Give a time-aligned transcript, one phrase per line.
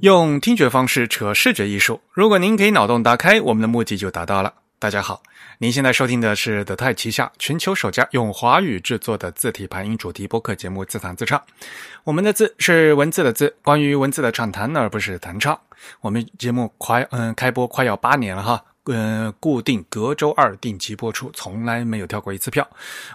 [0.00, 4.54] 用听觉方式扯视觉艺术，如果您可以脑洞打开，我们的目的就达到了。
[4.78, 5.20] 大家好，
[5.58, 11.36] 您现在收听的是德泰旗下全球首家用华语制作的字体排音主题播客节目《自弹自唱》。
[12.04, 15.58] 我们的字是文字的字，关于文字的畅谈，而不是弹唱。
[16.00, 22.64] 我们节目快嗯开播快要八年了哈，嗯，固定隔周二定期播出，从来没有跳过一次票。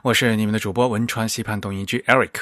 [0.01, 2.41] 我是你们的主播文川西畔东音居 Eric。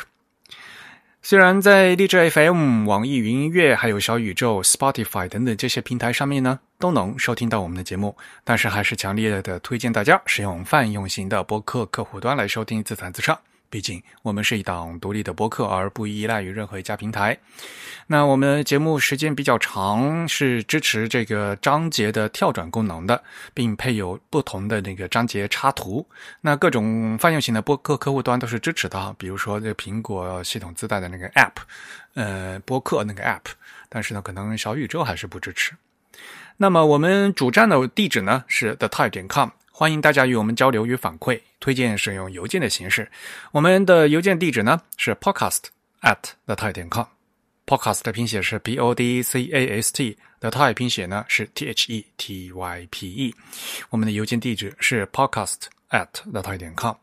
[1.24, 13.38] 虽然在荔枝 FM、网易云音乐、还有小宇宙、Spotify 等等这些平台上面呢，都能收听到我们的节目，但是还是强烈的推荐大家使用泛用型的播客客户端来收听自弹自唱。
[13.72, 17.36] 毕竟我们是一档独立的播客，而不依赖于任何一家平台。
[18.08, 26.06] 那我们节目时间比较长，是支持这个章节的跳转功能的，并配有不同的那个章节插图。
[26.42, 31.54] 那各种泛用型的播客客户端都是支持的，比如说这苹果系统自带的那个 App，
[32.16, 33.54] 呃，播客那个 App。
[33.88, 35.74] 但是呢，可能小宇宙还是不支持。
[36.58, 39.50] 那么我们主站的地址呢是 the type 点 com。
[39.82, 43.10] 欢迎大家与我们交流与反馈，推荐使用邮件的形式。
[43.52, 45.64] 我们的邮件地址呢是 podcast
[46.02, 47.06] at the type 点 com。
[47.66, 52.88] podcast 的拼写是 p o d c a s t，the type 拼写呢是 t h e t y
[52.92, 53.36] p e。
[53.90, 56.94] 我们的邮件地址是 podcast at the type 点 com。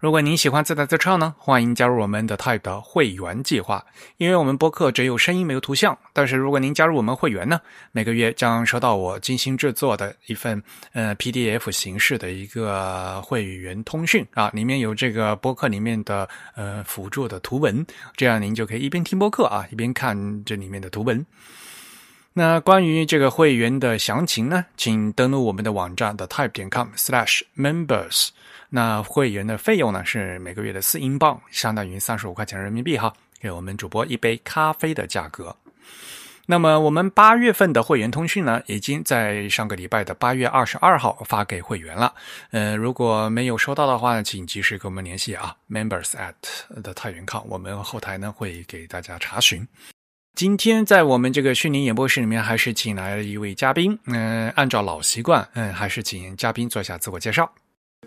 [0.00, 3.84] 如果您喜欢自弹自唱呢，欢迎加入我们的 Type 的会员计划。
[4.18, 7.60] 因为我们播客只有声音没有图像，但是如果您加入我们会员呢，
[7.92, 21.24] 每个月将收到我精心制作的一份呃 PDF 形式的一个会员通讯啊，里面有这个播客里面的呃辅助的图文，这样您就可以一边听播客啊，一边看这里面的图文。
[22.38, 28.28] 那关于这个会员的详情呢，请登录我们的网站的 type 点 com/slash/members。
[28.76, 33.10] 那会员的费用呢是每个月的四英镑，相当于三十五块钱人民币哈，
[33.40, 35.56] 给我们主播一杯咖啡的价格。
[36.44, 42.12] 那么我们八月份的会员通讯呢，已经在上个礼拜的八月二十二号发给会员了。
[42.50, 49.66] 呃，如果没有收到的话，请及时跟我们联系啊，members at 的太原康，我们后台呢会给大家查询。
[50.34, 53.98] 今天在我们这个虚拟演播室里面，还是请来了一位嘉宾。
[54.04, 57.50] 嗯，按照老习惯，嗯，还是请嘉宾做一下自我介绍。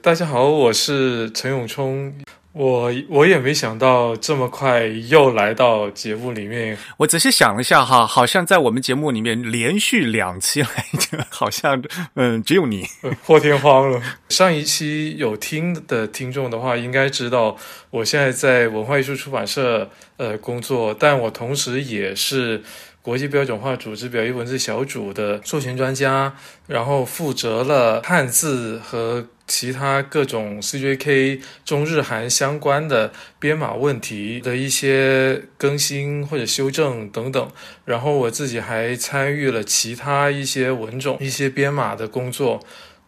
[0.02, 2.14] 大家好，我是陈永冲。
[2.54, 6.78] 我我也没想到这么快又来到节目里面。
[6.98, 10.68] 我仔细想了一下哈，好像在我们节目里面连续两期来
[10.98, 11.82] 着，好像
[12.16, 12.86] 嗯只有你
[13.26, 14.02] 破天荒了。
[14.30, 17.58] 上一期有听的听众的话，应该知道
[17.90, 22.64] 我现在在文化艺术出版社呃工作，但我同时也是
[23.02, 26.36] 国际标准化组织表意文字小组的授权专家，
[26.68, 29.28] 然后负责了汉字和。
[29.52, 37.52] 其他各种 CJK 中日韩相关的编码问题的一些更新或者修正等等，
[37.84, 42.59] 然后我自己还参与了其他一些文种、一些编码的工作，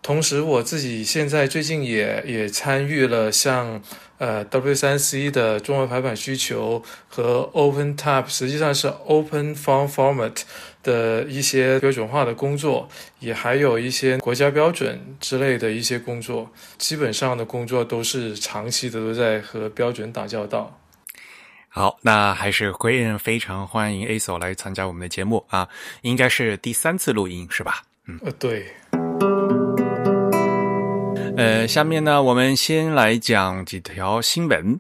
[0.02, 3.82] 同时我自己现在最近也也参与了像。
[4.22, 10.44] 呃，W3C 的中文排版需求和 OpenType 实际上是 Open Font Format
[10.84, 12.88] 的一些标准化的工作，
[13.20, 16.48] 也还有一些国家标准之类的一些工作。
[16.78, 20.80] 基本上的工作都是长期的都在和标准打交道。
[21.68, 25.68] 好，那还是会非常欢迎 Aso 来参加我们的节目啊，
[26.04, 27.82] 应该是第三次录音是吧？
[28.06, 28.68] 嗯，呃，对。
[31.42, 34.80] 呃，下面呢，我们先来讲几条新闻。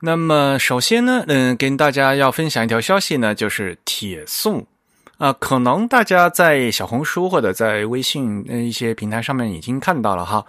[0.00, 4.66] 那么，首先呢，嗯，跟大家要分享一条消息呢，就是铁送
[5.18, 10.42] 啊，可能大家在小红书或者在微信一些平台上面已经看到了哈。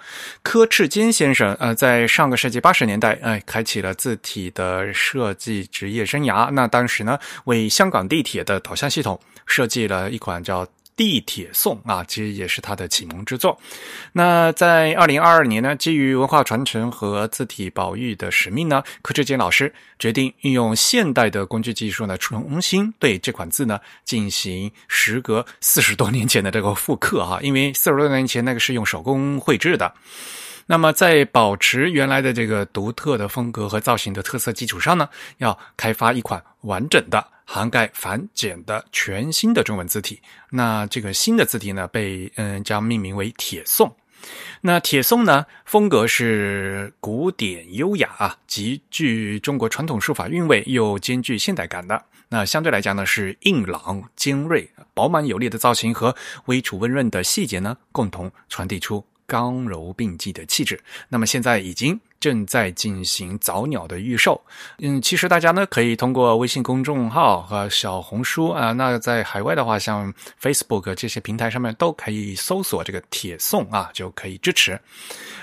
[0.43, 6.49] 柯志坚先生呃，在上个世纪八十年代，哎，开启了字体的设计职业生涯。
[6.51, 10.65] 那当时呢，为香港地铁的导向系统设计了一款叫。
[10.99, 13.57] 地铁颂啊，其实也是他的启蒙之作。
[14.11, 27.39] 那在二零二二年呢，基于文化传承和字体保育的使命呢，柯志坚老师决定运用现代的工具技术呢，重新对这款字呢进行时隔四十多年前的这个复刻啊。
[27.41, 29.93] 因为四十多年前那个是用手工绘制的。
[30.71, 37.25] 那么在保持原来的这个独特的风格和造型的特色基础上呢，要开发一款完整的。
[37.51, 40.21] 涵盖繁简的全新的中文字体，
[40.51, 43.91] 那这个新的字体呢，被嗯将命名为铁宋。
[44.61, 52.05] 那铁宋呢，风格是古典优雅啊，极具中国传统书法韵味，又兼具现代感的。
[52.27, 60.81] 那相对来讲呢，是硬朗、尖锐、饱满有力的造型和微楚温润的细节呢，共同传递出刚柔并济的气质。
[61.07, 64.41] 那么现在已经正在进行早鸟的预售。
[64.79, 70.11] 嗯，其实大家呢可以通过微信公众号和小红书啊，那在海外的话，像
[70.41, 74.79] Facebook 这些平台上面都可以搜索这个铁送啊，就可以支持。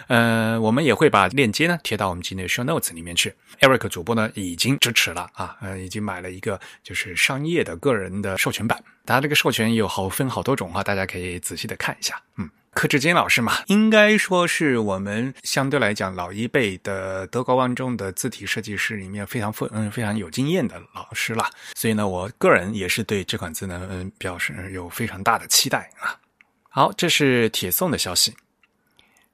[0.08, 3.32] 呃，我们也会把链接呢贴到我们今天的 Show Notes 里面去。
[3.60, 8.82] Eric 主播呢已经支持了啊，呃，已经买了一个就是商业的个人的授权版。
[9.06, 12.20] 它这个授权有好分好多种啊，大家可以仔细的看一下。
[12.36, 21.46] 嗯，柯志坚老师嘛，应该说是我们相对来讲老一辈的德高望重的字体设计师里面非常富嗯非常有经验的老师了。
[21.74, 26.20] 所以呢，我个人也是对这款字呢嗯表示有非常大的期待啊。
[26.68, 28.34] 好，这是铁送的消息。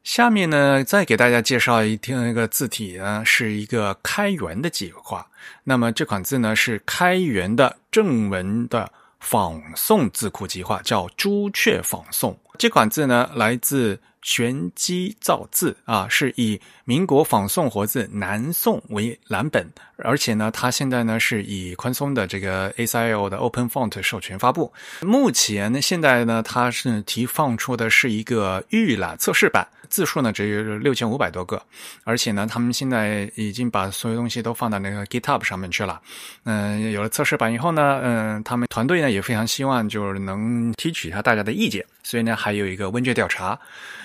[0.05, 5.27] 下面呢，再给大家介绍一听那个字体呢，是一个开源的计划。
[5.65, 8.93] 那么这款字呢，是开源的正文的
[9.23, 12.37] 仿宋字库计划，叫朱雀仿宋。
[12.59, 19.67] 这款字呢，来自玄机造字啊，是以民国仿宋活字南宋为蓝本，
[19.97, 24.73] 而且呢，它现在呢是以宽松的这个 ASIL 的 Open Font 授权发布。
[25.01, 29.67] 目前呢，现在呢，它是提放出的是一个预览测试版。
[29.93, 31.62] 字数呢只有六千五百多个，
[32.05, 36.00] 而且呢，他们现在已经把所有东西都放到那个 GitHub 上面去了。
[36.44, 43.59] 嗯，有了测试版以后呢，嗯，他们团队呢也非常希望就是能提取一下大家的意见，所以呢，还有一个问卷调查。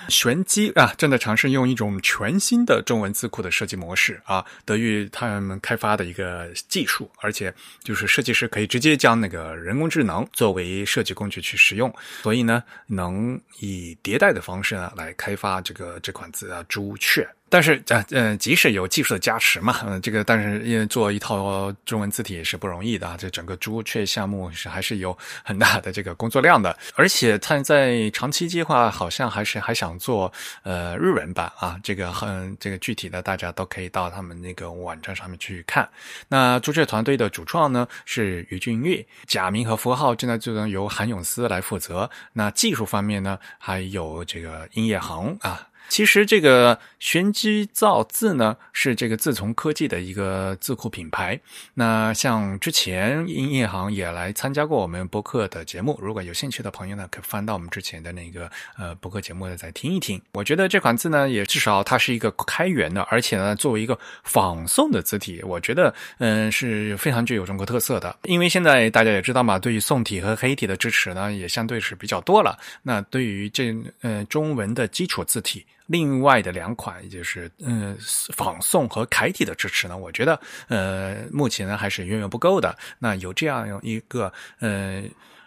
[0.08, 7.52] 玄机啊，正在尝试用一种全新的中文字库的设计模式啊，得益于他们开发的一个技术，而且
[7.82, 17.28] 就是设计师可以直接将那个人工智能作为设计工具去使用，所以呢，能以迭代的方式呢来开发这个这款字啊，朱雀。
[17.50, 23.16] 但是，呃，呃，即使有技术的加持嘛，嗯，这个，但是因为做一套中文字体也是不容易的啊。
[23.18, 31.78] 这整个朱雀项目是还是有很大的这个工作量的，而且他在长期计划好像还是还想做呃日文版啊。
[31.82, 35.88] 这个很这个具体的，大家都可以到他们那个网站上面去看。
[36.28, 42.10] 那朱雀团队的主创呢是于俊玉，假名和符号正在就能由韩永思来负责。
[42.32, 45.67] 那技术方面呢，还有这个殷业恒啊。
[45.88, 51.40] 其实这个玄机造字呢，是这个自从科技的一个字库品牌。
[51.74, 60.20] 那像之前音业行也来参加过我们播客的节目，如果有兴趣的朋友呢，可翻到我们之前的那个呃播客节目呢再听一听。
[60.32, 68.14] 我觉得这款字呢，也至少它是一个开源的，而且呢，作为一个仿宋的字体，我觉得嗯是非常具有中国特色的。
[68.24, 72.58] 因为现在大家也知道嘛，对于宋体和黑体的支持呢，也相对是比较多了。
[72.82, 75.64] 那对于这呃中文的基础字体。
[75.88, 77.96] 另外的两款，也就是嗯
[78.34, 80.38] 仿宋和楷体的支持呢，我觉得
[80.68, 82.76] 呃目前呢还是远远不够的。
[82.98, 84.30] 那有这样一个
[84.60, 85.02] 呃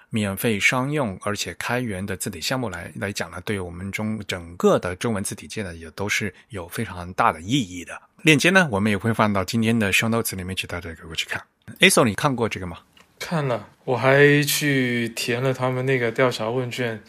[0.09, 8.01] 免费商用而且开源的字体项目来来讲呢，对于我们中整个的中文字体界呢，也都是有非常大的意义的。
[8.23, 11.39] 链接呢，我们也会放到今天的 show notes 里面去，大家可以过去看。
[11.79, 12.79] ASO，你看过这个吗？
[13.19, 16.99] 看了，我还去填了他们那个调查问卷，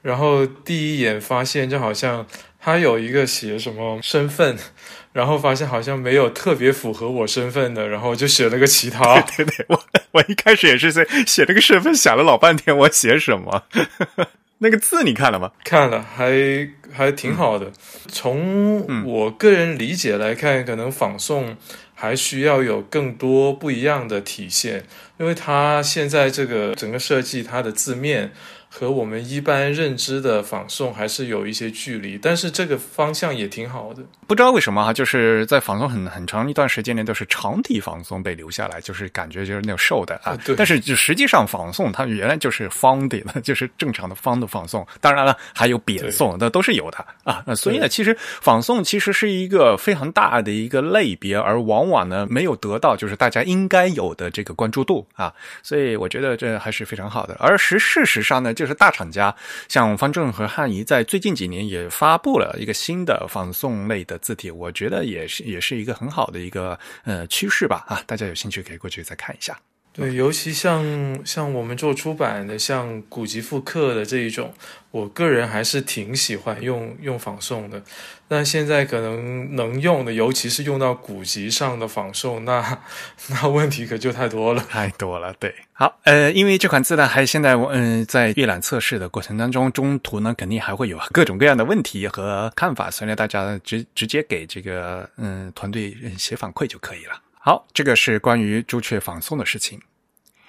[0.00, 2.26] 然后第一眼发现就好像。
[2.62, 4.56] 他有一个写什么身份，
[5.14, 9.20] 然后发现好像没有特别符合我身份的，然后就写了个其他。
[9.36, 13.64] 对对，我我一开始也是在写这个身份，想了老半天，我写什么？
[14.62, 15.52] 那个字你看了吗？
[15.64, 17.72] 看了，还还挺好的。
[18.08, 21.56] 从我个人理解来看，可能仿宋
[21.94, 24.84] 还需要有更多不一样的体现，
[25.18, 28.32] 因为它现在这个整个设计，它的字面。
[28.72, 34.00] 和我们一般认知的仿宋还是有一些距离，但是这个方向也挺好的。
[34.28, 40.38] 不知道为什么哈，就是在仿宋很很长一段时间内都是长体仿宋被留下来，就是感觉就是那种瘦的啊。
[40.44, 40.54] 对。
[40.54, 44.86] 但是就实际上仿宋它原来就是方的， 就是正常的方的仿宋。
[45.00, 47.42] 当然了，还有扁宋，那都是有的啊。
[47.44, 55.34] 那所以呢，其实仿宋其实是一个非常大的一个类别，而往往呢没有得到就是大家应该有的这个关注度啊。
[55.60, 57.34] 所以我觉得这还是非常好的。
[57.40, 58.54] 而实事实上呢。
[58.60, 59.34] 就是大厂家，
[59.68, 69.58] 像方正和汉仪，在最近几年也发布了一个新的仿宋类的字体，我觉得也是也是一个很好的一个呃趋势吧啊，大家有兴趣可以过去再看一下。
[69.92, 74.54] 对，尤其像像我们做出版的，像古籍复刻的这一种，
[74.92, 77.82] 我个人还是挺喜欢用用仿宋的。
[78.28, 82.78] 那现在可能能用的，尤其是用到古籍上的仿宋，那
[83.28, 85.34] 那问题可就太多了，太多了。
[85.40, 97.20] 对，好，呃，因为这款字呢，还现在嗯在预览测试的过程当中，中途呢肯定还会有各种各样的问题和看法，所以呢，大家直直接给这个嗯团队写反馈就可以了。
[97.42, 99.80] 好，这个是关于朱雀仿宋的事情。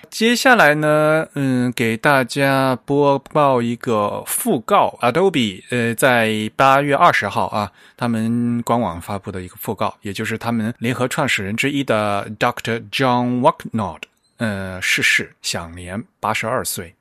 [0.09, 12.83] 接下来呢，嗯，给大家播报一个讣告，Adobe，呃，在八月二十号啊，他们官网发布的一个讣告，也就是他们联合创始人之一的 Dr.
[12.89, 14.01] John Walknod，
[14.35, 16.93] 呃，逝世，享年八十二岁。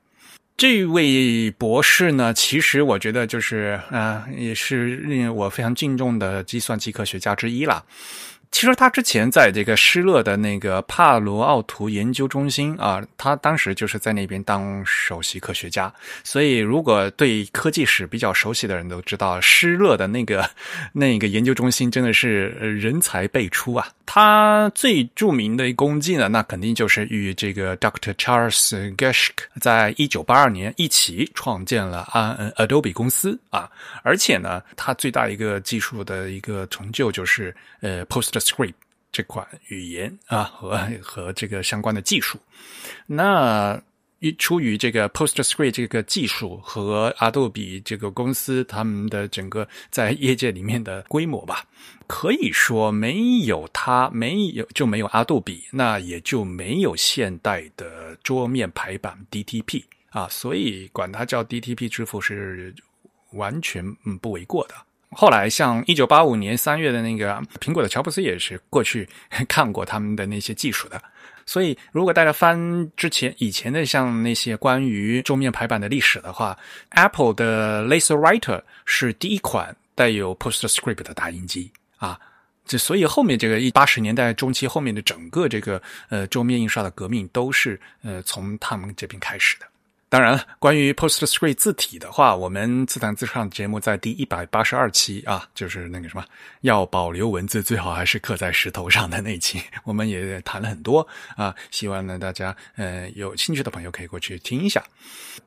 [0.55, 7.83] 这位博士呢，其实我觉得就是啊，也是令我非常敬重的计算机科学家之一啦。
[8.51, 15.91] 其实他之前在这个施乐的那个帕罗奥图研究中心啊，他当时就是在那边当首席科学家。
[16.23, 20.47] 所以，如果对科技史比较熟悉的人都知道，施乐的那个
[20.91, 23.87] 那个研究中心真的是人才辈出啊。
[24.13, 33.71] 他最著名的功绩呢，那肯定就是与这个 Doctor Charles g e s h k 在一九八二年一起创建了啊 Adobe 公司啊。
[34.03, 38.73] 而且呢，他最大一个技术的一个成就就是呃 PostScript
[39.13, 42.37] 这款语言啊和和这个相关的技术。
[43.07, 43.81] 那
[44.21, 51.65] 一出于这个 PostScript 这个技术和 Adobe 这个公司他们的整个在业界里面的规模吧。
[52.05, 62.75] 可以说，没有它，没有就没有阿杜比，那也就没有现代的桌面排版 DTP 啊，所以管它叫 DTP 支付是
[63.31, 63.83] 完全
[64.21, 64.75] 不为过的。
[65.13, 69.09] 后来，像一九八五年三月的那个苹果的乔布斯也是过去
[69.49, 71.01] 看过他们的那些技术的，
[71.51, 76.57] 所以如果大家翻之前以前的像那些关于桌面排版的历史的话
[76.91, 81.69] ，Apple 的 LaserWriter 是第一款带有 PostScript 的打印机。
[81.97, 82.17] 啊，
[82.65, 89.65] 这所以后面这个一八十年代中期后面的整个这个呃桌面印刷的革命都是呃从他们这边开始的。
[90.11, 96.25] 当然了，关于 PostScript 字体的话，我们自弹自唱节目在第一百八十二期啊，就是那个什么
[96.61, 101.55] 要保留文字最好还是刻在石头上的那一期， 我们也谈了很多啊。
[101.71, 104.83] 希望呢大家呃有兴趣的朋友可以过去听一下。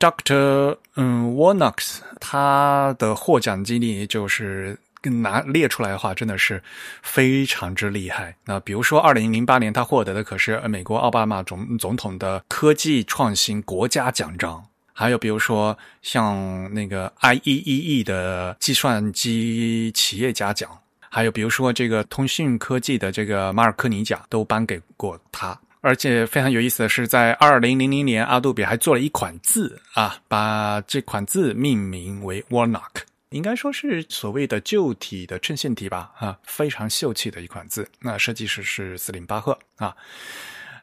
[0.00, 0.78] Dr.
[0.96, 4.78] 嗯 Warnock 他的获奖经历就是。
[5.10, 6.62] 拿列出来的话，真的是
[7.02, 8.34] 非常之厉害。
[8.44, 20.70] 那比如说，二零零八年他获得的可是美国奥巴马总总统的科技创新国家奖章，还有比如说像那个 IEEE 的计算机企业家奖，
[21.08, 25.58] 还有比如说这个通讯科技的这个马尔科尼奖都颁给过他。
[25.80, 33.02] 而且非常有意思的是，在二零零零年，阿杜比还做了一款字啊，把这款字命名为 Warnock。
[33.34, 37.90] 应该说是所谓的旧体的衬线体吧，啊，非常秀气的一款字。
[37.98, 39.96] 那设计师是斯林巴赫啊。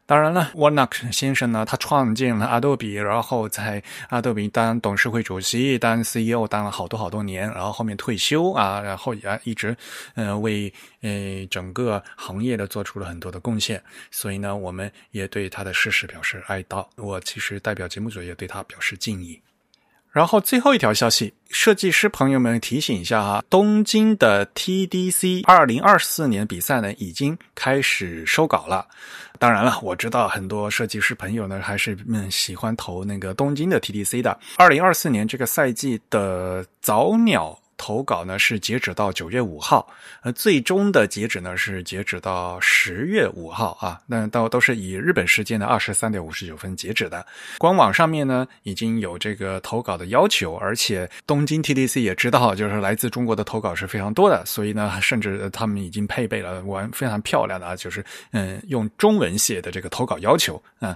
[0.05, 9.77] 当然了，Warnock 先生呢，他创建了 Adobe，然后在 Adobe 当董事会主席、当 CEO，当了好多好多年，然后后面退休啊，然后也一直
[10.15, 13.81] 呃为呃整个行业的做出了很多的贡献。
[14.10, 16.86] 所以呢，我们也对他的逝世表示哀悼。
[16.98, 19.41] 我其实代表节目组也对他表示敬意。
[20.12, 28.86] 然后最后一条消息，设计师朋友们提醒一下啊，东京的 TDC 二零二四年比赛呢已经开始收稿了。
[29.39, 34.38] 当然了，我知道很多设计师朋友呢还是嗯喜欢投那个东京的 TDC 的。
[34.58, 37.58] 二零二四年这个赛季的早鸟。
[37.81, 39.88] 投稿呢是截止到九月五号，
[40.21, 47.25] 呃，最终的截止呢是截止到十月五号啊，那都都是以日本时间的二十三点五十九分截止的。
[47.57, 60.95] 官网上面呢已经有这个投稿的要求，而且东京 TDC 也知道，就是来自中国的投稿是非常多的，所以呢，甚至他们已经配备了完非常漂亮的啊，就是嗯用中文写的这个投稿要求啊。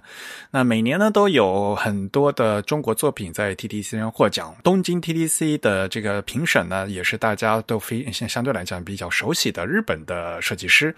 [0.52, 6.75] 那每年呢都有很多的中国作品在 TDC 上获奖，东京 TDC 的这个评审呢。
[6.76, 10.96] 啊，也是大家都非相相对来讲比较熟悉的日本的设计师，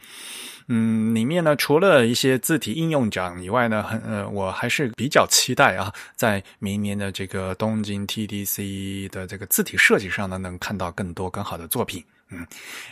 [0.68, 12.04] 嗯，里面呢除了一些字体应用奖以外呢，很呃，我还是比较期待啊，在明年的这个东京 TDC 的这个字体设计上呢，能看到更多更好的作品。
[12.30, 12.46] 嗯，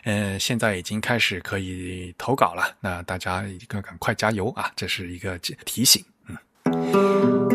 [0.03, 6.03] 呃，现在已经开始可以投稿了，那大家一个赶快加油啊，这是一个提醒。
[6.27, 7.54] 嗯。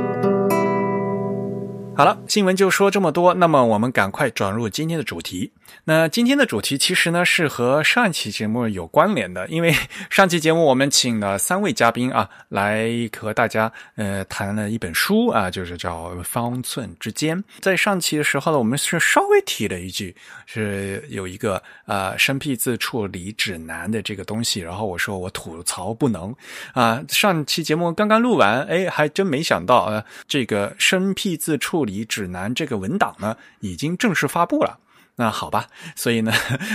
[2.00, 3.34] 好了，新闻就说这么多。
[3.34, 5.52] 那么我们赶快转入今天的主题。
[5.84, 9.74] 那今天的主题其实呢是和上一期节目有关联的，因为
[10.10, 17.36] 上期节目我们请了三位嘉宾啊，来和大家呃谈了一本书啊，就是叫《方寸之间》。
[17.60, 20.14] 在上期的时候呢，我们是稍微提了一句，
[20.46, 26.34] 是有一个呃生僻字处理指南的这个东西，然后我说我吐槽不能
[26.72, 27.02] 啊。
[27.08, 34.78] 上期节目刚刚录完，哎，还真没想到啊，这个生僻字处理指南这个文档呢，已经正式发布了。
[35.20, 36.32] 那好吧，所以呢，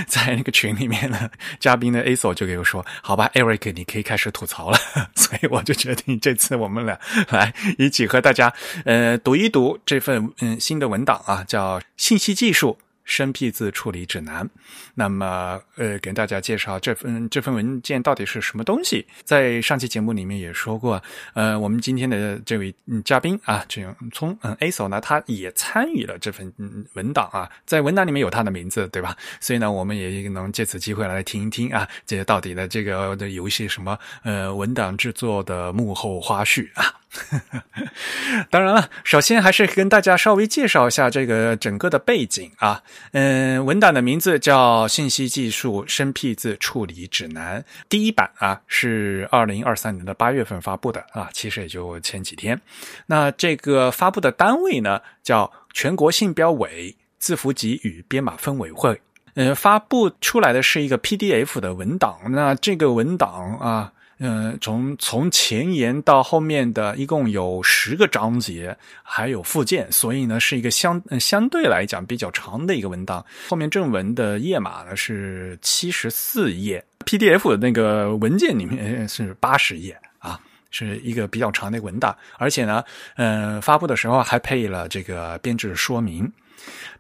[0.07, 4.77] 在那个群里面呢，嘉宾的 A o 就给我说：“好吧，Eric，你可以开始吐槽了。
[5.17, 6.99] ”所以我就决定这次我们俩
[7.29, 8.53] 来一起和大家
[8.85, 12.77] 呃读一读这份嗯新的文档啊，叫《信息技术》。
[13.05, 14.47] 生僻字处理指南，
[14.93, 19.05] 那么呃，给大家介绍这份这份文件到底是什么东西。
[19.23, 21.01] 在上期节目里面也说过，
[21.35, 22.73] 呃，我们今天的这位
[23.05, 26.51] 嘉宾啊，这样从嗯，ASO 呢，他也参与了这份
[26.93, 29.15] 文档啊，在文档里面有他的名字，对吧？
[29.39, 36.93] 所以呢，我们也能借此机会来听一听啊，这到底的这个的游戏什么呃文档制作的幕后花絮啊。
[38.49, 42.83] 当然了，首先还是跟大家稍微介绍一下这个整个的背景啊。
[43.13, 52.59] 嗯，文档的名字叫《信息技术生僻字处理指南》，第一版啊是二零二三年的八月份发布的啊，其实也就前几天。
[53.07, 59.01] 那这个发布的单位呢叫全国信标委字符集与编码分委会。
[59.35, 62.19] 嗯，发布出来的是一个 PDF 的文档。
[62.29, 63.91] 那这个文档啊。
[64.19, 73.25] 嗯，从从前言到后面的一共有十个章节，还有附件，所以呢是一个相相对来讲比较长的一个文档。
[73.49, 80.39] 后面正文的页码呢是七十四页，PDF 的那个文件里面是八十页啊，
[80.71, 82.15] 是一个比较长的文档。
[82.37, 82.81] 而且呢，
[83.17, 86.31] 嗯，发布的时候还配了这个编制说明。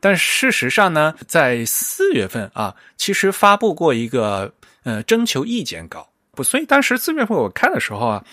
[0.01, 4.53] 但事实上呢，在四月份啊，其实发布过一个
[4.83, 6.09] 呃征求意见稿。
[6.35, 8.23] 不，所以当时四月份我看的时候啊，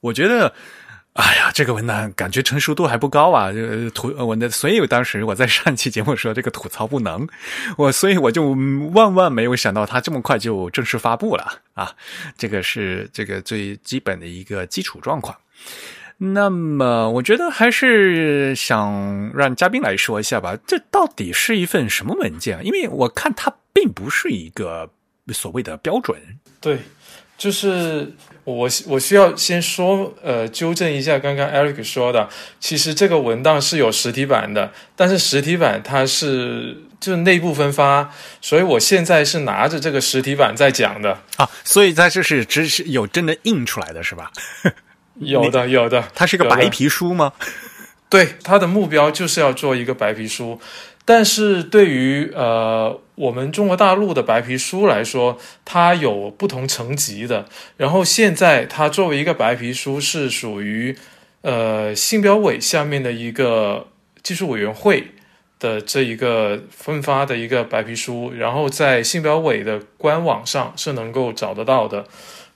[0.00, 0.52] 我觉得，
[1.14, 7.26] 哎呀，这个文档感觉成熟度还不高啊，就吐我的，所以当时我在上期节目说这个吐槽不能，
[7.78, 8.50] 我所以我就
[8.92, 11.90] 万万没有想到它这么快就正式发布了啊，
[12.36, 15.34] 这个是这个最基本的一个基础状况。
[16.18, 22.64] 那么，我觉得还是想让嘉宾来说一下吧，这到底是一份什么文件？
[22.64, 24.88] 因为我看它并不是一个
[25.28, 26.16] 所谓的标准，
[26.60, 26.78] 对。
[27.36, 28.12] 就是
[28.44, 32.28] 我我需要先说呃纠正一下刚刚 Eric 说的，
[32.58, 44.30] 其实这个文档是有实体版的，但是实体版它是就内部分发，所以我现在是拿着这个实体版在讲的啊，所以它这是只是有真的印出来的是吧？
[45.18, 47.32] 有的有的，它是个白皮书吗？
[48.08, 50.60] 对，它的目标就是要做一个白皮书。
[51.04, 57.46] 但是对于呃我们中国大陆的白皮书来说，它有不同层级的。
[57.78, 60.96] 然后现在它作为一个白皮书，是属于
[61.40, 63.88] 呃信标委下面的一个
[64.22, 65.08] 技术委员会
[65.58, 72.06] 的这一个分发的一个白皮书，然后在信标委的官网上是能够找得到的，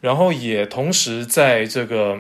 [0.02, 2.18] 然后也同时在这个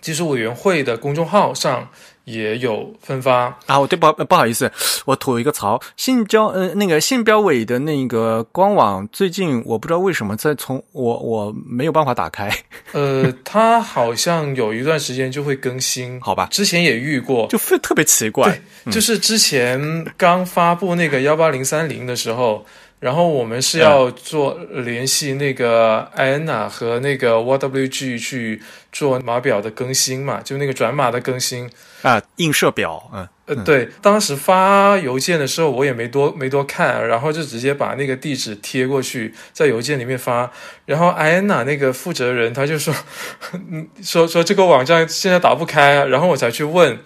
[0.00, 1.90] 技术委员会的公众号上。
[2.32, 3.78] 也有分发啊！
[3.78, 4.70] 我对不不好意思，
[5.04, 5.80] 我吐一个槽。
[5.96, 12.50] 信标呃，那个信标委的那个官网最近我不知道为什么在从我我没有办法打开。
[12.92, 16.48] 呃，它好像有一段时间就会更新， 好吧？
[16.50, 18.60] 之前也遇过，就非特别奇怪。
[18.84, 22.64] 对，就是之前刚发布那个幺八零三零的时候。
[23.00, 28.60] 然后我们是要做联系那个 IANA 和那个 YWG 去
[28.92, 31.68] 做码表的更新嘛，就那个转码的更新。
[32.02, 40.50] 啊，映射表，嗯，呃，对，当时发邮件的时候我也没多没多看，然后就直接把那个地址贴过去，在邮件里面发，
[40.84, 42.94] 然后 IANA 那个负责人他就说，
[43.70, 46.98] 嗯，说说这个网站现在打不开，然后我才去问。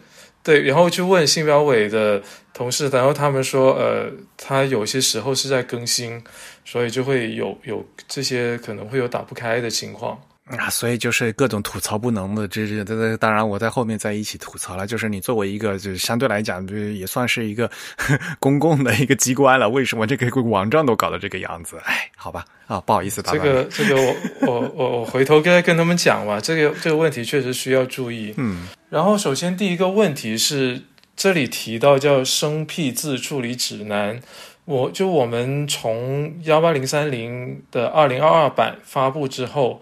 [0.45, 6.23] 对，然后去问信标委的同事，然后他们说，呃，他有些时候是在更新，
[6.67, 10.21] 所以就会有有这些可能会有打不开的情况。
[10.47, 14.87] 啊，所以就是各种吐槽不能的，这这这当然我在后面在一起吐槽了。
[14.87, 17.71] 就是你作为一个，就是相对来讲，就也算是一个
[18.39, 21.79] 公共的一个机关了，为什么这个网站都搞到这个样子？
[21.85, 26.39] 哎，好吧，啊，不好意思，这个这个我我我我回头跟跟他们讲吧。
[26.39, 28.35] 这个这个问题确实需要注意。
[28.37, 30.83] 嗯，然后首先第一个问题是
[31.17, 34.21] 这里提到叫生僻字处理指南，
[34.67, 39.81] 我就我们从幺八零三零的二零二二版发布之后。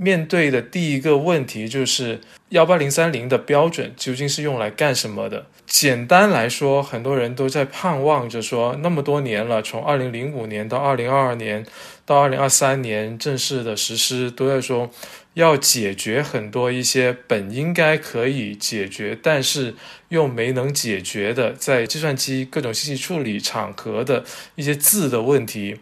[0.00, 5.46] 面对的第一个问题就是幺八零三零的标准究竟是用来干什么的？
[5.66, 11.66] 简单来说，很多人都在盼望着说，那么多年了，从二零零五年到二零二二年
[12.06, 14.88] 到二零二三年正式的实施，都在说
[15.34, 19.74] 要解决很多一些本应该可以解决，但是
[20.08, 25.80] 又没能解决的，在计算机各种信息处理场合的一些字的问题。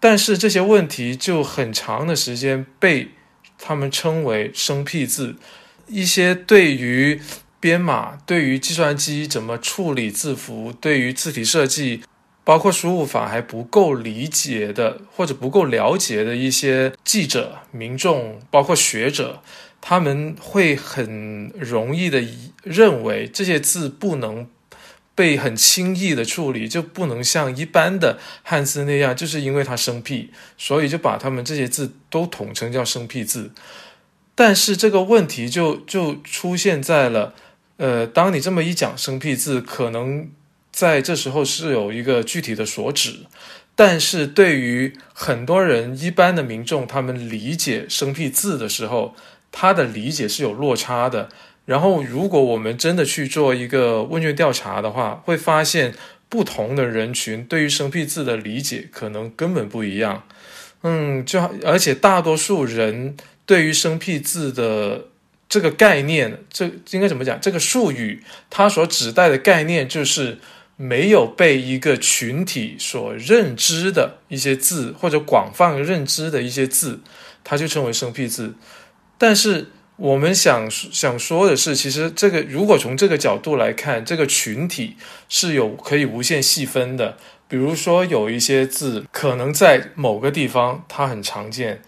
[0.00, 3.08] 但是这些问题就很长的时间被
[3.66, 5.36] 他们称为生僻字，
[5.86, 7.18] 一些对于
[7.58, 12.02] 编码、对于计算机怎么处理字符、对于字体设计
[12.44, 19.42] 包括输入法还不够理解的或者不够了解的一些记者、民众，包括学者，
[19.80, 22.22] 他们会很容易的
[22.62, 24.46] 认为这些字不能
[25.14, 33.52] 被很轻易的处理，就不能像一般的汉字那样，就是因为它生僻，所以就把他们这些字都统称叫生僻字。
[34.34, 37.34] 但是这个问题就就出现在了，
[37.76, 40.30] 呃，当你这么一讲生僻字，可能。
[40.74, 43.26] 在这时候是有一个具体的所指，
[43.76, 49.14] 但是对于很多人一般的民众，他们理解生僻字的时候，
[49.52, 51.28] 他的理解是有落差的。
[51.64, 55.94] 然后，如果我们真的去做一个问卷调查的话，会发现
[56.28, 60.24] 不同的人群对于生僻字的理解可能根本不一样。
[60.82, 65.06] 嗯，就而且大多数人对于生僻字的
[65.48, 67.40] 这个概念，这应该怎么讲？
[67.40, 70.38] 这个术语它所指代的概念就是。
[70.76, 76.98] 没有被一个群体所认知的一些字，或者广泛认知的一些字，
[77.44, 78.56] 它就称为生僻字。
[79.16, 84.96] 但是我们想想说的是，其实这个如果从这个角度来看，这个群体
[85.28, 87.16] 是有可以无限细分的。
[87.46, 91.82] 比如说，有一些字可能在某个地方它很常见，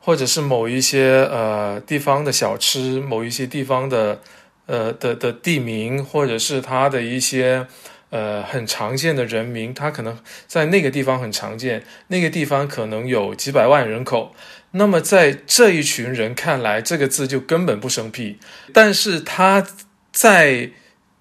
[0.00, 4.20] 或者是某一些呃地方的小吃，某一些地方的
[4.66, 7.66] 呃的的地名，或者是它的一些。
[8.08, 10.16] 呃，很常见的人名，它可能
[10.46, 14.32] 在那个地方很常见，那个地方可能有几百万人口。
[14.76, 18.38] 那么在这一群人看来，这个字就根本不生僻。
[18.72, 19.66] 但是它
[20.12, 20.70] 在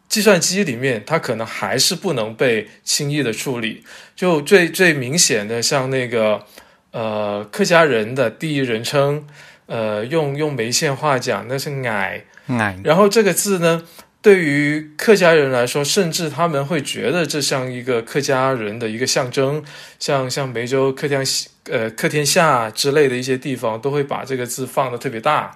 [0.07, 3.83] 计算机里面，它可能还是不能被轻易的处理。
[4.15, 6.45] 就最最明显的，像那个
[6.91, 9.25] 呃客家人的第一人称，
[9.65, 12.77] 呃用用梅县话讲，那是矮矮。
[12.83, 13.83] 然后这个字呢？
[14.25, 19.63] 对于客家人来说，甚至他们会觉得这像一个客家人的一个象征，
[19.99, 21.23] 像像梅州客天
[21.69, 25.55] 呃客天下之类的一些地方，都会把这个字放的特别大。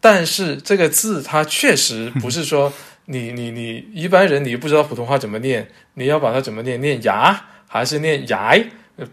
[0.00, 2.72] 但是这个字它确实 不是说
[3.04, 8.58] 你你你一般人你不知道普通话怎么念，你要把它怎么念，念牙还是念牙？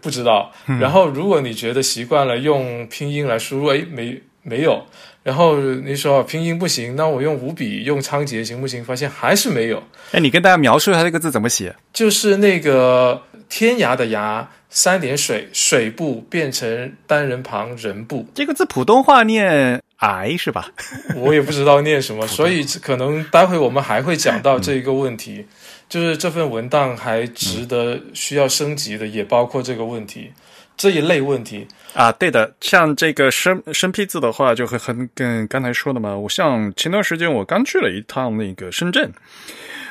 [0.00, 0.50] 不知道。
[0.80, 4.86] 然后如果你觉得习惯了用拼音来输入，哎，没没有。
[5.22, 8.82] 然后你说拼音不行，那我用五笔用仓颉行不行？
[8.82, 9.82] 发现还是没有。
[10.12, 11.76] 哎，你跟大家描述一下这个字怎么写？
[11.92, 18.26] 就是那个天涯的涯，三点水，水部变成单人旁人部。
[18.34, 20.70] 这个字普通话念癌是吧？
[21.14, 25.44] 我也不知道念什么，所以可能待会我们还会讲到这一个问题，
[25.88, 30.32] 就是这份文档还值得需要升级的，也包括这个问题。
[30.80, 36.16] 这一类问题啊，对的，像这个生生僻字的话，就会很跟刚才说的嘛。
[36.16, 39.10] 我像前段时间我刚去了一趟那个深圳，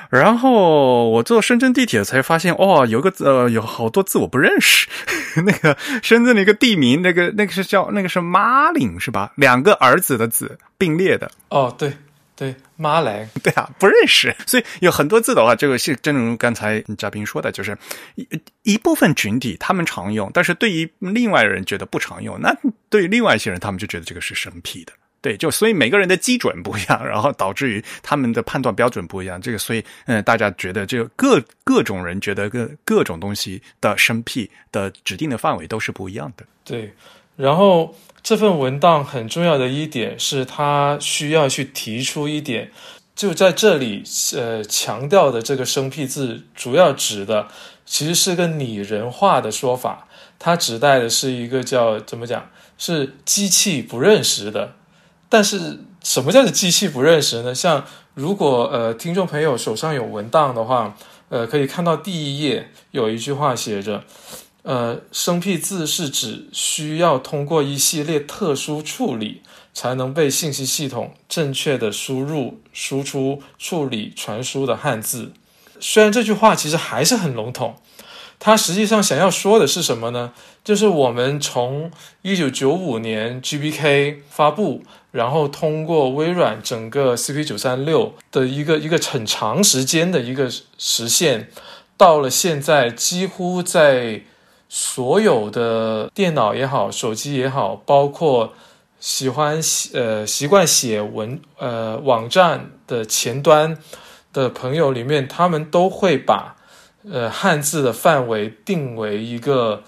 [0.09, 4.87] 然后我坐深圳地铁才发现，哦，有个字，呃，有好多字我不认识。
[5.45, 9.31] 那个深圳的一个地名，那个那个是叫那个是马岭是吧？
[9.35, 11.29] 两个儿子的子并列的。
[11.49, 11.93] 哦，对。
[12.39, 17.77] 对，妈来， 对啊，不认识，所以有很多字的话，这个是正如刚才嘉宾说的，就是
[18.15, 18.25] 一
[18.63, 22.55] 一部分群体他们常用，但是对于另外人觉得不常用，那
[22.89, 36.93] 对于另外一些人，他们就觉得这个是生僻的，对，就所以每个人的基准不一样，然后导致于他们的判断标准不一样，这个所以嗯，大家觉得这个各各种人觉得各各种东西的生僻的指定的范围都是不一样的，对，
[37.35, 37.93] 然后。
[38.29, 42.69] 这份文档很重要的一点是，他需要去提出一点，
[43.15, 44.03] 就在这里，
[44.35, 47.47] 呃，强调的这个生僻字，主要指的
[47.87, 54.75] 其实是个拟人化的说法，它指代的是一个叫怎么讲，是机器不认识的。
[55.27, 57.55] 但是什么叫做机器不认识呢？
[57.55, 60.95] 像如果呃听众朋友手上有文档的话，
[61.29, 64.03] 呃，可以看到第一页有一句话写着。
[64.69, 69.41] 呃，生僻字是指需要通过一系列特殊处理，
[69.73, 75.33] 才能被信息系统正确的输入、输出、处理、传输的汉字。
[75.79, 77.77] 虽然这句话其实还是很笼统，
[78.37, 80.33] 它实际上想要说的是什么呢？
[80.63, 81.89] 就是我们从
[82.21, 91.49] 一九九五年 GBK 发布，然后通过微软整个 CP 九三六的一个一个很长时间的一个实现，
[91.97, 94.21] 到了现在几乎在。
[94.69, 98.53] 所有的电脑也好，手机也好，包括
[98.99, 103.75] 喜欢写呃习惯写文呃网站的前端
[104.31, 106.55] 的朋友里面，他们都会把
[107.09, 109.83] 呃汉字的范围定为一个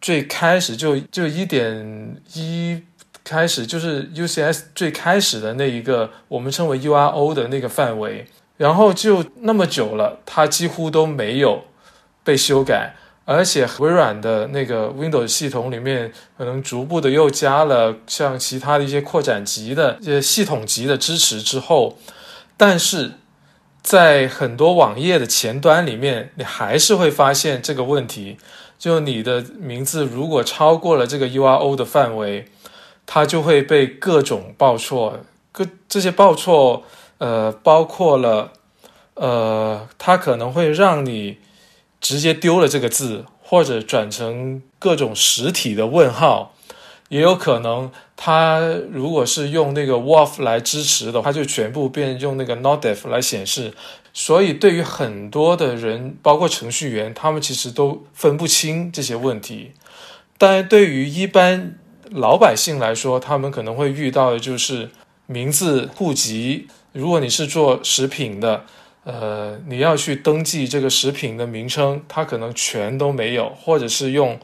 [0.00, 2.82] 最开始就就一点一
[3.24, 8.26] 开始就是 UCS 最开始的那一个我们称为 URO 的那个范围，
[8.58, 11.64] 然后就那么久了，它几乎都没有。
[12.24, 12.94] 被修改，
[13.30, 21.98] 而且微软的那个 Windows 系统里面可能逐步的又加了像其他的一些扩展级的一些系统级的支持之后，
[22.56, 23.12] 但是
[23.82, 28.38] 在很多网页的前端里面，你还是会发现这个问题，
[28.78, 32.46] 就你的名字如果超过了这个 URL 的范围，
[33.04, 35.20] 它就会被各种报错，
[35.52, 36.84] 各这些报错
[37.18, 38.52] 呃包括了。
[39.20, 41.38] 呃，它可能会让你
[42.00, 46.54] 直接丢了这个字，或者转成各种实体的问号，
[47.08, 53.74] 也有可能它如果是用那个 wolf 来支持的，它就全部变用那个 NotDef 来显示。
[54.12, 59.72] 所以对于很多的人，包括程序员，他们其实都分不清这些问题。
[60.36, 61.78] 但对于一般
[62.10, 64.90] 老百姓来说，他们可能会遇到的就是
[65.26, 66.68] 名字、户籍。
[66.92, 68.64] 如果你是做食品的。
[69.08, 74.38] 呃，你要去登记这个食品的名称，它可能全都没有，或者是用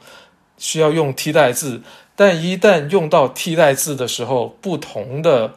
[0.56, 1.82] 需要用替代字。
[2.16, 5.52] 但一旦用到替代字的时候，不同的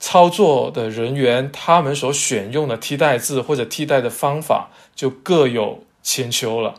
[0.00, 6.76] 操作的人员他们所选用的替代字或者替代的方法就各有千秋了。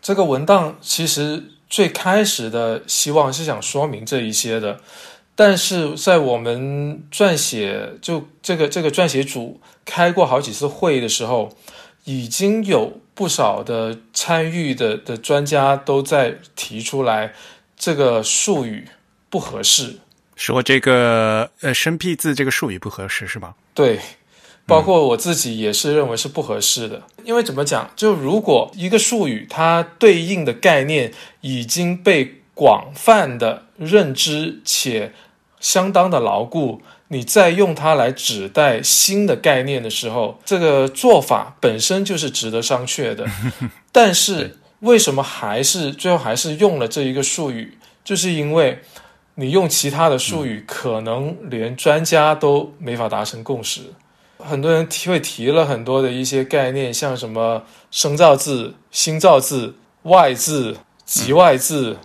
[0.00, 4.78] 这个文档其实最开始的希望是想说明这一些的。
[5.36, 11.52] 但是在我们撰写就这个这个撰写组开过好几次会的时候，
[12.04, 17.32] 已经有不少的参与的的专家都在提出来，
[17.76, 18.86] 这个术语
[19.28, 19.96] 不合适，
[20.36, 23.54] 说这个呃生僻字这个术语不合适是吗？
[23.74, 23.98] 对，
[24.66, 35.12] 包括我自己也是认为是不合适的，因为怎么讲，就如果一个术语它对应的概念已经被广泛的认知且
[35.64, 43.26] 相当的牢固，你再用它来指代新的概念的时候，这个做法本身就是值得商榷的。
[43.90, 47.78] 但是为什么还是最后还是用了这一个术语？
[48.04, 48.78] 就是因为
[49.36, 53.80] 你用其他的术语，可能连专家都没法达成共识。
[54.36, 61.96] 很多人提会提了很多的一些概念，像什么生造字、新造字、外字、极外字、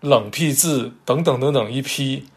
[0.00, 2.28] 冷僻字等等等等一批。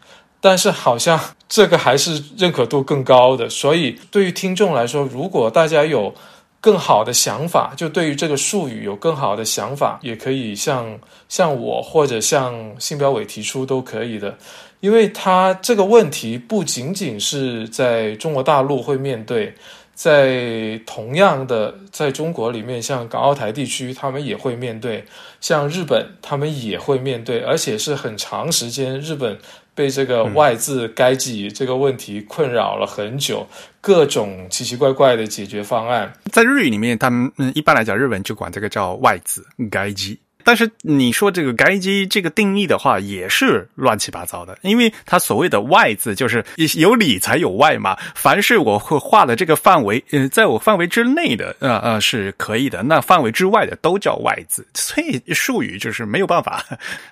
[0.46, 6.14] 但是好像这个还是认可度更高的， 所以对于听众来说，如果大家有
[6.60, 14.36] 更好的想法，就对于这个术语有更好的想法，也可以向向我或者向信标委提出都可以的，
[14.80, 19.54] 因为他这个问题不仅仅是在中国大陆会面对，
[19.94, 25.02] 在同样的在中国里面，像港澳台地区他们也会面对，
[25.40, 29.38] 像日本他们也会面对，而且是很长时间日本。
[29.74, 33.46] 被这个外字该记这个问题困扰了很久，
[33.80, 40.18] 各种奇奇怪怪的解决方案，在日语里面，他们嗯一般来讲，日本就管这个叫外字该记。
[40.44, 46.44] 但是你说这个该机这个定义的话，也是乱七八糟的，因为它所谓的外字就是
[46.76, 47.96] 有里才有外嘛。
[48.14, 52.82] 凡是我会画的这个范围，呃，在我范围之内的，呃呃是可以的。
[52.82, 56.62] 那范围之外的都叫外字，所以术语就是没有办法。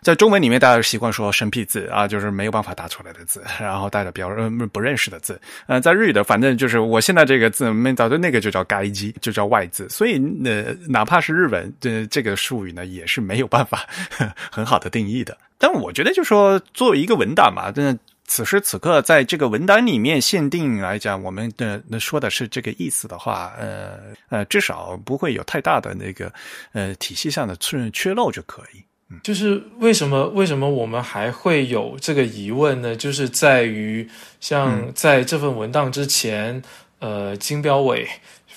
[0.02, 4.28] 在中文里面，大家习惯说生僻字啊，就是没有办法打出来的字，然后带着表
[4.72, 5.40] 不认识的字。
[5.66, 9.88] 呃，在日语的，反正就是我现在这个字没找到那个就叫该机，就叫外字。
[9.88, 13.21] 所以呃，哪怕是日文，这这个术语呢，也是。
[13.22, 13.86] 没有办法
[14.50, 23.98] 很好的定义的，但我觉得就说作为一个文档嘛，那此时此刻在这个文档里面限定来讲，我们的那说的是这个意思的话，呃
[24.30, 26.32] 呃，至少不会有太大的那个
[26.72, 28.82] 呃体系上的缺缺漏就可以。
[29.22, 32.96] 就是为什么为什么我们还会有这个疑问呢？
[32.96, 34.08] 就是在于
[34.40, 36.62] 像在这份文档之前，
[37.00, 38.08] 呃，金标委。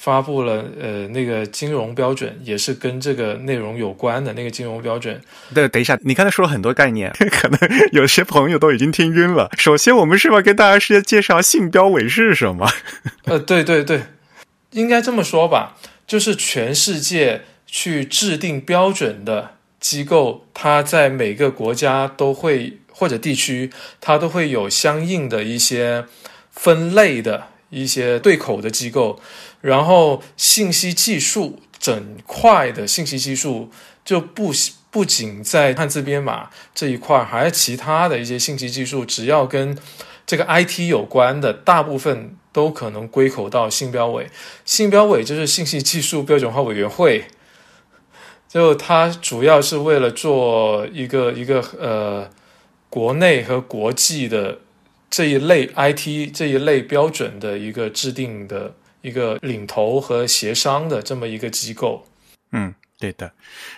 [0.06, 5.20] 发布了呃那个金融标准，也是跟这个内容有关的那个金融标准。
[5.52, 7.58] 对，等一下，你刚才说了很多概念， 可能
[7.92, 9.50] 有些朋友都已经听晕了。
[9.58, 12.70] 首先，我们是要跟大家先介绍信标委是什么？
[13.26, 14.04] 呃，对对对，
[14.74, 26.06] 应该这么说吧，就是全世界去制定标准的机构，它在每个国家都会或者地区，它都会有相应的一些
[26.52, 27.48] 分类的
[27.82, 29.20] 一些对口的机构。
[29.62, 33.70] 然后，信息技术整块的信息技术
[34.04, 34.52] 就不
[34.92, 39.78] 不仅在汉字编码这一块，还其他的一些信息技术，只要跟
[40.26, 44.28] 这个 IT 有关的，大部分都可能归口到信标委。
[44.64, 47.26] 信标委就是信息技术标准化委员会，
[48.48, 52.30] 就它主要是为了做一个一个呃
[52.90, 54.60] 国内和国际的
[55.16, 58.74] 这一类 IT 这一类标准的一个制定的。
[59.06, 62.04] 一个领头和协商的这么一个机构，
[62.52, 63.32] 嗯，对的，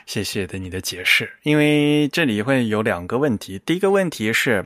[0.06, 1.30] 谢谢的你的解释。
[1.43, 4.63] 因为这里会有两个问题，第一个问题是，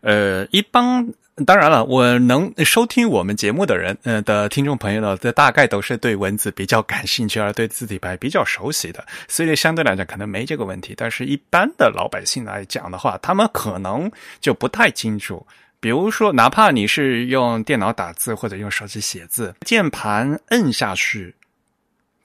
[0.00, 1.14] 呃，一般
[1.46, 10.94] 当然了，我能收听我们节目的人，呃的听众朋友呢，这大概都是对文字比较感兴趣，而对字体牌比较熟悉的，所以相对来讲可能没这个问题。
[10.96, 15.46] 但是，一般的老百姓来讲的话，他们可能就不太清楚。
[15.82, 21.34] 比如说，哪怕你是用电脑打字或者用手机写字，键盘摁下去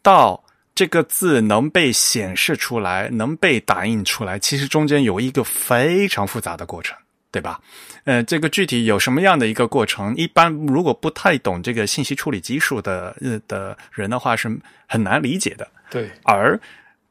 [0.02, 0.42] 到。
[0.76, 6.96] 这个字能被显示出来，能被打印出来，其实中间有一个非常复杂的过程，
[7.32, 7.60] 对吧？
[8.04, 10.16] 呃，这个具体有什么样的一个过程？
[10.16, 14.56] 一般如果不太懂这个信息处理技术的呃的人的话，是
[14.88, 15.68] 很难理解的。
[15.90, 16.12] 对。
[16.22, 16.60] 而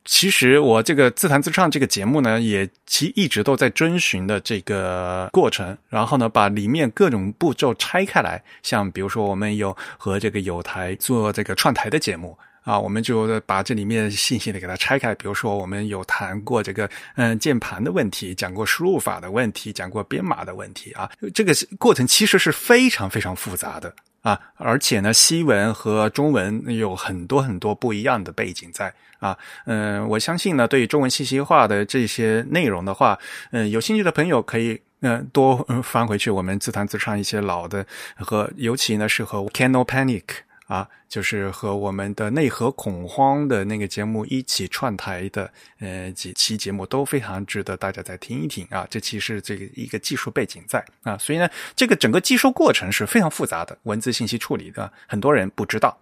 [0.07, 12.38] 其实我这个自弹自唱这个节目呢，也其一直都在遵循的这个过程，然后呢，把里面各种步骤拆开来，像比如说我们有和这个有台做这个串台的节目。
[12.66, 15.14] 啊，我们就把这里面信息的给它拆开。
[15.14, 21.09] 比如说，我们有谈过这个嗯键盘的问题，讲过输入法的问题，讲过编码的问题啊。
[21.33, 23.95] 这个过程其实是非常非常复杂的
[24.27, 29.39] 啊，而且呢，西文和中文有很多很多不一样的背景在啊。
[29.67, 33.17] 嗯，我相信呢，对于中文信息化的这些内容的话，
[33.53, 37.87] 嗯，有兴趣的朋友可以嗯多翻回去我们自弹自唱一些老的
[38.17, 40.25] 和尤其呢是和 Cano Panic。
[40.66, 48.87] 啊，就是和我们的内核恐慌的那个节目一起串台的，呃，几期节目都非常值得大家再听一听啊。
[48.90, 55.96] 这期是这个一个技术背景在啊，所以呢，这个整个技术过程是非常复杂的，文字信息处理的很多人不知道。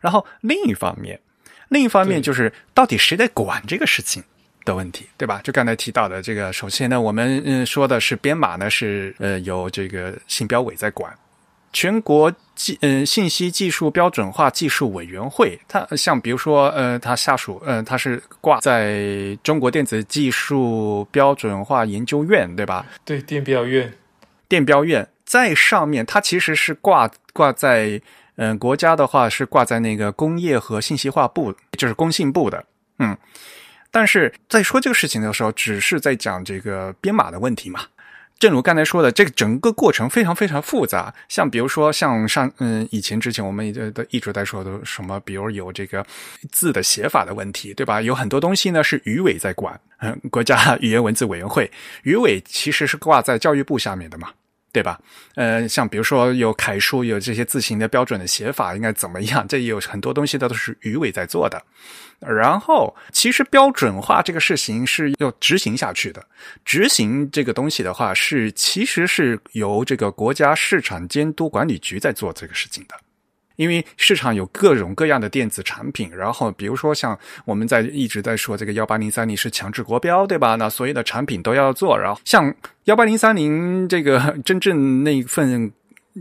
[0.00, 1.20] 然后另一方面，
[1.68, 4.24] 另一方面就是到底谁在管这个事情
[4.64, 5.42] 的问题，对吧？
[5.44, 11.14] 就刚才提到的这个，首先呢，我们嗯说的是编码呢是呃由这个信标委在管。
[11.76, 22.86] 全国技嗯信息技术标准化技术委员会，它像比如说呃，它下属嗯，它是挂在中国电子技术标准化研究院，对吧？
[23.04, 23.92] 对，电标院，
[24.48, 28.00] 电标院在上面，它其实是挂挂在
[28.36, 32.64] 嗯国家的话是挂在那个工业和信息化部，就是工信部的，
[33.00, 33.14] 嗯。
[33.90, 37.80] 但是在说这个事情的时候，只是在讲这个编码的问题嘛。
[38.38, 41.14] 正如刚才说的，这个整个过程非常非常复杂。
[41.28, 46.04] 像比如说，像上嗯以前之前我们都一直在说的什么，比如有这个
[46.52, 48.02] 字的写法的问题，对吧？
[48.02, 51.70] 有很多东西呢是语委在管，嗯，国家语言文字委员会，
[52.02, 54.30] 语委其实是挂在教育部下面的嘛。
[54.76, 55.00] 对吧？
[55.36, 59.42] 呃，像比如说有楷书，有这些字形的标准的写法应该怎么样？
[59.48, 61.62] 这有很多东西它都是鱼尾在做的。
[62.20, 66.22] 然后，其实标准化这个事情是要执行下去的。
[66.62, 72.94] 执行这个东西的话，是其实是由这个国家市场监督管理局在做这个事情的。
[73.56, 80.54] 因为市场有各种各样的电子产品，然后比如说像我们在一直在说这个幺八零三零是强制国标，对吧？
[80.54, 85.70] 那所有的产品都要做，然后像幺八零三零这个真正那份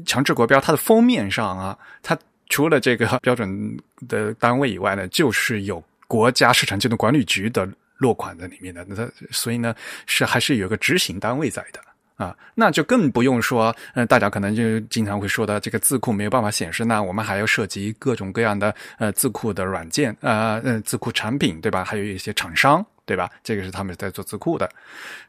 [0.05, 2.17] 强制国标，它的封面上啊，它
[2.49, 7.67] 除了这个标准的单位以外呢，就是有国家市场监督管理局的
[7.97, 9.73] 落款在里面的，那它所以呢
[10.05, 11.79] 是还是有个执行单位在的。
[12.15, 21.83] 啊，那就更不用说，呃，大家可能就经常会说的，这个字库没有办法显示，那我们还要涉及各种各样的呃字库的软件，呃，呃，字库产品，对吧？
[21.83, 23.29] 还有一些厂商，对吧？
[23.43, 24.69] 这个是他们在做字库的。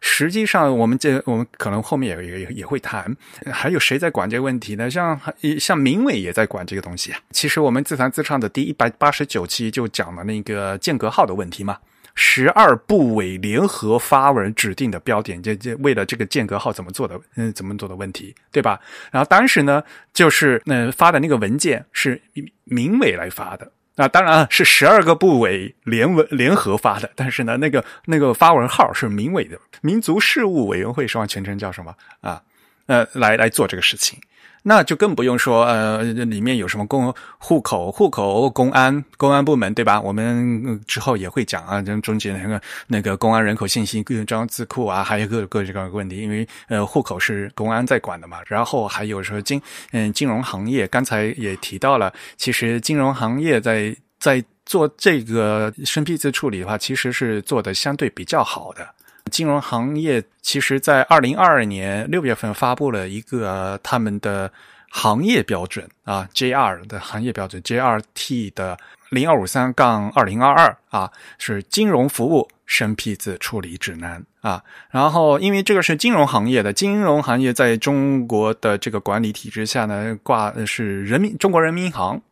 [0.01, 3.15] 实际上，我们这我们可能后面也也也会谈，
[3.53, 4.89] 还有谁在管这个问题呢？
[4.89, 5.21] 像
[5.59, 7.19] 像明伟也在管这个东西啊。
[7.33, 11.77] 其实我们自弹自唱的第一百八十九期就讲了那个间隔号的问题嘛。
[12.19, 18.81] 十二部委联合发文指定的标点，这这为了这个间隔号怎么做的，嗯，怎么做的问题，对吧？
[19.13, 19.83] 然后当时呢，
[20.15, 22.21] 就是那发的那个文件是
[22.65, 31.27] 民委来发的，那当然是十二个部委联文联合发的，但是呢，那个那个发文号是民委的，民族事务委员会，是吧？
[31.27, 32.43] 全称叫什么啊？
[32.87, 34.19] 呃，来来做这个事情。
[34.69, 40.01] 那就更不用说，呃，里面有什么公户口、户口、公安、公安部门，对吧？
[40.01, 48.39] 我们之后也会讲啊，中间那个那个公安人口信息各张字库啊，还有各各这个问题，因为呃，户口是公安在管的嘛。
[48.47, 49.63] 然后还有说金
[49.93, 58.96] 嗯金融行业，刚才也提到了，其实金融行业在在做这个生僻字处理的话，其实是做的相对比较好的。
[59.31, 64.51] 金融行业其实，在二零二二年六月份发布了一个他们的
[64.91, 68.79] 行业标准啊，JR 的行业标准，JRT 的
[69.11, 74.63] 零二五三杠二零二二啊，是金融服务生僻字处理指南啊。
[74.91, 82.23] 然后，因为这个是金融行业的，金融行业在中国的这个管理体制下呢，挂是人民中国人民银行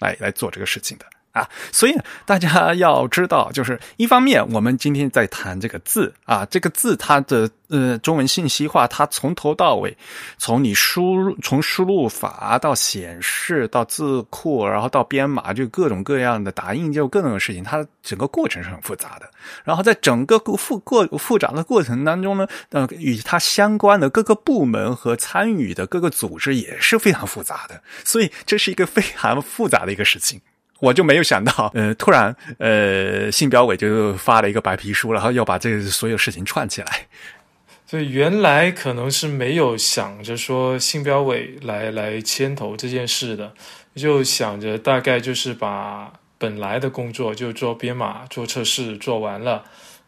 [0.00, 1.06] 来来做这个事情的。
[1.34, 1.46] 啊。
[1.70, 9.94] 所以大家 要知道，就是一方面，我们今天在谈这个字啊，这个字它的呃中文信息化，它从头到尾，
[10.38, 19.28] 从你输入从输入法到显示到字库，然后到编码，就各种各样的打印，就各种事情，它整个过程是很复杂的。
[19.62, 30.40] 然后在整个复过复杂的过程当中呢，呃，与它相关的各个部门和参与的各个组织也是非常复杂的，所以这是一个非常复杂的一个事情。
[30.84, 37.06] 我就没有想到， 呃，突然，呃，信标委就发了一个白皮书，然后要把这个所有事情串起来。
[37.86, 43.52] 所以原来可能是没有想着说信标委来来牵头这件事的，
[43.94, 49.64] 就想着大概就是把本来的工作就做编码、做测试做完了。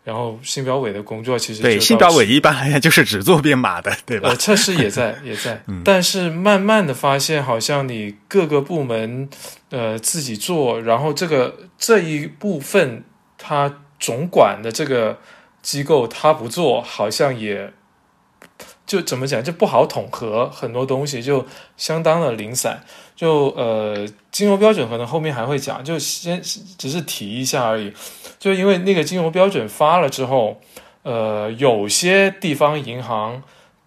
[0.07, 4.29] 然后信标委的工作其实对信标委一般来讲就是只做编码的， 对吧？
[4.29, 9.29] 呃，测试也在也在， 但是慢慢的发现，好像你各个部门
[9.71, 13.03] 呃自己做，然后这个这一部分
[13.37, 15.19] 他总管的这个
[15.61, 17.73] 机构他不做，好像也
[18.87, 21.45] 就怎么讲就不好统合很多东西，就
[21.77, 22.85] 相当的零散。
[23.17, 26.41] 就呃，金融标准可能后面还会讲，就先
[26.77, 27.93] 只是提一下而已。
[28.39, 30.61] 就因为那个金融标准发了之后，
[31.03, 33.43] 呃，有些地方银行，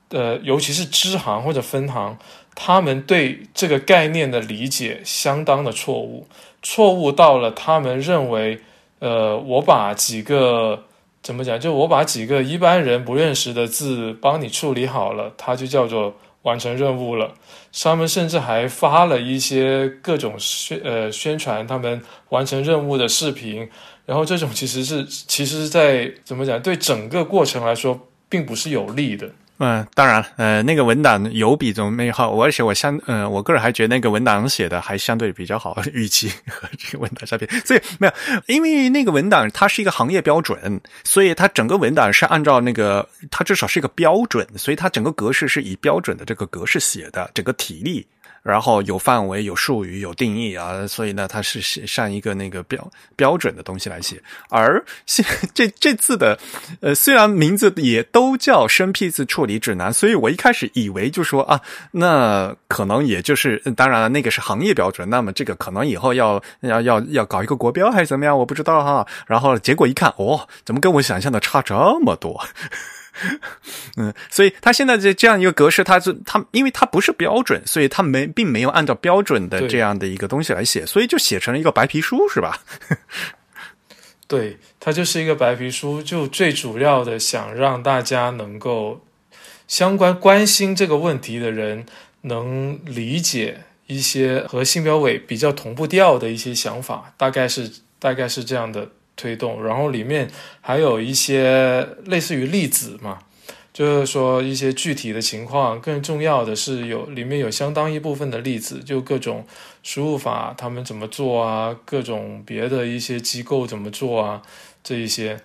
[0.10, 2.18] 呃，尤其是支行或者分行，
[2.56, 6.28] 他们对这个概念的理解相当的错误，
[6.64, 8.60] 错误到了他们认为，
[8.98, 10.86] 呃，我把几个
[11.22, 17.34] 怎么讲，就我把几个一般人不认识的字帮你处理好了，它就叫做完成任务了。
[17.84, 23.70] 他们甚至还发了一些各种宣呃宣传他们完成任务的视频。
[24.06, 29.30] 然后这种其实是，其实，在怎么讲，对整个过程来说，并不是有利的。
[29.60, 38.14] 嗯，当然，呃，那个文档有比中美好，而且我相，呃，我个人还觉得那个文档写的还相对比较好，预期和这个文档相比， 所以没有，
[38.48, 48.08] 因为那个文档它是一个行业标准，所以它整个文档是按照那个，它至少是一个标准，所以它整个格式是以标准的这个格式写的，整个体例。
[48.44, 54.22] 然后有范围、有术语、有定义啊，所以呢，它是写上一个那个标标准的东西来写。
[54.50, 56.38] 而现这这次的，
[56.82, 61.62] 呃，虽然名字也都叫生僻字处理指南，所以我一开始以为就说啊，
[61.92, 69.06] 那可能也就是，当然了，那个是行业标准，那么这个可能以后要要要要搞一个国标还是怎么样，我不知道哈。
[69.28, 72.44] 然后结果一看，哦，怎么跟我想象的差这么多？
[73.98, 82.62] 嗯，所以它现在这这样一个格式，它是它，因为它不是标准，所以它没并没有按照标准的这样的一个东西来写，所以就写成了一个白皮书，是吧？
[84.28, 89.04] 对，它就是一个白皮书，就最主要的想让大家能够
[89.68, 91.86] 相关关心这个问题的人
[92.22, 98.90] 能理解一些和信标委比较同步调的一些想法，大概是大概是这样的。
[99.20, 100.30] 推动，然后里面
[100.62, 103.20] 还有一些类似于例子嘛，
[103.74, 105.82] 就是说一些具体的情况。
[105.82, 109.46] 更重要的是，有里面有相当一部分的例子，就各种
[109.84, 114.42] 输入法他们怎么做啊，各种别的一些机构怎么做啊，
[114.82, 115.38] 这一些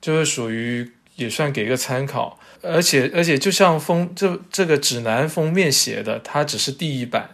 [0.00, 2.38] 就是属于也算给个参考。
[2.62, 7.30] 而且而且，就像封这这个指南封面写的，它只是第一版，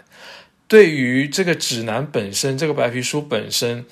[0.67, 3.85] 对于这个指南本身，这个白皮书本身。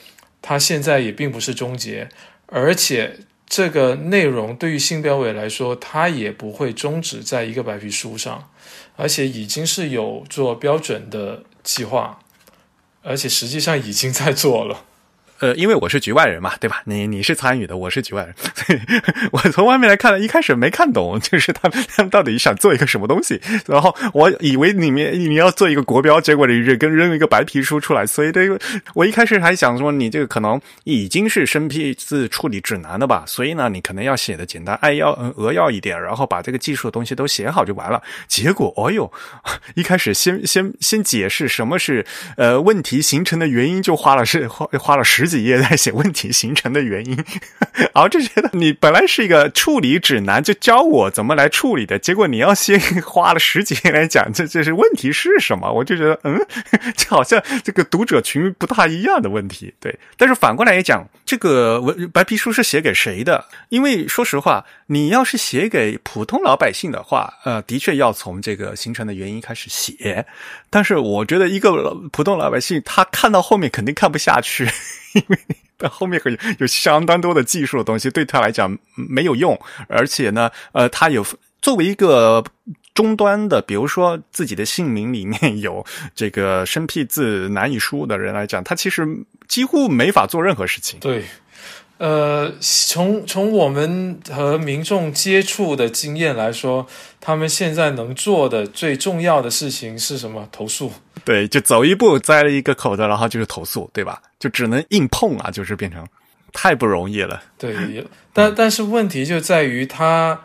[0.42, 2.08] 它现在也并不是终结，
[2.46, 8.50] 而且这个内容对于新标委来说，它也不会终止在一个白皮书上，
[8.96, 12.20] 而且已经是有做标准的计划，
[13.02, 14.84] 而且实际上已经在做了。
[15.40, 16.82] 呃，因为我是局外人嘛，对吧？
[16.84, 18.78] 你你是参与的，我是局外人， 所以
[19.32, 23.40] 我从外面来看，一开始没看懂，就是他们他到底想做一个什么东西。
[23.66, 28.04] 然后我以为里面你要做一个国标，结果你扔跟扔一个白皮书出来。
[28.06, 28.60] 所以这个
[28.94, 33.24] 我一开始还想说，你这个可能已经是生僻字处理指南的吧？
[33.26, 38.02] 所以呢，你可能要写的简单扼要扼要一点，然后把这个技术的东西都写好就完了。
[38.28, 39.10] 结果，哦呦，
[39.74, 42.04] 一开始先先先解释什么是
[42.36, 45.29] 呃问题形成的原因，就花了是花花了十。
[45.30, 47.16] 几页在写问题形成的原因，
[47.94, 56.38] 然后就觉得你本来是一个处理指南，就教我怎么来处理的，结果你要先花了十几页来讲这这是问题是什么，我就觉得嗯，
[56.96, 59.72] 就好像这个读者群不大一样的问题。
[59.80, 63.44] 对，但是反过来也讲，这个文白皮书是写给谁的？
[63.68, 70.26] 因为说实话，你要是写给普通老百姓的话，呃，的确要从这个形成的原因开始写。
[70.68, 74.68] 但是我觉得一个普通老百姓，他看到后面肯定看不下去。
[75.14, 75.38] 因为
[75.78, 79.56] 到后面有有相当多的技术的东西，对他来讲没有用，
[79.88, 81.24] 而且呢，呃，他有
[81.62, 82.44] 作为一个。
[82.92, 85.82] 终端的，比如说自己的姓名里面有
[86.14, 89.06] 这个生僻字难以输入的人来讲，他其实
[89.46, 90.98] 几乎没法做任何事情。
[90.98, 91.24] 对。
[92.00, 96.86] 呃，从从我们和民众接触的经验来说，
[97.20, 100.48] 他们现在能做的最重要的事情是什么？
[100.50, 100.90] 投诉。
[101.26, 104.22] 对，就走一步栽了一个口子，然后就是投诉，对吧？
[104.38, 106.02] 就只能硬碰啊，就是变成
[106.54, 107.42] 太不容易了。
[107.58, 107.76] 对，
[108.32, 110.40] 但但是问题就在于他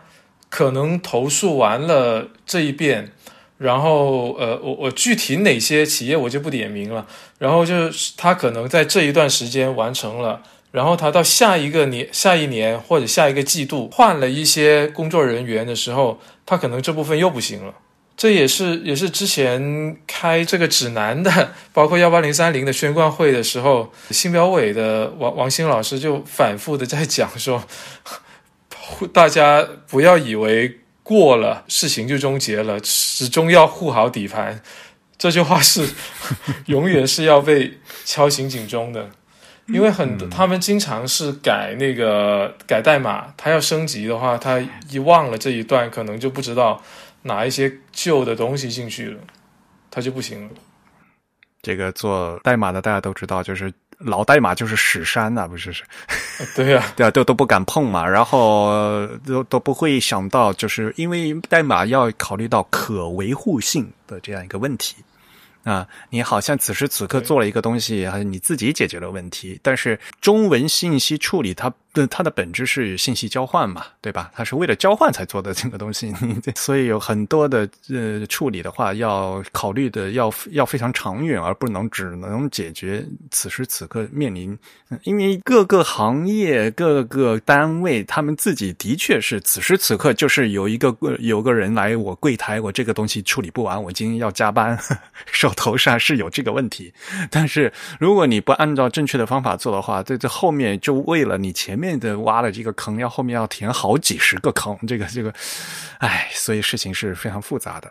[0.50, 3.10] 可能投诉完了这一遍，
[3.56, 7.06] 然后呃，我我具体哪些企业我就不点名了，
[7.38, 10.42] 然后就是他可能在这一段时间完成了。
[10.76, 17.72] 然后他到下一个年、下一年或者下一个季度换了一些工作人员的时候，他可能这部分又不行了。
[18.14, 27.64] 这也是也是之前开这个指南的， 包括幺八零三零的宣贯会的时候，新标委的王王兴老师就反复的在讲说，
[29.14, 34.60] 大家不要以为过了事情就终结了，始终要护好底盘。
[35.16, 35.88] 这句话是
[36.68, 39.08] 永远是要被敲醒警钟的。
[39.68, 46.80] 因为很多他们经常是改那个改代码，他要升级的话，他一忘了这一段，可能就不知道
[47.22, 49.18] 哪一些旧的东西进去了，
[49.90, 50.50] 他就不行了。
[51.62, 55.82] 这个做代码的大家都知道，就是老代码就是屎山呐，不是是？
[56.54, 64.94] 对呀， 对啊，都都不敢碰嘛，然后都都不会想到，就是因为代码要考虑到可维护性的这样一个问题。
[65.66, 71.74] 啊，你好像此时此刻做了一个东西，还是你自己解决了问题，但是中文信息处理它。
[71.98, 74.30] 那它的本质是信息交换嘛，对吧？
[74.34, 76.12] 它是为了交换才做的这个东西，
[76.54, 84.58] 所以有很多的呃处理的话，要考虑的要要非常长远，而不能只能解决此时此刻面临。
[85.04, 94.78] 因为各个行业、各个单位，他们自己的确是此时此刻就是有一个有个人来我柜台，我这个东西处理不完，我今天要加班，
[95.32, 96.92] 手头上是有这个问题。
[97.30, 101.85] 但是如果你不按照正确的方法做的话，这这后面就为了你前面。
[101.86, 105.32] 面的挖了这个坑，要后面要填好几十个坑，这个 这个，
[105.98, 107.90] 哎，所以事情是非常复杂的。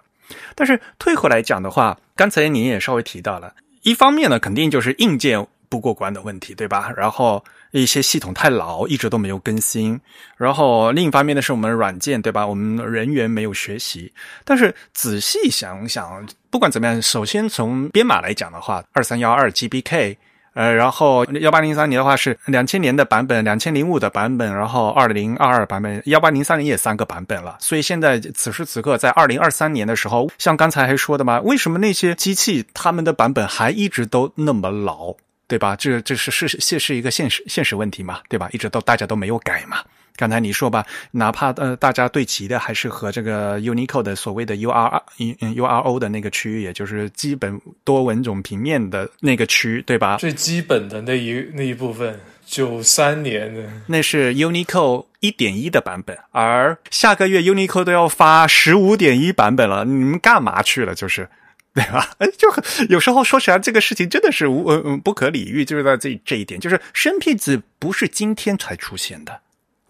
[0.54, 6.92] 但是退回来讲的话，刚才您也稍微提到了，一方面呢，肯定就是硬件不过关的问题，对吧？
[6.98, 10.00] 然后一些系统太老，一直都没有更新。
[10.36, 12.46] 然后另一方面呢，是我们软件，对吧？
[12.46, 14.12] 我们人员没有学习。
[14.44, 20.18] 但是仔细想想，不管怎么样，首先从编码来讲的话，二三幺二 GBK。
[20.56, 27.58] 呃，然后幺八零三年的话是两千年的版本，两千零五的版本，然后二零二二版本，幺八零三年也三个版本了。
[27.60, 35.14] 所以现在此时此刻，在二零二三年的时候，像刚才还说的嘛，为什么那些机器他们的版本还一直都那么老，
[35.46, 35.76] 对吧？
[35.76, 38.48] 这这是是是是一个现实现实问题嘛，对吧？
[38.54, 39.80] 一直都大家都没有改嘛。
[40.16, 50.18] 刚才你说吧，哪怕呃大家对齐的还是和这个 Unicode 的所谓的 U R 嗯 U R O 的那个区域，也就是基本多文种平面的那个区，对吧？
[50.18, 60.96] 最基本的那一那一部分，九三年的，那是 Unicode 一点一的版本，而下个月 Unicode 都要发十五点一版本了，你们干嘛去了？
[60.96, 61.28] 就是
[61.74, 62.12] 对吧？
[62.20, 62.48] 哎，就
[62.88, 69.42] 有时候说起来，这个事情真的是无嗯不可理喻，就是在这这一点，就是生僻字不是今天才出现的。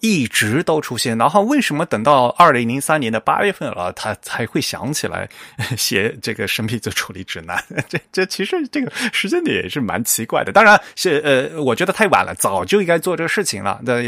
[0.01, 5.27] 一直都出现，然后为什么等到二零零三年的八月份了，他才会想起来
[5.77, 7.57] 写这个生僻字处理指南？
[7.89, 10.51] 这这其实这个时间点也是蛮奇怪的。
[10.51, 13.79] 当然是呃，我觉得太晚了，早就应该做这个事情了。
[13.83, 14.01] 那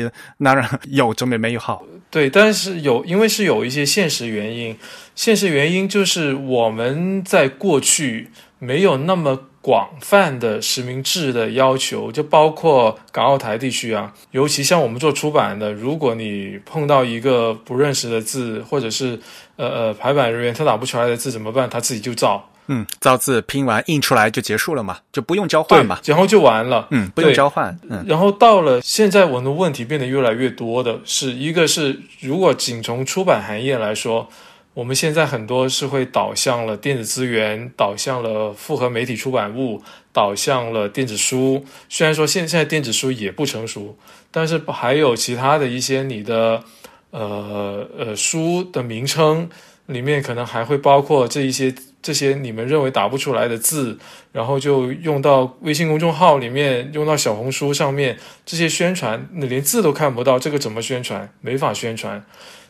[0.44, 1.84] 当然有总比没有好。
[2.12, 4.78] 对，但是有，因为是有一些现实原因，
[5.16, 8.30] 现实原因就是我们在过去
[8.60, 9.48] 没有那么。
[9.68, 19.20] 广泛的实名制的要求，就包括港澳台地区啊，尤其像我们做出版的，如果你碰到一个不认识的字，或者是
[19.58, 21.70] 呃呃排版人员他打不出来的字怎么办？
[21.70, 34.30] 他自己就造，嗯，造字拼完印出来就结束了嘛，就不用交换嘛，然后就完了，嗯，不用交换，嗯，然后到了现在，我们的问题变得越来越多的是一个是，如果仅从出版行业来说。
[34.78, 39.82] 我们现在很多是会导向了电子资源，导向了复合媒体出版物，
[40.14, 41.66] 导向了电子书。
[41.90, 43.98] 虽然说现在电子书也不成熟，
[44.30, 46.64] 但是还有其他的一些你的
[47.10, 49.50] 呃呃书的名称
[49.88, 51.74] 里面可能还会包括这一些
[52.04, 53.98] 这些你们认为打不出来的字，
[54.32, 58.16] 然后就用到微信公众号里面，用到小红书上面
[58.46, 61.34] 这些宣传，你连字都看不到，这个怎么宣传？
[61.42, 62.24] 没法宣传，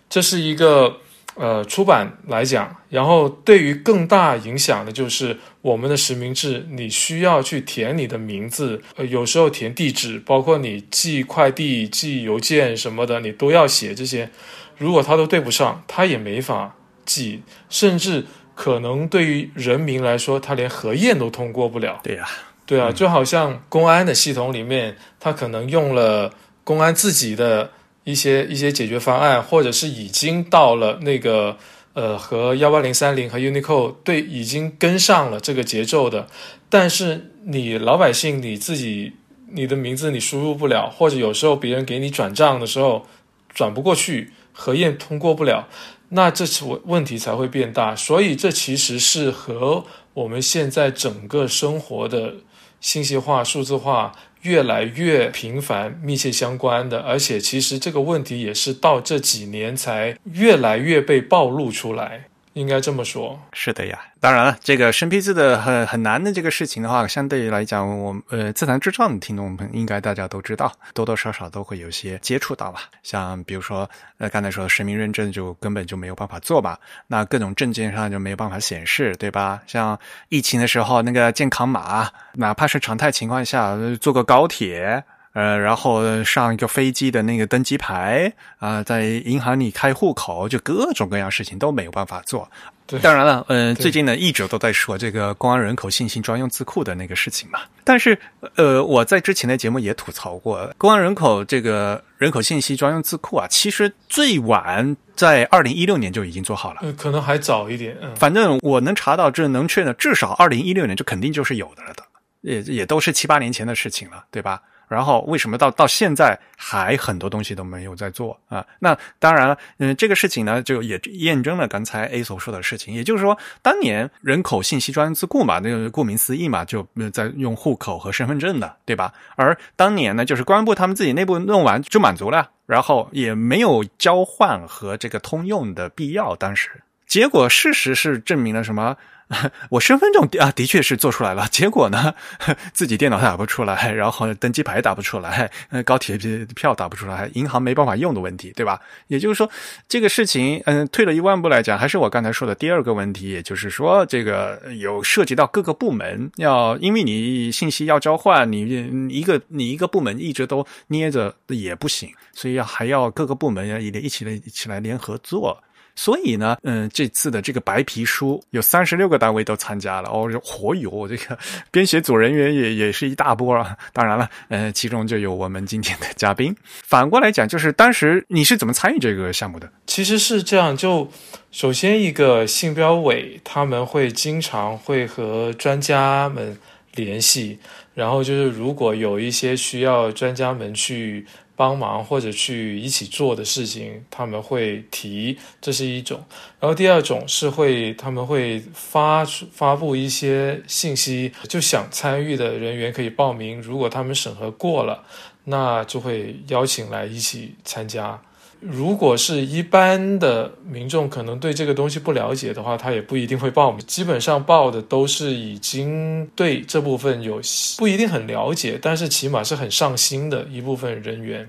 [0.10, 1.02] 这是一个。
[1.40, 14.30] 呃，出版来讲，然后对于更大影响的就是我们的实名制，你需要去填你的名字，呃，有时候填地址，包括你寄快递、寄邮件什么的，你都要写这些。
[14.78, 16.76] 如果他都对不上，他也没法
[17.06, 18.26] 寄，甚至
[18.56, 22.00] 可能对于人民来说，他连核验都通过不了。
[22.04, 22.28] 对呀、
[22.66, 26.34] 对啊，就好像公安的系统里面，他可能用了
[26.64, 27.72] 公安自己的
[28.08, 31.58] 一些一些解决方案，或者是已经到了那个
[31.92, 36.26] 呃和幺八零三零和 unico 对已经跟上了这个节奏的，
[36.70, 39.12] 但是你老百姓你自己
[39.52, 43.06] 你的名字你输入不了，或者有时候别人给你转账的时候
[43.54, 45.68] 转不过去，核验通过不了。
[46.10, 49.84] 那这次问问题才会变大，所以这其实是和
[50.14, 52.36] 我们现在整个生活的
[52.80, 62.27] 信息化、数字化越来越频繁、密切相关的，而且其实这个问题也是到这几年才越来越被暴露出来，
[62.58, 63.40] 应该这么说。
[63.54, 72.82] 是的呀，当然了，这个生僻字的很很难的这个事情的话，相对于来讲，我呃自弹自唱的听众们应该大家都知道，多多少少都会有些接触到吧。
[73.04, 79.62] 像比如说呃刚才说实名认证就根本就没有办法做吧，那各种证件上就没有办法显示，对吧？
[79.68, 80.00] 像
[80.30, 85.04] 疫情的时候那个健康码，哪怕是常态情况下，坐个高铁。
[85.38, 92.50] 呃，然后上一个飞机的那个登机牌啊、在银行里开户口，就各种各样事情都没有办法做。
[92.88, 97.60] 对当然了，嗯、对最近呢一直都在说这个公安人口信息专用字库的那个事情嘛。
[97.84, 98.18] 但是，
[98.56, 106.80] 呃，我在之前的节目也吐槽过，公安人口这个人口信息专用字库啊，其实最晚在二零一六年就已经做好了。
[106.82, 112.04] 呃，可能还早一点，嗯，反正我能查到，这能确认，至少二零一六年就肯定就是有的了的，
[112.42, 114.60] 也也都是七八年前的事情了，对吧？
[114.88, 118.66] 然后为什么到到现在还很多东西都没有在做啊？
[118.80, 129.14] 那当然了，嗯，这个事情呢，就也验证了刚才 A 所说的事情，也就是说，当年人口信息专用字库嘛，那个顾名思义嘛，就呃在用户口和身份证的，对吧？
[129.36, 136.70] 而当年呢，就是公安部他们自己内部弄完就满足了，然后也没有交换和这个通用的必要，当时。
[137.06, 138.98] 结果事实是证明了什么？
[139.72, 141.48] 我身份证啊，的确是做出来了。
[141.52, 142.14] 结果呢，
[142.74, 145.52] 自己电脑打不出来，然后登机牌打不出来，
[145.86, 146.18] 高铁
[146.56, 148.80] 票打不出来，银行没办法用的问题，对吧？
[149.08, 149.50] 也就是说，
[149.88, 158.62] 这个事情，嗯，退了一万步来讲，还是我刚才说的第二个问题，也就是说，这个有涉及到各个部门要，因为你信息要交换，你
[159.10, 165.62] 一个你一个部门一直都捏着也不行，所以要还要各个部门要一一起来一起来联合做。
[165.98, 171.38] 所以呢，嗯，这次的这个白皮书有三十六个单位都参加了，哦，嚯哟，这个
[171.72, 173.76] 编写组人员也也是一大波啊。
[173.92, 176.56] 当然了，呃，其中就有我们今天的嘉宾。
[176.86, 179.68] 反过来讲，就是当时你是怎么参与这个项目的？
[179.88, 181.10] 其实是这样，就
[181.52, 186.56] 首先一个信标委他们会经常会和专家们
[186.94, 187.58] 联系，
[187.98, 191.26] 然后就是如果有一些需要专家们去
[191.56, 196.24] 帮忙或者去一起做的事情，他们会提，这是一种。
[196.60, 205.04] 然后第二种是会他们会发出发布一些信息，就想参与的人员可以报名，如果他们审核过了，
[205.46, 208.22] 那就会邀请来一起参加。
[208.60, 213.80] 如果是一般的民众可能对这个东西不了解的话，他也不一定会报名。
[213.86, 217.40] 基本上报的都是已经对这部分有
[217.78, 221.48] 不一定很了解，但是起码是很上心的一部分人员。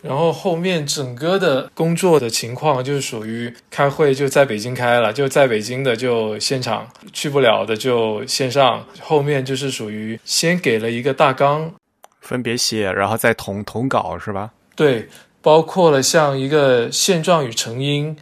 [0.00, 8.86] 然后后面整个的工作的情况就是属于开会就在北京开了，就在北京的就现场，去不了的就线上。
[9.00, 11.72] 后面就是属于先给了一个大纲，
[12.20, 14.52] 分别写，然后再统统稿是吧？
[14.76, 15.08] 对，
[15.48, 18.14] 包括了像一个现状与成因，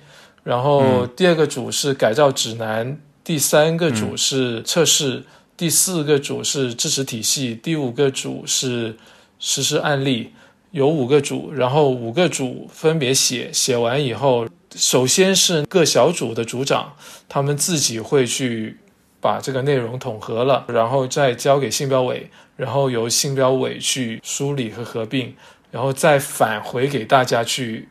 [0.44, 5.24] 然后第二个组是改造指南，第三个组是测试，
[5.56, 8.96] 第四个组是支持体系，第五个组是
[9.40, 10.30] 实施案例，
[10.70, 14.46] 有五个组，然后五个组分别写，写完以后，
[14.76, 16.92] 首先是各小组的组长，
[17.28, 18.76] 他们自己会去
[19.20, 25.34] 把这个内容统合了，然后再交给信标委，然后由信标委去梳理和合并。
[25.76, 27.86] 然后再返回给大家去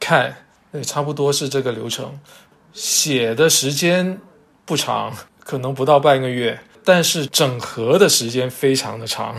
[0.00, 0.38] 看，
[0.72, 2.18] 呃，差不多是这个流程。
[2.72, 4.18] 写的时间
[4.64, 9.36] 不长，可能不到半个月，但是整合的时间非常的长。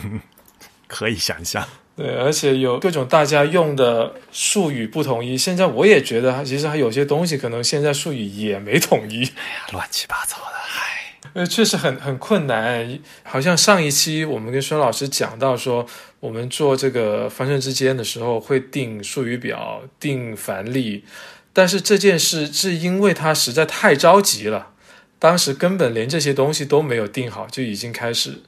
[0.88, 1.62] 可以想象，
[1.94, 5.36] 对，而且有各种大家用的术语不统一。
[5.36, 9.22] 现在我也觉得，其实还有些东西可能现在术语也没统一。
[9.26, 10.57] 哎呀，乱七八糟的，唉，
[11.38, 12.98] 呃，确实很很困难。
[13.22, 15.86] 好像上一期我们跟孙老师讲到说，
[16.18, 21.04] 我们做这个方正之间的时候会定术语表、定繁例，
[21.52, 24.70] 但是这件事是因为他实在太着急了，
[25.20, 28.42] 当时根本连这些东西都没有定好，就已经开始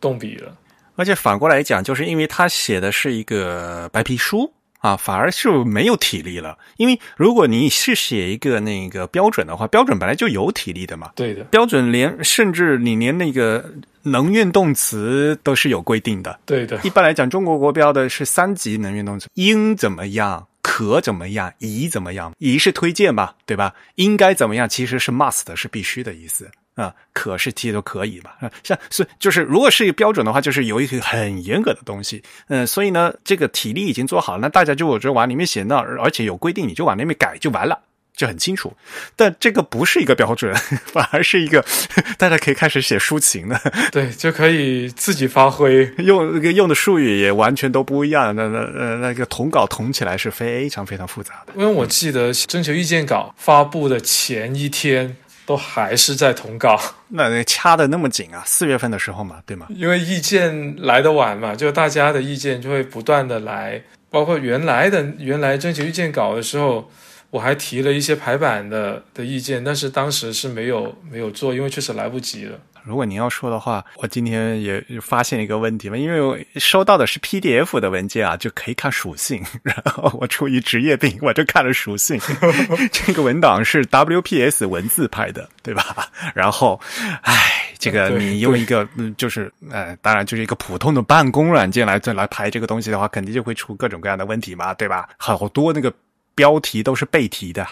[0.00, 0.56] 动笔了。
[0.96, 6.58] 而且反过来讲，就是因为他写的是一个白皮书，啊，反而是没有体力了。
[6.76, 11.12] 因为如果你是写一个那个标准的话，标准本来就有体力的嘛。
[11.14, 13.72] 对的，标准连甚至你连那个
[14.02, 16.40] 能运动词都是有规定的。
[16.46, 22.32] 对的，一般来讲，中国国标的是三级能运动词，应怎么样，可怎么样，宜怎么样。
[22.38, 23.74] 宜是推荐吧，对吧？
[23.96, 26.50] 应该怎么样，其实是 must，是必须的意思。
[26.76, 28.36] 啊，可是提都可以吧？
[28.40, 32.22] 啊，像是就是，如果是一个标准的话，就是有一个很严格的东西。
[32.48, 37.80] 嗯，所以呢，这个体力已经做好了，那大家就我就往里面写那，而且有规定，你就往那边改就完了，
[38.16, 38.72] 就很清楚。
[39.14, 40.54] 但这个不是一个标准，
[40.86, 41.62] 反而是一个
[42.16, 43.60] 大家可以开始写抒情的，
[43.92, 48.34] 对，就可以自己发挥，用那个用的术语也完全都不一样。
[48.34, 51.52] 那那呃那个统稿统起来是非常非常复杂的。
[51.56, 55.16] 因为我记得征求意见稿发布的前一天。
[55.50, 58.40] 都还是在通告，那掐的那么紧啊？
[58.46, 59.66] 四月份的时候嘛，对吗？
[59.70, 66.88] 因为意见来的晚嘛，就大家的意见就会不断的来，包括原来的原来征求意见稿的时候，
[67.30, 72.56] 我还提了一些排版的的意见，但是当时是没有没有做，因为确实来不及了。
[72.84, 79.42] 如果您要说的话，我今天也发现一个问题嘛，因为收到的是 PDF 的文件啊，就可以看属性。
[79.62, 82.20] 然后我出于职业病，我就看了属性。
[82.92, 86.08] 这个文档是 WPS 文字拍的，对吧？
[86.34, 86.80] 然后，
[87.22, 87.34] 唉，
[87.78, 95.08] 这个你用一个嗯就是呃，当然就是一个普通的办公软件来再来排这个东西的话，肯定就会出各种各样的问题嘛，对吧？
[95.16, 95.92] 好多那个
[96.34, 97.66] 标题都是背题的。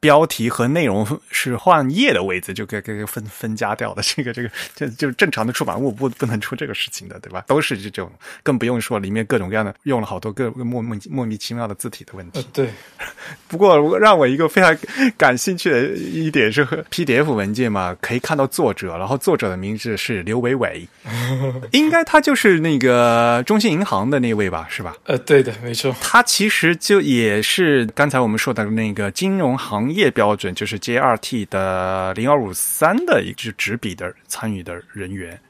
[0.00, 4.02] 标题和内容是换页的位置，就给给分分家掉的。
[4.02, 7.42] 这个这个就就是正常的出版物不不能出这个事情的，对吧？
[7.48, 8.10] 都是这种，
[8.44, 12.46] 更不用说里面各种各样的用了好多个莫莫莫名其妙的字体的问题。
[12.52, 12.68] 对。
[13.48, 14.76] 不过让我一个非常
[15.16, 20.86] 感兴趣的一点是，PDF 文件嘛，可以看到作者，然后作者的名字是刘伟伟，
[21.72, 24.66] 应该他就是那个中信银行的那位吧？
[24.70, 24.94] 是吧？
[25.04, 25.94] 呃，对的，没错。
[26.00, 29.87] 他其实就也是刚才我们说的那个金融行。
[29.92, 35.40] 业标准就是 JRT 的零二五三的一支执笔的参与的人员，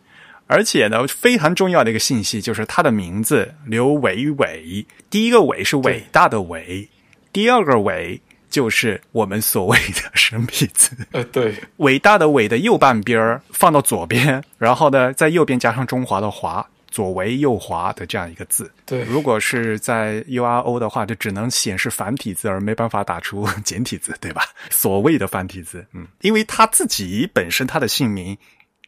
[0.46, 6.88] 而且呢，非常重要的一个信息就是他的名字刘伟伟，第一个伟是伟大的伟，
[7.32, 10.96] 第二个伟就是我们所谓的生僻字。
[11.12, 16.66] 呃，对，伟大的伟的右半边放到左边，然后呢，在右边加上中华的华。
[16.90, 24.42] 左为右滑的这样一个字，对，如果是在 URO 的话，就只能显示繁体字，而没办法打出简体字，对吧？
[24.70, 28.36] 所谓的繁体字，嗯，因为他自己本身他的姓名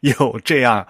[0.01, 0.86] 有这样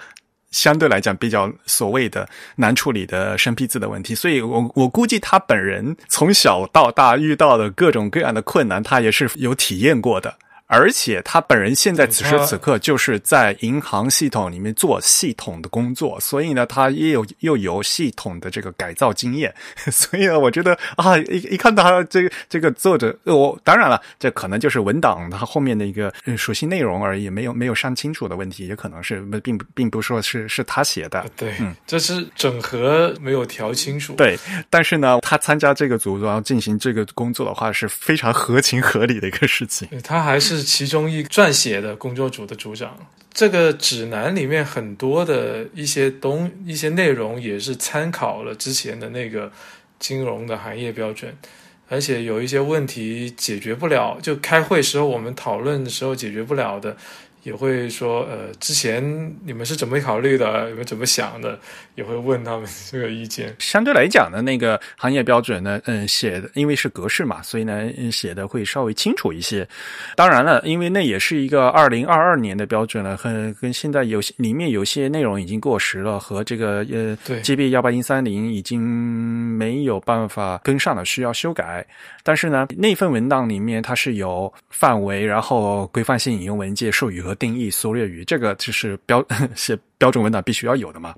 [0.51, 10.37] 相对来讲比较所谓的难处理的生僻字的问题，所以我我估计他本人从小到大遇到的各种各样的困难，他也是有体验过的。
[10.73, 19.53] 而且他本人现在此时此刻就是在银行系统里面做系统的工作，所以呢，他也有又有系统的这个改造经验。
[19.91, 31.27] 所以呢，我觉得啊，一一看到他这个这个作者，我当然了，这可能就是文档它后面的一个属性内容而已，没有没有删清楚的问题，也可能是并不并不说是是他写的。
[31.37, 34.13] 对，嗯，这是整合没有调清楚。
[34.13, 34.39] 对，
[34.71, 39.89] 但是呢，他参加这个组然后进行这个工作的话，是非常合情合理的一个事情。
[40.05, 40.60] 他还是。
[40.63, 42.97] 其中一撰写的工作组的组长，
[43.33, 49.51] 这个指南里面很多的一些东一些内容也是参考了之前的那个
[49.99, 51.35] 金融的行业标准，
[51.89, 56.97] 而且有一些问题解决不了，就开会时候我们讨论的时候解决不了的。
[57.43, 60.69] 也会说，呃，之前你们是怎么考虑的？
[60.69, 61.59] 你们怎么想的？
[62.01, 63.55] 也会问他们这个意见。
[63.59, 69.69] 相对来讲呢，那个行业标准呢，嗯，写的因为是格式嘛，所以呢，写的会稍微清楚一些。
[70.17, 81.87] 当然了，因为那也是一个二零二二年的标准了，很跟现在有些里面有些内容已经过时了，和这个呃，GB 幺八零三零已经没有办法跟上了，需要修改。
[82.23, 89.23] 但是呢，那份文档里面它是有范围，然后规范性引用文件术语和定义缩略语，这个就是标
[89.55, 91.15] 写标准文档必须要有的嘛。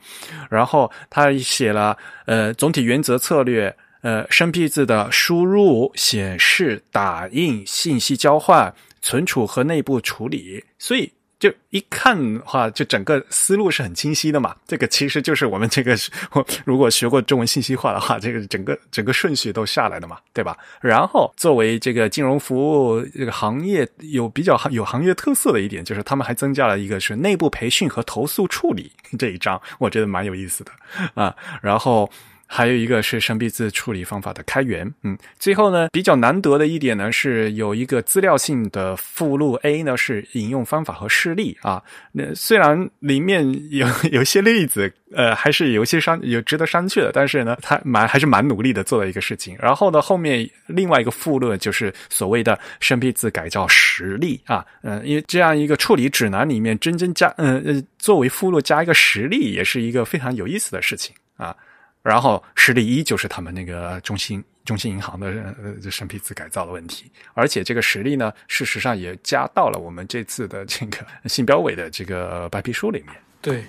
[0.50, 11.10] 然后他写了呃总体原则策略，呃生僻字的输入、显示、打印、信息交换、存储和内部处理，所以。
[11.42, 14.54] 就一看的话，就整个思路是很清晰的嘛。
[14.64, 15.96] 这个其实就是我们这个，
[16.64, 20.56] 如果学过中文信息化的话，这个整个整个顺序都下来的嘛，对吧？
[20.80, 30.70] 然后作为这个金融服务这个行业有比较有行业特色的一点，就是他们还增加了一个是内部培训和投诉处理这一章，我觉得蛮有意思的
[31.14, 31.34] 啊。
[31.60, 32.08] 然后。
[32.54, 41.82] 还有一个是生僻字处理方法的开源，嗯，最后呢，比较难得的一点呢是有一个资料性的附录 A 呢是引用方法和示例啊，
[42.12, 49.56] 那虽然里面有 有些例子，呃，还是有一些商有值得商榷的，但是呢，他蛮还是蛮努力的做了一个事情。
[49.58, 61.56] 然后呢，后面另外一个附录就是所谓的生僻字改造实例啊，嗯，因为这样一个处理指南里面真正加，嗯呃，作为附录加一个实例，也是一个非常有意思的事情啊。
[62.02, 65.28] 然后实例一就是他们那个中信中信银行的
[65.62, 73.14] 呃生僻字改造的问题，而且这个实例呢，事实上也加到了我们这次的这个信标委的这个白皮书里面。
[73.40, 73.64] 对，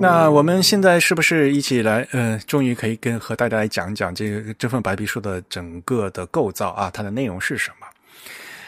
[0.00, 7.86] 那我们现在是不是一起来，呃，终于可以跟和大家来讲讲这个这份白皮书的整个的构造啊，它的内容是什么？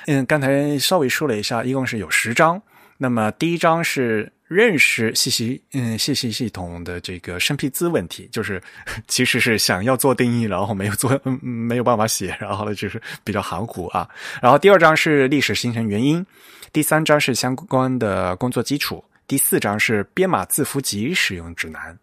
[0.06, 2.60] 嗯，刚才稍微说了一下，一共是有十章。
[2.98, 8.62] 那么第一章是认识信息，嗯，信息系统的这个生僻字问题，就是
[9.08, 14.08] 其实是想要做定义，然后没有做，嗯， 没有办法写，然后呢就是比较含糊啊。
[14.40, 16.24] 然后第二章是历史形成原因，
[16.72, 21.98] 第三章是相关的工作基础，第四章是编码字符集使用指南，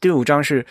[0.00, 0.64] 第五章是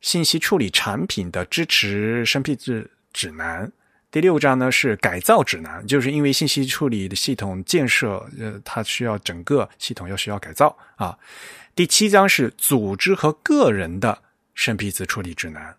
[0.00, 3.70] 信息处理产品的支持生僻字指南。
[4.10, 11.16] 第六章呢是改造指南，就是因为信息处理的系统建设，呃，它需要整个系统要需要改造啊。
[11.76, 14.20] 第七章是组织和个人的
[14.52, 15.76] 生僻字处理指南。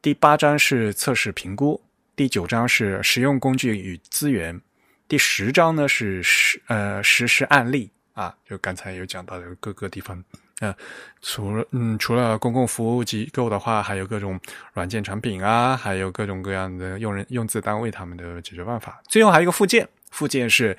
[0.00, 1.80] 第八章是测试评估。
[2.16, 4.60] 第九章是使用工具与资源。
[5.06, 10.22] 第十章呢是实呃实施案例啊，就刚才有讲到的各个地方。
[10.62, 10.72] 呃，
[11.20, 14.38] 除了嗯，除了公共服务机构的话，还有各种
[14.74, 19.02] 软件产品啊，还有各种各样的用人用字单位他们的解决办法。
[19.08, 20.78] 最后还有一个附件，附件是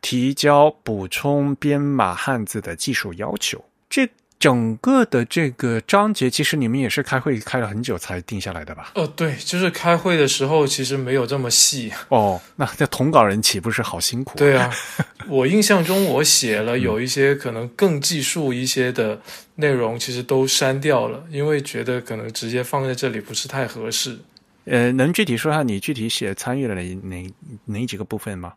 [0.00, 3.64] 提交补充编码汉字的技术要求。
[3.90, 4.08] 这
[4.44, 8.92] 整个的这个章节，其实你们也是开会开了很久才定下来的吧？
[8.94, 11.90] 哦，对，就是开会的时候其实没有这么细。
[12.10, 14.36] 哦，那这同稿人岂不是好辛苦？
[14.36, 14.70] 对啊，
[15.30, 19.18] 我印象中我写了有一些可能更技术一些的
[19.54, 24.18] 内容，其实都删掉了，因为觉得可能直接放在这里不是太合适。
[24.66, 27.34] 呃，能具体说下你具体写参与了哪哪
[27.64, 28.52] 哪几个部分吗？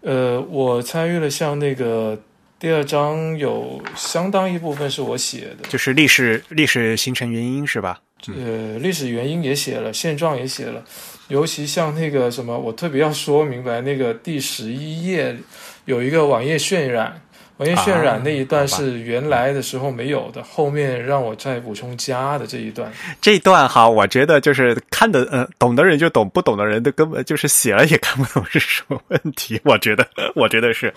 [0.00, 2.20] 呃，我参与了像那个。
[2.60, 8.00] 第二章有相当一部分是我写的，就是历史历史形成原因是吧？
[8.26, 10.82] 呃，历史原因也写了，现状也写了，
[11.28, 15.36] 尤其像那个什么，我特别要说明白，那个第十一页
[15.84, 17.20] 有一个网页渲染，
[17.58, 22.90] 网页渲染那一段是原来的时候没有的，后面让我再补充加的这一段。
[23.20, 29.60] 这一段哈，我觉得就是看的，呃，懂的人就懂，不懂的人都根本就是写了也看不懂是什么问题。
[29.62, 30.04] 我觉得，
[30.34, 30.92] 我觉得是。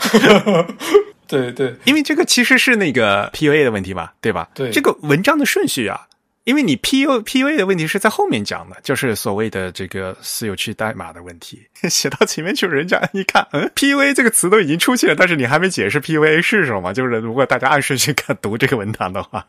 [1.31, 4.49] 对对，因为这个其实是那个 P U A 的问题吧，对吧？
[4.53, 6.07] 对，这个文章的顺序啊，
[6.43, 19.47] 因为你 P U P U A 的问题是在后面讲的，就是所谓的这个私有区代码的问题， 写到前面去，人家一看，嗯，P U A 这个词都已经出现了，但是你还没解释 P U A 是什么，就是如果大家按顺序看读这个文档的话，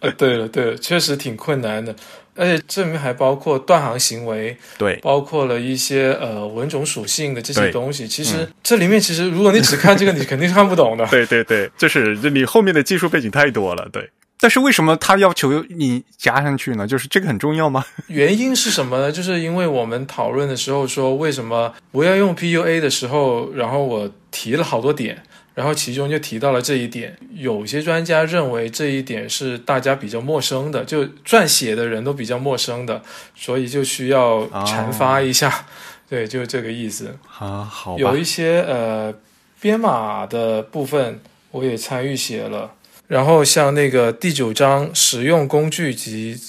[0.00, 1.94] 呃， 对了对了，确实挺困难的。
[2.38, 8.06] 而且这里面还包括断行行为，对，包括了一些呃文种属性的这些东西。
[8.06, 11.04] 其实这里面其实如果你只看这个，你肯定是看不懂的。
[11.10, 13.88] 对对对，就是你后面的技术背景太多了。
[13.92, 14.08] 对，
[14.40, 16.86] 但是为什么他要求你加上去呢？
[16.86, 17.84] 就是这个很重要吗？
[18.06, 19.10] 原因是什么呢？
[19.10, 25.22] 就是因为我们讨论的时候说，为什么不要用 PUA 的时候，然后我提了好多点。
[25.58, 33.02] 然后其中就提到了这一点，有些专家认为这一点是大家比较陌生的，就撰写的人都比较陌生的，
[33.34, 35.66] 所以就需要阐发一下。
[36.08, 37.12] 对，就是这个意思。
[37.40, 37.98] 啊，好。
[37.98, 39.12] 有一些呃
[39.60, 41.18] 编码的部分
[41.50, 42.74] 我也参与写了，
[43.08, 46.40] 然后像那个第九章使用工具及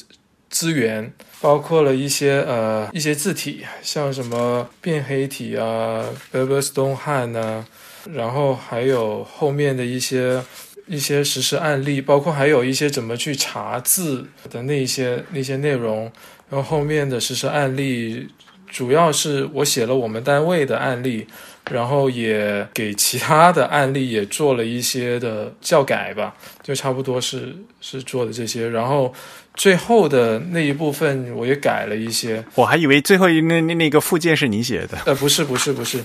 [0.52, 7.66] 资源，包括了一些呃一些字体，像什么变黑体啊 e e t o n e 汉啊。
[8.14, 10.42] 然后还有后面的一些
[10.88, 16.12] 一些实施案例，包括还有一些怎么去查字的那些那些内容。
[16.50, 18.28] 然后后面的实施案例，
[18.68, 21.28] 主要是我写了我们单位的案例，
[21.70, 28.68] 然后也给其他的案例也做了一些的教改吧，就差不多是是做的这些。
[28.70, 29.14] 然后
[29.60, 32.42] 最后的那一部分我也改了一些。
[32.56, 34.98] 我还以为最后一那那那个附件是你写的。
[35.06, 36.02] 呃，不是不是不是。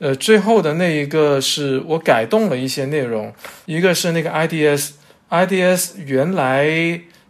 [0.00, 3.32] 呃，最后的那一个是我改动了一些内容，
[3.64, 6.66] 一个是那个 IDS，IDS 原来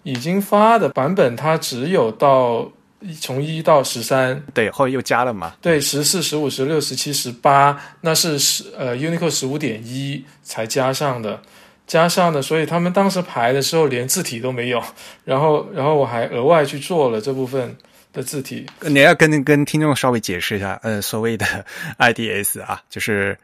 [0.03, 2.72] 已经发的版本，它只有到
[3.20, 11.39] 从一到十三，对，后来又加了嘛，对，十四、十五、十六、十七、十八，那是十呃 Unicode 十五点一才加上的，
[11.87, 14.82] 加上呢，所以他们当时排的时候连字体都没有，
[15.24, 17.76] 然后然后我还额外去做了这部分
[18.12, 18.66] 的字体。
[18.80, 21.47] 你要跟跟听众稍微解释一下，呃，所谓的
[21.99, 23.39] IDS 啊，就是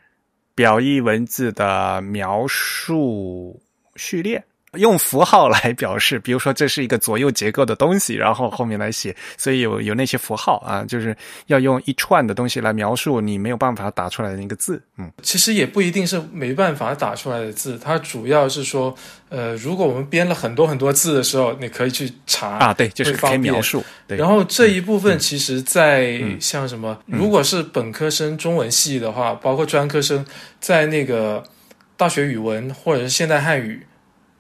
[0.55, 3.61] 表意文字的描述
[3.97, 4.45] 序列。
[4.79, 11.15] 用符号来表示，比如说这是一个左右结构的东西，然后后面来写，所以有有那些符号啊，就是
[11.47, 14.83] 要用一串的东西来描述你没有办法打出来的那个字。
[14.97, 18.95] 嗯，其实也不一定是没办法打出来的字，它主要是说，
[19.29, 23.85] 呃，如果我们编了很多很多字的时候，你可以去查啊，对，就是可以描述。
[24.09, 30.25] 对，然后这一部分其实，在像什么，如果是本科生中文系的话，包括专科生，
[30.61, 31.45] 在那个
[31.97, 33.87] 大学语文或者是现代汉语。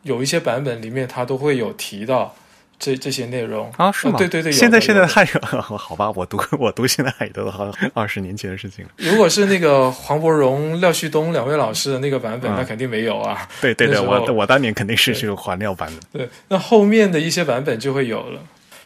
[0.02, 2.34] 有一些版本里面，它都会有提到
[2.78, 3.92] 这这些内容啊？
[3.92, 4.18] 是吗？
[4.18, 5.30] 对对对，现在现在汉语
[5.60, 6.10] 好吧？
[6.16, 8.90] 我读 我读现在汉语都好二十年前的事情了。
[8.96, 13.48] 如果是那个黄伯荣、廖旭东两位老师的那个版本，那肯定没有啊。
[13.60, 16.00] 对对对，我我当年肯定是是黄廖版的。
[16.12, 18.40] 对，那后面的一些版本就会有了。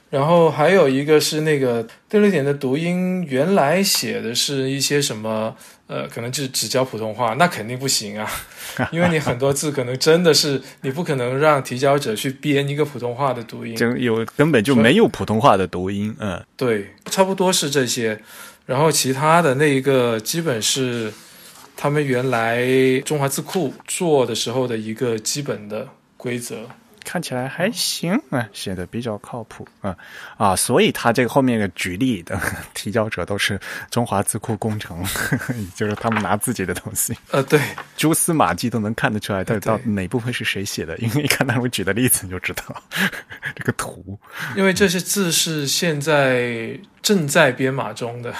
[0.08, 5.56] 然后还有一个是那个对了点的读音，原来写的是一些什么？
[5.88, 8.28] 呃，可能就只教普通话，那肯定不行啊，
[8.90, 18.20] 因为你很多字可能真的是你不可能让提交者去编一个普通话的读音，有根本就没有普通话的读音，嗯，对，差不多是这些，
[18.66, 21.12] 然后其他的那一个基本是
[21.76, 22.66] 他们原来
[23.04, 26.68] 中华字库做的时候的一个基本的规则。
[27.06, 29.96] 看起来还行啊，写的比较靠谱啊
[30.36, 32.36] 啊，所以他这个后面的举例的
[32.74, 33.58] 提交者都是
[33.92, 35.00] 中华字库工程，
[35.76, 37.60] 就是他们拿自己的东西，呃，对，
[37.96, 42.82] 蛛丝马迹都能看得出来，到到哪部分是谁写的，因为一看他们举的例子就知道
[43.54, 44.18] 这个图，
[44.56, 48.34] 因为这些字是现在正在编码中的。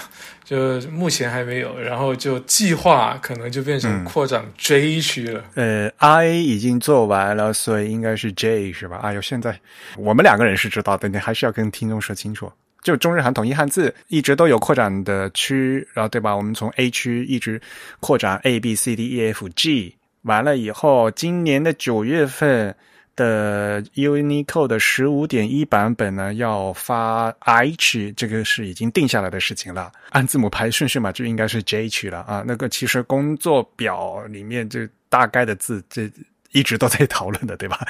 [0.47, 5.43] 就目前还没有，然后就计划可能就变成扩展 J 区了。
[5.55, 9.01] 呃，I 已经做完了，所以应该是 J 是吧？
[9.03, 9.59] 哎呦，现在
[9.97, 12.49] 我们两个人是知道的，你还是要跟听众说清楚。
[12.81, 16.33] 就中日韩统一汉字一直都有扩展的区，然后对吧？
[16.33, 17.61] 我们从 A 区一直
[17.99, 22.73] 扩展 A B C D E F G，完了以后，今年的九月份。
[23.17, 29.91] 的 Unicode 十五点一版本呢，要发 I 区，这个是已经定下来的事情了。
[30.11, 32.43] 按字母排顺序嘛，就应该是 J 区了啊。
[32.47, 36.09] 那个其实工作表里面这大概的字，这
[36.53, 37.85] 一直都在讨论的，对吧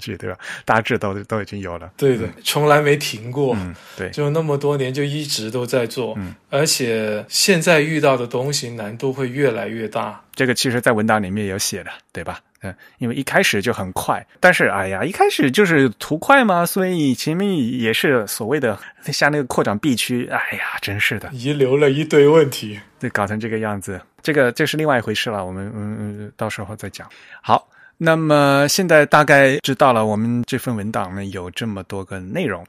[0.00, 0.38] 去， 对吧？
[0.64, 1.92] 大致都都已经有了。
[1.96, 3.54] 对的，从来没停过。
[3.56, 6.14] 嗯，对，就那么多年，就一直都在做。
[6.16, 10.23] 嗯，而且现在遇到的东西难度会越来越大。
[10.34, 12.40] 这个其实在文档里面有写的，对吧？
[12.62, 27.06] 嗯，因为一开始就很快，但是哎呀，一开始就是图快嘛，所以前面也是所谓的像那个扩展 B 区，哎呀，真是的，遗留了一堆问题，对，搞成这个样子，这个这是另外一回事了，我们嗯嗯，到时候再讲。
[27.42, 27.68] 好，
[27.98, 32.66] 那么现在大概知道了，我们这份文档呢有这么多个内容。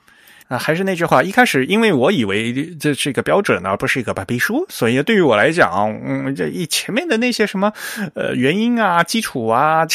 [0.47, 7.73] 啊，还是那句话，一开始因为我以为这是一个标准而不是一个白皮书，所以对于我来讲，嗯，这一前面的那些什么，
[8.13, 9.85] 呃，原因啊、基础啊、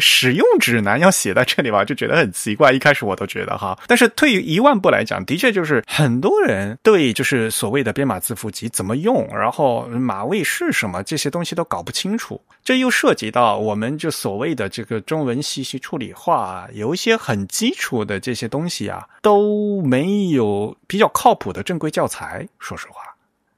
[0.00, 2.72] 使用指南要写在这里吧，就觉得很奇怪。
[2.72, 12.40] 一开始我都觉得哈，但是退一万步来讲，的确就是很多人对就是所谓的编码字符集怎么用，然后码位是什么这些东西都搞不清楚。
[12.64, 19.99] 这又涉及到我们就所谓的这个中文信息处理化，有一些很基础的这些东西啊，都没
[20.30, 22.46] 有比较靠谱的正规教材。
[22.58, 23.02] 说实话，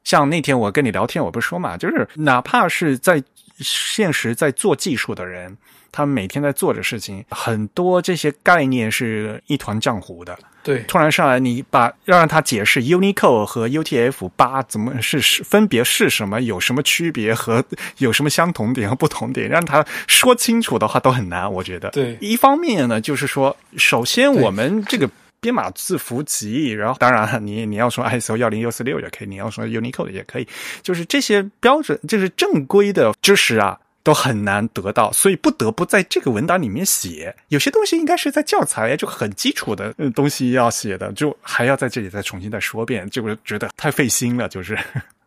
[0.04, 3.22] 像那天我跟你聊天，我不是说嘛，就是哪怕是在
[3.58, 5.56] 现实在做技术的人。
[5.94, 10.38] 他们每天在做的事情，很多这些概念是一团浆糊的。
[10.62, 17.62] 对，突然上来，你把要让他解释 Unicode 和 UTF 八怎么是分别是什么，有什么区别和
[17.98, 21.52] 有什么相同点和不同点，让他说清楚的话都很难。
[21.52, 25.10] 我觉得，对，一方面呢，就是说，首先我们这个
[25.42, 30.48] 编码字符集，然后当然你你要说 ISO 幺零六四六也可以，你要说 Unicode 也可以，
[30.82, 33.78] 就是这些标准，就是正规的知识啊。
[34.04, 37.32] 都很难得到，所以不得不在这个文档里面写。
[37.50, 44.76] 有些东西应该是在教材就很基础的东西要写的，就还要在这里再重新再说遍，就觉得太费心了，就是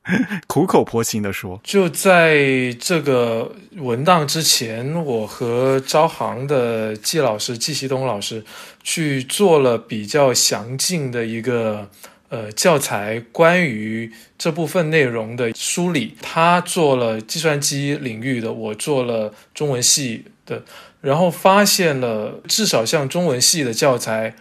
[0.48, 1.60] 苦口婆心的说。
[1.64, 8.44] 就在这个文档之前，我和招行的季老师季习东老师
[8.84, 11.90] 去做了比较详尽的一个。
[12.28, 20.64] 呃，教材关于这部分内容的梳理，他做了计算机领域的，我做了中文系的，
[21.02, 24.36] 然后发现了，至少像中文系的教材，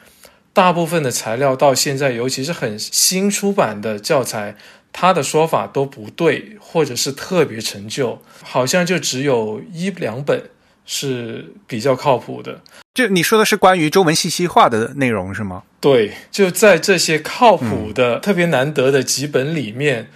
[0.55, 4.57] 大部分的材料到现在，尤其是很新出版的教材，
[4.97, 10.49] 他的说法都不对，或者是特别陈旧，好像就只有一两本
[10.87, 12.63] 是比较靠谱的。
[12.95, 15.65] 就你说的是关于中文信息化的内容是吗？
[15.81, 20.09] 对，就在这些靠谱的、特别难得的几本里面，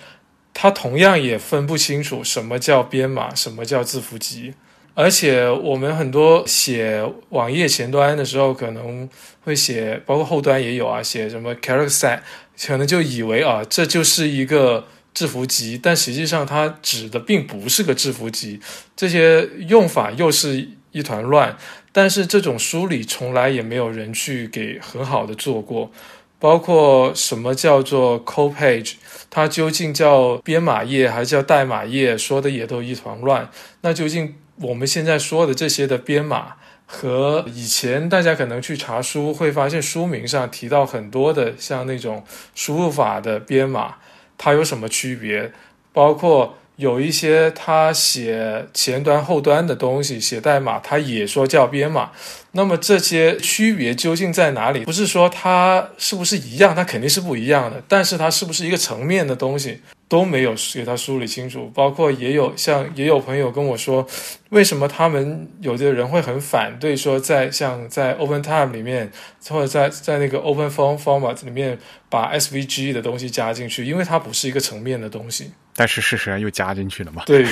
[0.54, 4.54] 他同样也分不清楚什么叫编码，什么叫字符集。
[4.98, 9.08] 而且我们很多写网页前端的时候，可能
[9.44, 12.18] 会写，包括后端也有啊，写什么 character set，
[12.66, 18.58] 可能就以为啊，这就是一个字符集，但实际上它指的并不是个字符集，
[18.96, 21.56] 这些用法又是一团乱。
[21.92, 25.92] 但是这种梳理从来也没有人去给很好的做过，
[26.40, 28.94] 包括什么叫做 co page，
[29.30, 33.48] 它究竟叫编码页还是叫代码页，说的也都一团乱。
[33.82, 34.34] 那究竟？
[34.60, 36.54] 我们现在说的这些的编码，
[36.86, 43.96] 和以前大家可能去查书会发现书名上提到很多的像那种输入法的编码，
[44.36, 45.52] 它有什么区别？
[45.92, 52.12] 包括有一些他写前端后端的东西写代码，他也说叫编码。
[52.52, 54.84] 那么这些区别究竟在哪里？
[54.84, 57.82] 不是说它是不是一样，它肯定是不一样的。
[57.88, 59.80] 但是它是不是一个层面的东西？
[60.08, 64.06] 都没有给他梳理清楚，包括也有像也有朋友跟我说，
[64.48, 69.10] 为什么他们有的人会很反对说在像在 OpenTime 里面
[69.48, 71.78] 或者在在那个 OpenForm Format 里面
[72.08, 75.52] 把 SVG 的东西加进去，因为它不是一个层面的东西。
[75.76, 77.22] 但是事实上又加进去了嘛？
[77.26, 77.44] 对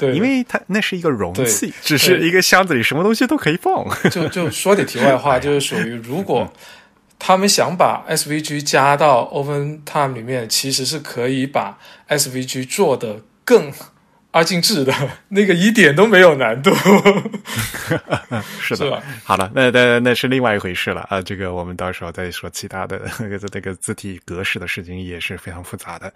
[0.00, 3.86] 对， 因为它那是一个容器，只是一个箱子里什么东西都可以放。
[4.10, 6.52] 就就说点题外话， 就是属于如果。
[7.24, 13.72] 他们想把 SVG 加到 OpenTime 里面，其实是可以把 SVG 做的更
[14.32, 14.92] 二进制的，
[15.30, 16.72] 那个一点都没有难度。
[18.60, 21.22] 是的，好了，那那那是另外一回事了啊。
[21.22, 26.12] 这个我们到时候再说其他的那个这个字体格式的事情，也是非常复杂的。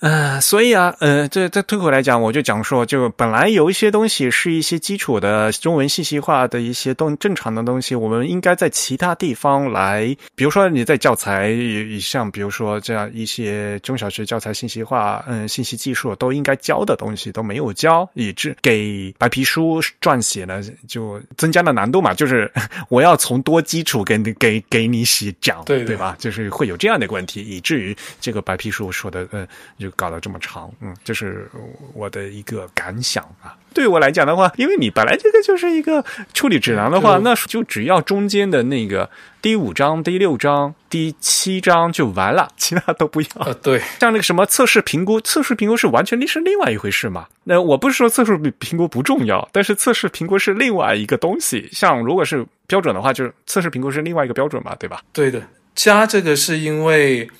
[0.00, 11.54] 呃，所以啊，呃，这这退回来讲，我就讲说，就本来有一些东西是一些基础的中文信息化的一些东正常的东西，我们应该在其他地方来，比如说你在教材，
[12.00, 22.50] 像比如说这样一些中小学教材信息化，嗯，信息技术都应该教的东西都没有教，以致给白皮书撰写呢就增加了难度嘛，就是
[22.88, 26.16] 我要从多基础给你给给你写讲，对对吧？
[26.18, 29.46] 就是会有这样的问题，以至于这个白皮书说的，呃，
[29.78, 29.89] 就。
[29.96, 31.50] 搞得这么长，嗯，这是
[31.94, 33.56] 我的一个感想啊。
[33.72, 39.08] 对我来讲的话，因为你本来这个就是一个处理指南的话，那就只要中间的那个
[39.40, 43.54] 第五章、第六章、第七章就完了，其他都不要。
[43.62, 47.26] 对，像那个什么测试评估，测试评估是完全另是另外一回事嘛。
[47.44, 51.68] 那我不是说测试评估不重要，但是测试评估是另外一个东西。
[51.70, 55.00] 像如果是标准的话，就是测试评估是另外一个标准嘛，对吧？
[55.12, 55.40] 对的，
[55.76, 57.30] 加这个是因为。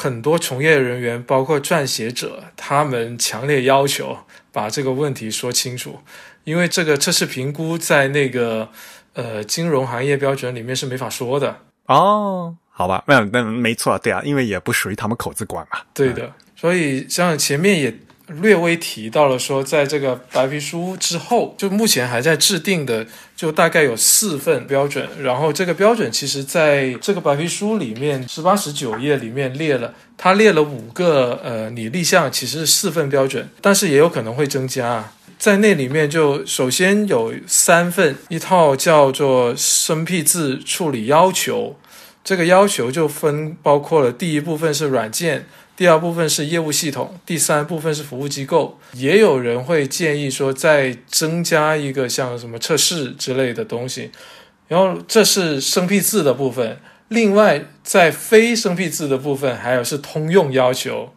[0.00, 4.16] 很多从业人员，包括撰写者，他们强烈要求
[4.50, 5.98] 把这个问题说清楚，
[6.44, 8.66] 因为这个测试评估在那个
[9.12, 12.56] 呃金融行业标准里面是没法说的哦。
[12.70, 15.80] 好吧，那那没错，对啊，因为也不属于他们口子管嘛。
[15.92, 17.94] 对的，所以像前面也。
[18.40, 23.06] 略微提到了说，在这个白皮书之后，就目前还在制定的，
[23.36, 25.08] 就大概有四份标准。
[25.20, 35.12] 然后这个标准其实在这个白皮书里面十八十九页里面列了，它列了五个，呃，你立项其实是四份标准，但是也有可能会增加。
[35.38, 41.76] 在那里面就首先有三份，一套叫做生僻字处理要求，
[42.22, 45.46] 这个要求就分包括了第一部分是软件。
[45.80, 48.78] 第二部分是业务系统，第三部分是服务机构。
[48.92, 54.10] 也有人会建议说，再增加一个像什么测试之类的东西。
[54.68, 56.78] 然后这是生僻字的部分，
[57.08, 61.14] 另外在非生僻字的部分，还有是通用要求。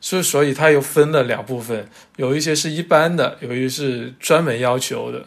[0.00, 1.86] 所以，所以它又分了两部分，
[2.16, 5.22] 有一些是一般的，有一些是专门要求的。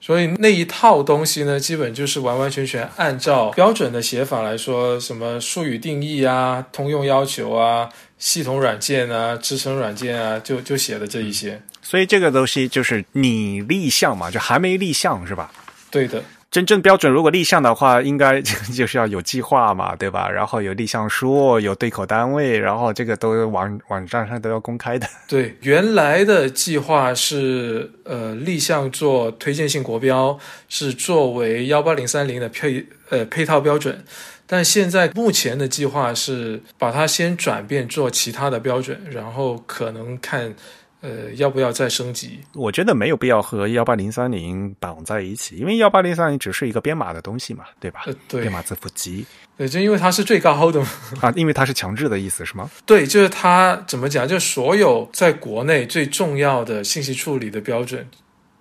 [0.00, 7.88] 所以那一套东西呢，基本就是完完全全按照标准的写法来说，什么术语定义啊、通用要求啊、
[8.18, 11.60] 系统软件啊、支撑软件啊，就就写的这一些。
[11.80, 15.50] 所以这个东西就是你立项嘛，就还没立项是吧？
[15.90, 16.22] 对的。
[16.50, 18.40] 真正标准，如果立项的话，应该
[18.72, 20.30] 就是要有计划嘛，对吧？
[20.30, 25.06] 然后有立项书，有对口单位，然后这个都网网站上都要公开的。
[25.28, 30.38] 对，原来的计划是呃立项做推荐性国标，
[30.70, 34.02] 是作为幺八零三零的配呃配套标准，
[34.48, 40.52] 但现在目前的计划是把它先转变做其他的标准，然后可能看。
[41.00, 42.40] 呃，要不要再升级？
[42.54, 48.04] 我觉得没有必要和幺八零三零绑在一起，因为幺八零三零只是一个编码的东西嘛，对吧？
[48.26, 49.24] 对，编码字符集。
[49.56, 50.84] 对，就因为它是最高的
[51.20, 52.68] 啊，因为它是强制的意思是吗？
[52.84, 54.26] 对，就是它怎么讲？
[54.26, 58.04] 就所有在国内最重要的信息处理的标准，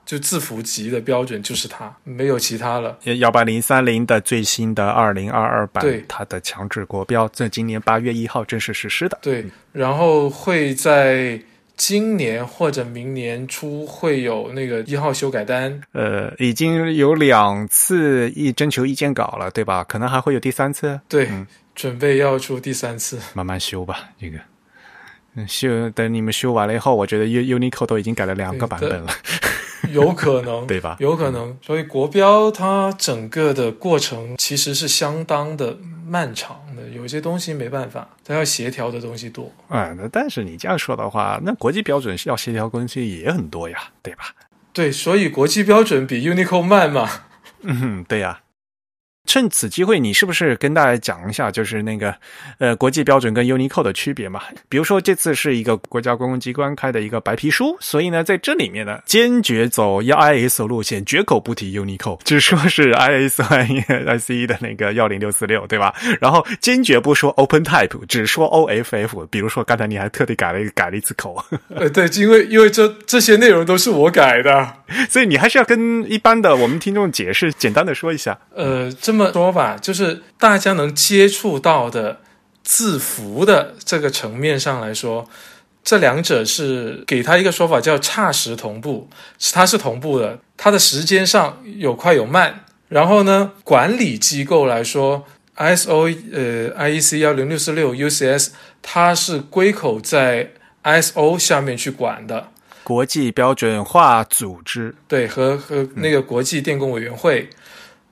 [0.08, 2.98] 就字符集的标准就是它，没有其他了。
[3.20, 9.20] 幺八零三零的最新的二零二二版对，它的强制国标在今年八月一号正式实施的。
[9.22, 11.38] 对，然后会在
[11.76, 15.82] 今年或者明年初会有那个一号修改单。
[15.92, 19.84] 呃，已经有两次意征求意见稿了，对吧？
[19.84, 23.20] 可能还会有第三次，对，嗯准备要出第三次。
[23.34, 24.10] 慢慢修吧。
[24.18, 24.40] 这个，
[25.36, 29.14] 嗯，修等你们修完了以后，我觉得 U Unicode 都已经改了两个版本了，
[29.91, 30.95] 有可能， 对吧？
[30.99, 31.58] 有可能。
[31.62, 39.52] 所以国标它整个的过程其实是相当的漫长的，有些东西没办法，它要协调的东西多。
[39.68, 44.26] 啊、那但是你这样说的话，那国际标准要协调东西也很多呀，对吧？
[44.74, 47.10] 对，所以国际标准比 Unicode 慢嘛。
[47.62, 48.40] 嗯，对呀。
[49.28, 52.16] 趁此机会，你是不是跟大家讲一下，就是那个
[52.58, 54.41] 呃国际标准跟 Unicode 的区别嘛？
[54.70, 63.44] 比如说这次是一个国家公共机关开的一个白皮书，所以呢，在这里面呢，坚决走 is 路线，绝口不提 Unicode，只说是 ISO
[64.08, 65.94] I C 的那个幺零六四六，对吧？
[66.22, 69.28] 然后坚决不说 OpenType，只说 OFF。
[69.30, 74.74] 比如说刚才你还特地改了一个改了一次口，呃，对，因为因为这这些内容都是我改的。
[75.09, 78.39] 所以你还是要跟一般的我们听众解释，简单的说一下。
[78.55, 82.22] 呃，这么说吧，就是大家能接触到的
[82.64, 85.30] 字符的这个层面上来说，
[85.84, 89.09] 这两者是给它一个说法叫差时同步，
[89.53, 92.64] 它是同步的，它的时间上有快有慢。
[92.89, 95.26] 然后呢，管理机构来说
[95.57, 98.51] ，ISO 呃 IEC 幺零六四六 UCS
[98.81, 100.51] 它是归口在
[100.84, 102.51] ISO 下面去管的，
[102.88, 107.49] 国际标准化组织，对，和和那个国际电工委员会。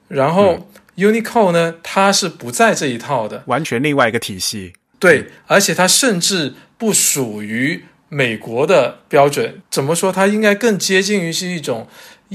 [0.10, 4.74] 然后 Unicode 呢，它是不在这一套的，完全另外一个体系。
[5.00, 9.62] 对，而且它甚至不属于美国的标准。
[9.72, 10.12] 怎么说？
[10.12, 11.88] 它应该更接近于是一种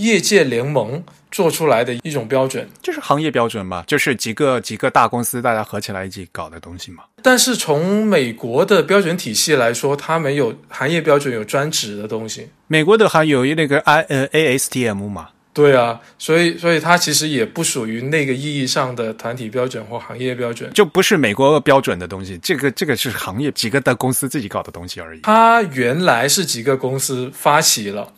[0.03, 2.69] 业界联盟做出来的一种标准。
[2.83, 7.05] 就是行业标准嘛，就是几个几个大公司大家合起来一起搞的东西嘛。
[7.23, 12.49] 但是从美国的标准体系来说，它没有行业标准有专职的东西。
[12.67, 20.73] 美国的还有那个 I 呃 ASTM 嘛，对啊，所以所以它其实也不属于那个意义上的团体标准或行业标准。
[20.73, 25.21] 就不是美国标准的东西，这个这个是行业几个大公司自己搞的东西而已。
[25.21, 28.11] 它原来是几个公司发起了，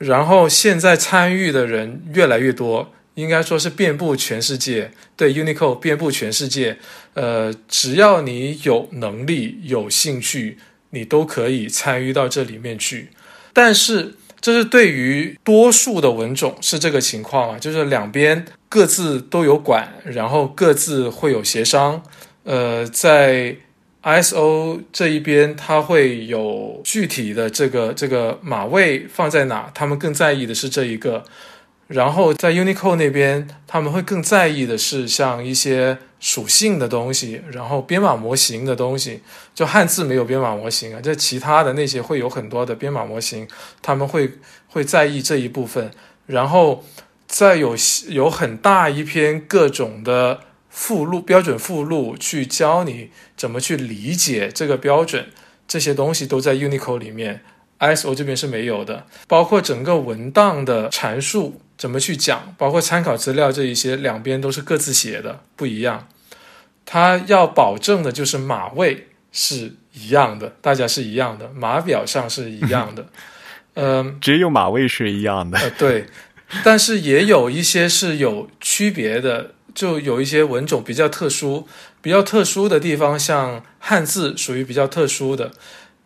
[0.00, 4.90] 然后现在参与的人越来越多，应该说是遍布全世界。
[5.14, 6.78] 对 Unicode 遍布全世界，
[7.12, 10.56] 呃，只要你有能力、有兴趣，
[10.88, 13.10] 你都可以参与到这里面去。
[13.52, 22.02] 但是，这是对于多数的文种是这个情况啊，就是两边各自都有管，然后各自会有协商。
[22.44, 23.54] 呃，在
[24.02, 31.24] ISO 这一边，它会有具体的这个这个码位放在哪，他们更在意的是这一个。
[31.86, 39.20] 然后在 Unicode 那边，他们会更在意的是像一些属性的东西，然后编码模型的东西。
[39.54, 43.48] 就汉字没有编码模型啊，这其他的那些会有很多的编码模型，
[43.82, 44.30] 他们会
[44.68, 45.90] 会在意这一部分。
[46.26, 46.84] 然后
[47.26, 47.74] 再有
[48.08, 53.10] 有很大一篇各种的附录、标准附录，去教你
[53.40, 55.30] 怎么去理解这个标准，
[55.66, 57.42] 这些东西都在 Unicode 里面。
[57.78, 66.06] ISO 这边是没有的，包括整个文档的阐述怎么去讲，包括参考资料这一些，两边都是各自写的，不一样。
[66.84, 73.06] 它要保证的就是码位是一样的，大家是一样的，码表上是一样的。
[73.72, 75.56] 嗯， 只有码位是一样的。
[75.56, 76.04] 呃，对，
[76.62, 81.66] 但是也有一些是有区别的，就有一些文种比较特殊，
[82.00, 85.52] 比较特殊的地方，像汉字属于比较特殊的。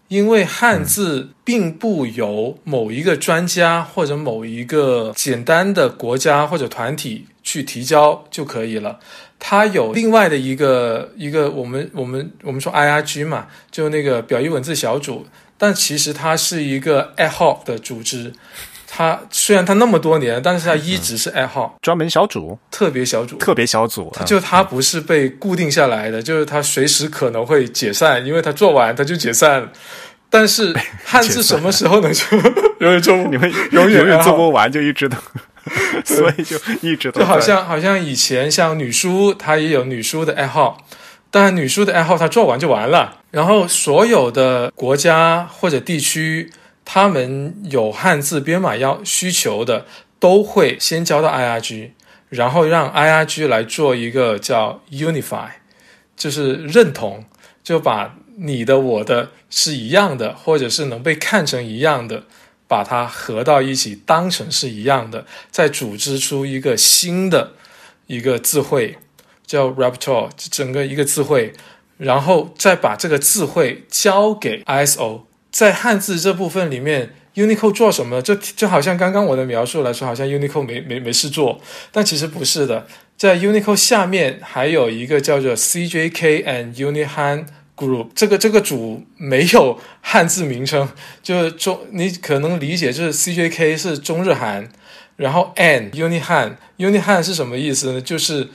[0.08, 9.00] 因为汉字并不由某一个专家或者某一个简单的国家或者团体去提交就可以了，
[9.38, 15.26] 它有另外的一个一个我们我们我们说 IRG 嘛，就那个表意文字小组，
[15.56, 18.32] 但其实它是一个 ad hoc 的组织。
[18.96, 23.36] 它虽然他那么多年，但是他一直是 ad hoc 专门小组、特别小组。
[23.38, 29.68] 特别小组，他就他不是被固定下来的，就是他随时可能会解散，因为他做完他就解散了。
[30.30, 30.72] 但是
[31.04, 32.38] 汉字什么时候能做？
[32.78, 35.16] 永远做不， 你们永远永远做不完，就一直都，
[36.06, 40.78] 所以就一直都就好像好像以前像女书，她也有女书的爱好，
[41.32, 43.16] 但女书的爱好她做完就完了。
[43.32, 46.52] 然后所有的国家或者地区，
[46.84, 49.86] 他们有汉字编码要需求的，
[50.18, 51.90] 都会先交到 IRG，
[52.28, 55.48] 然后让 IRG 来做一个叫 Unify，
[56.16, 57.24] 就是认同，
[57.62, 62.24] 就把你的我的是一样的，或者是能被看成一样的，
[62.68, 67.52] 把它合到一起，当成是一样的，再组织出一个新的
[68.06, 68.98] 一个字汇，
[69.46, 71.52] 叫 Raptor，整个一个字汇，
[71.96, 75.22] 然后再把这个字汇交给 ISO。
[75.54, 78.20] 在汉字这部分里面，Unico 做什么？
[78.20, 81.60] 就就好像刚刚我的描述来说，好像 Unico 没没没事做，
[81.92, 82.88] 但其实不是的。
[83.16, 87.44] 在 Unico 下面还有一个叫做 CJK and Unihan
[87.76, 90.88] Group，这个这个组没有汉字名称，
[91.22, 94.68] 就是中你可能理解就是 CJK 是中日韩，
[95.14, 98.00] 然后 and Unihan Unihan 是什么意思呢？
[98.00, 98.48] 就是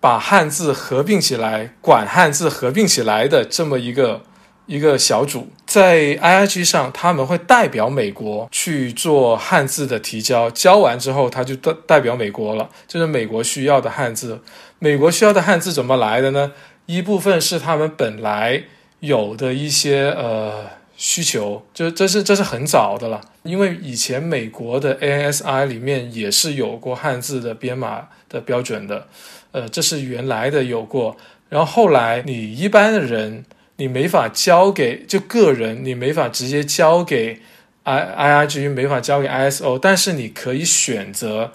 [0.00, 4.22] 把汉字合并起来，管汉字合并起来的这么一个。
[4.66, 14.40] 一个小组在 IIG 上，他们会代表美国去做汉字的提交，交完之后他就代代表美国了，就是美国需要的汉字。
[14.78, 16.52] 美国需要的汉字怎么来的呢？
[16.86, 18.62] 一部分是他们本来
[19.00, 20.64] 有的一些呃
[20.96, 29.06] 需求，就这是这是很早的了，因为以前美国的 ANSI 里面也是有过汉字的编码的标准的，
[29.50, 31.16] 呃，这是原来的有过，
[31.48, 33.44] 然后后来你一般的人。
[33.82, 37.40] 你没法交给就个人，你没法直接交给
[37.82, 41.52] I I R G，没法交给 I S O，但是你可以选择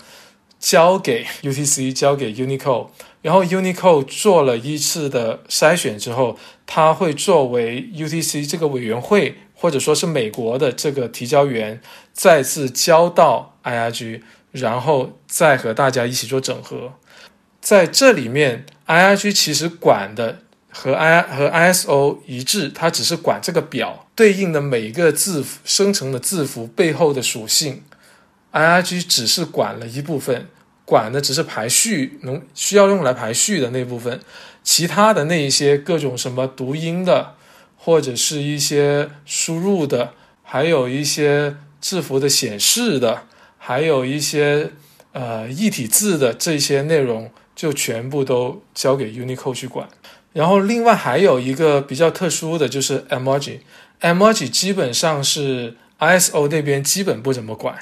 [0.60, 2.90] 交给 U T C，交给 Unicode，
[3.22, 11.80] 然后 Unicode 做了一次的筛选之后，他会作为 U T C 这个委员会或者说是美国的这个提交员，
[12.12, 14.22] 再次交到 I R G，
[14.52, 16.92] 然后再和大家一起做整合。
[17.62, 20.40] 在这里面，I R G 其实管的。
[20.70, 27.84] 和 I 和 ISO 一致，它只是管这个表对应的每一个字符生成的字符背后的属性
[28.52, 30.48] ，IRG 只是管了一部分，
[30.86, 34.20] 管的只是排序能需要用来排序的那部分，
[34.64, 37.36] 其他的那一些各种什么读音的，
[37.78, 40.14] 或者是一些输入的，
[40.44, 43.24] 还有一些字符的显示的，
[43.58, 44.72] 还有一些
[45.14, 49.88] 呃异体字的这些内容，就全部都交给 Unicode 去管。
[50.34, 57.76] 然后另外还有一个比较特殊的就是 emoji，emoji 基本上是 ISO 那边基本不怎么管，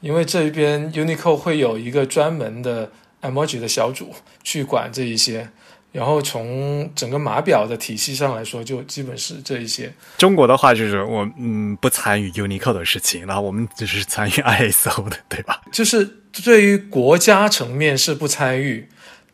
[0.00, 2.92] 因为这边 Unicode 会有一个专门的
[3.22, 5.48] emoji 的小组去管这一些。
[5.92, 9.90] 然后从整个码表的体系上来说，就基本是这一些。
[10.18, 15.62] 中国的话就是我嗯不参与 Unicode 的事情，然后我们只是参与 ISO 的，对吧？
[15.72, 16.04] 就是
[16.44, 18.86] 对于国家层面是不参与。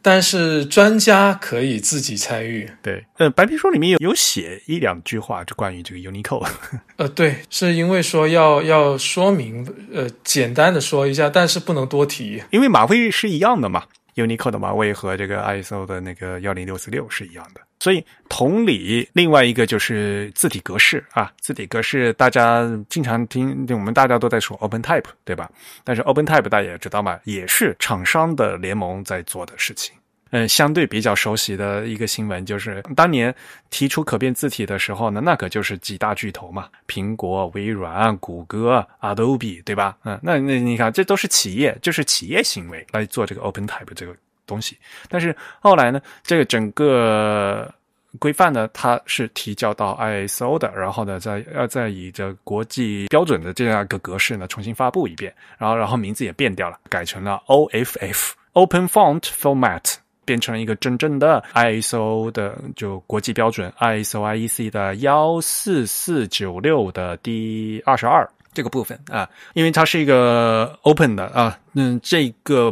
[0.02, 2.68] 但是专家可以自己参与。
[2.82, 6.48] 对，呃，白皮书里面有有写一两句话，就关于这个 Unicode。
[6.96, 13.84] 呃，对，是因为说要要说明，呃，简单的说一下，但是不能多提，因为马位是一样的嘛
[14.16, 17.60] ，Unicode 的码位和这个 ISO 的那个幺零六四六是一样的。
[17.80, 25.50] 所以同理，另外一个就是字体格式啊，字体格式大家经常听，我们大家都在说 OpenType，对吧？
[25.82, 29.94] 但是 OpenType 大家也知道嘛，也是厂商的联盟在做的事情。
[30.32, 33.32] 嗯，相对比较熟悉的一个新闻就是当年
[33.70, 39.96] 提出可变字体的时候呢，那可就是几大巨头嘛，苹果、微软、谷歌、Adobe，对吧？
[40.04, 44.12] 嗯，那那你看，这都是企业，就是企业行为来做这个 OpenType 这个。
[44.44, 44.76] 东西，
[45.08, 47.72] 但是后来呢，这个整个
[48.18, 68.28] 规范呢，它是提交到 ISO 的，然后呢，再要再以这国际标准的这样一个格式呢，重新发布一遍，然后然后名字也变掉了，改成了 OFF Open Font Format，变成一个真正的 ISO 的就国际标准 ISO IEC 的幺四四九六的第二十二。
[68.54, 72.70] 这个部分啊，因为它是一个 open 的啊，嗯，这个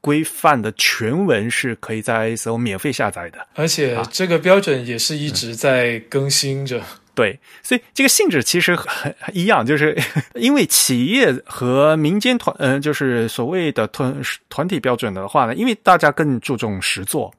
[0.00, 6.82] 规范的全文是可以在 ISO 免费下载的，而且这个标准也是一直在更新着。
[7.20, 9.94] 对，所以这个性质其实很一样，就是
[10.34, 14.16] 因为企业和民间团，嗯，就是所谓的团
[14.48, 17.30] 团体标准的话呢，因为大家更注重实作，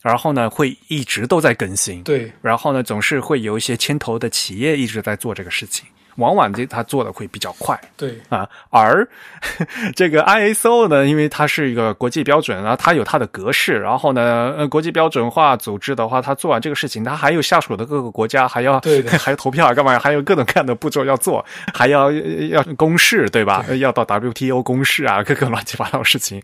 [0.00, 2.02] 然后呢会一直都在更新。
[2.02, 5.86] 对，然后呢总是会有一些牵头的企业一直在做这个事情。
[6.16, 9.06] 往往这他做的会比较快，对啊，而
[9.94, 19.98] 这个 ISO 呢，因为它是一个国际标准，然后它有它的格式，然后呢，呃，国际标准化组织的话，它做完这个事情，它还有下属的各个国家还要对 还要投票干嘛？
[19.98, 23.64] 还有各种各样的步骤要做， 还要要公示对吧？
[23.78, 26.42] 要到 WTO 公示啊，各个乱七八糟事情。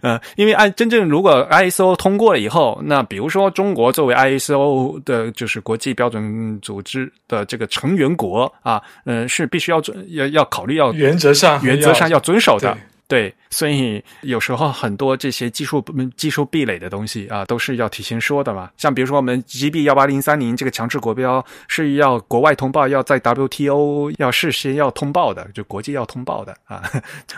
[0.00, 8.82] 呃，因为按真正如果 ISO 通过了以后，那比如说中国作为 ISO 的就是国际标准组织的这个成员国啊。
[9.04, 12.76] 嗯，是必须要遵要要考虑要原则上原则上要遵守的。
[13.08, 15.80] 对，所以有时候很多这些技术
[16.16, 18.68] 技术壁垒的东西啊，都是要提前说的嘛。
[18.76, 26.82] 像比如说我们 GB 幺八零三零这个强制国标是要国外通报，要在 WTO 要事先要通报的，就国际要通报的啊。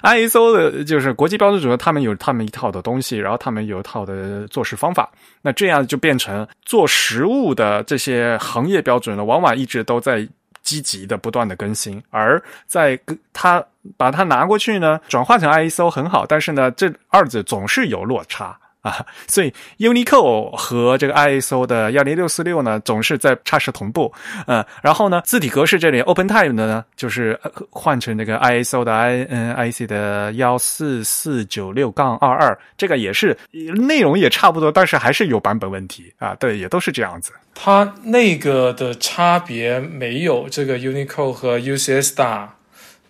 [0.03, 5.11] ISO 的就是国际标准组，他们有他们一套的东西，然后他们有一套的做事方法。
[5.43, 10.27] 那这样就变成做实物的这些行业标准呢，往往一直都在。
[10.69, 13.01] 积极的不断的更新，而在
[13.33, 13.65] 它
[13.97, 18.59] 把它拿过去呢，转化成 ISO 很好，但是呢，这二者总是有落差。
[18.81, 24.13] 啊，所以 Unicode 和这个 ISO 的幺零六四六呢，总是在差时同步。
[24.47, 27.39] 嗯，然后呢，字体格式这里 OpenType 的呢，就是
[27.71, 36.35] 换成那个 ISO 的 I N I C 的幺四四九六杠二二，这个也是内容也差不多，但是还是有版本问题啊。
[36.37, 37.33] 对，也都是这样子。
[37.55, 42.55] 它那个的差别没有这个 Unicode 和 UCS 大。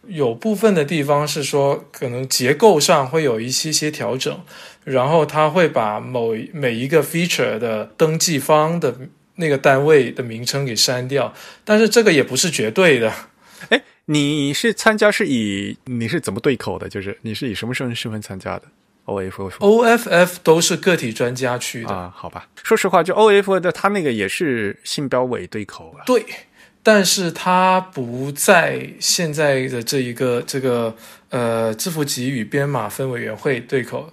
[0.07, 4.40] 有部分的地方是说，可能结构上会有一些些调整，
[4.89, 8.94] 然后他会把某每一个 feature 的登记方的
[9.36, 11.32] 那个单位的名称给删掉，
[11.65, 13.12] 但是这个也不是绝对的。
[13.69, 16.89] 哎，你是参加是以你是怎么对口的？
[16.89, 18.62] 就是你是以什么身份身份参加的
[19.05, 22.12] ？O F O F F 都是个体专家去的啊？
[22.15, 26.05] 好吧，说实话，就 O F 的他那个也是信标委对口啊。
[26.05, 26.24] 对。
[26.81, 30.97] 但是它不在现在的这一个这个
[31.28, 34.10] 呃字符集与编码分委员会对口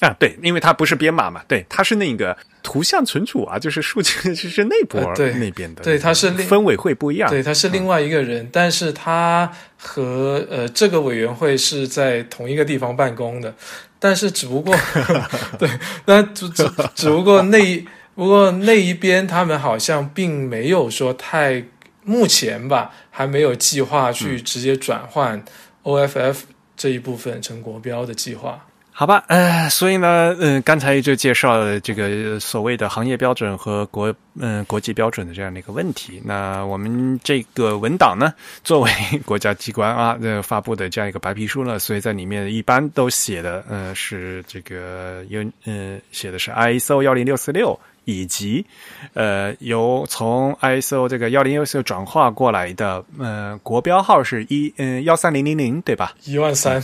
[0.00, 13.54] 啊，对，因为它不是编码嘛，对，它是那个图像存储啊，就是数据 是内部对那边的，对，它是分委会不一样，对，他是另外一个人，但是他和呃这个委员会是在同一个地方办公的，
[13.98, 14.74] 但是只不过
[15.58, 15.68] 对，
[16.06, 21.64] 那只只只不过那不过那一边他们好像并没有说太。
[22.04, 25.44] 目前吧，还没有计划去直接转换
[25.82, 26.38] OFF
[26.74, 28.64] 这一部分成国标的计划。
[28.98, 36.20] 好吧，呃，所以呢，嗯，刚才就介绍了这个所谓的行业标准和国嗯国际标准的这样的一个问题。
[36.24, 38.34] 那我们这个文档呢，
[38.64, 38.90] 作为
[39.24, 47.78] 国家机关啊呃发布的这样一个白皮书呢，所以在里面一般都写的，嗯，是这个有嗯写的是 ISO 幺零六四六。
[48.10, 48.64] 以及，
[49.12, 56.14] 呃，由从 ISO 这个幺零幺四转化过来的，呃，国标号是一嗯幺三零零零对吧？
[56.24, 56.82] 一万三，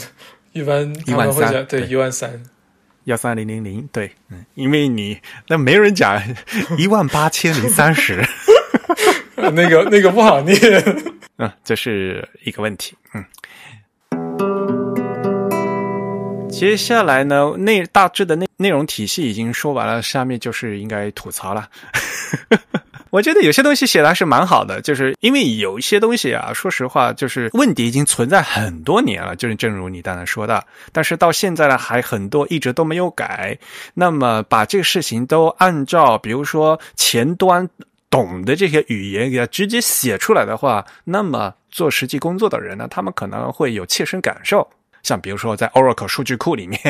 [0.54, 1.82] 一般一万三，对。
[1.82, 2.42] 一万三，
[3.04, 6.22] 幺三零零零对，嗯，因为你那没人讲
[6.78, 8.24] 一万八千零三十，
[9.36, 10.58] 那个那个不好念，
[11.38, 13.24] 嗯，这是一个问题，嗯。
[16.48, 21.68] 接下来呢，内大致的内内容体系已经说完了，下面就是应该吐槽了。
[23.14, 33.56] 我觉得有些东西写的还是蛮好的，就是因为有一些东西啊，说实话，就是问题已经存在很多年了，就是正如你刚才说的，但是到现在呢，还很多一直都没有改。
[33.94, 37.68] 那么把这个事情都按照比如说前端
[38.10, 44.68] 懂的这些语言给它直接写出来的话，那么做实际工作的人呢，他们可能会有切身感受。
[45.04, 46.80] 像比如说在 Oracle 数据库里面，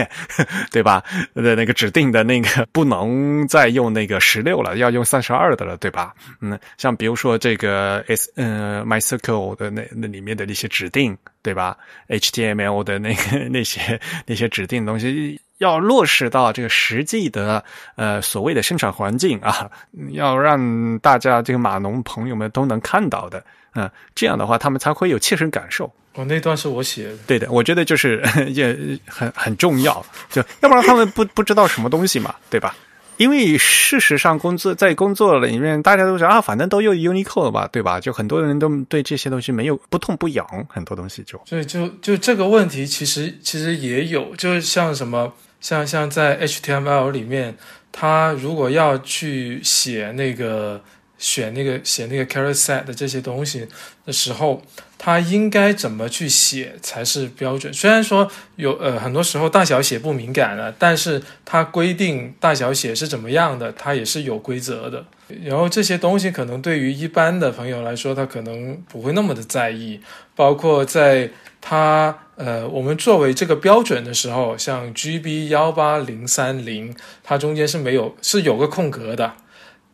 [0.72, 1.04] 对吧？
[1.34, 6.14] 的那个指定的那个不能再用那个十六了，要用三十二的了，对吧？
[6.40, 11.76] 嗯，像比如说这个 S 嗯 MySQL 的那那里面的那些指定，对吧
[12.08, 17.64] ？HTML 的那个那些那些指定东西，要落实到这个实际的
[17.96, 19.68] 呃所谓的生产环境啊，
[20.12, 25.92] 要让大家这个码农朋友们都能看到的，嗯，这样的话他们才会有切身感受。
[26.14, 27.12] 哦，那段是我写的。
[27.26, 28.22] 对的，我觉得就是
[28.54, 28.76] 也
[29.06, 32.76] 很很重要，就要不然他们不不知道什么东西嘛，对吧？
[33.16, 38.00] 因为事实上，工作在工作里面，大家都说啊，反正都用 Unicode 吧，对吧？
[38.00, 41.40] 就很多人都对这些东西没有不痛不痒，很多东西就。
[41.44, 47.56] 所以就就这个问题，其实其实也有，就是像什么，像像在 HTML 里面，
[47.90, 50.80] 他如果要去写那个。
[51.18, 53.66] 选那个写那个 c a r r t set 的这些东西
[54.04, 54.62] 的时候，
[54.98, 57.72] 它应该怎么去写才是标准？
[57.72, 65.04] 虽然说有呃很多时候大小写不敏感了，但是它规定大小写是怎么样的，它也是有规则的。
[65.42, 69.98] 然后这些东西可能对于一般的朋友来说，他可能不会那么的在意。
[70.36, 71.30] 包括在
[71.60, 79.32] 它呃我们作为这个标准的时候，像 GB 幺八零三零，它中间是没有是有个空格的。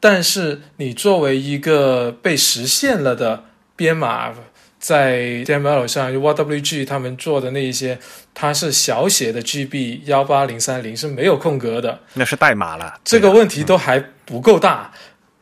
[0.00, 3.44] 但是你作为一个被实现了的
[3.76, 4.32] 编码，
[4.78, 7.98] 在 HTML 上，YWG 他们做的那一些，
[8.32, 12.98] 它是小写的 GB 幺八零三零是没有空格的，那是代码了。
[13.04, 14.90] 这个问题都还不够大，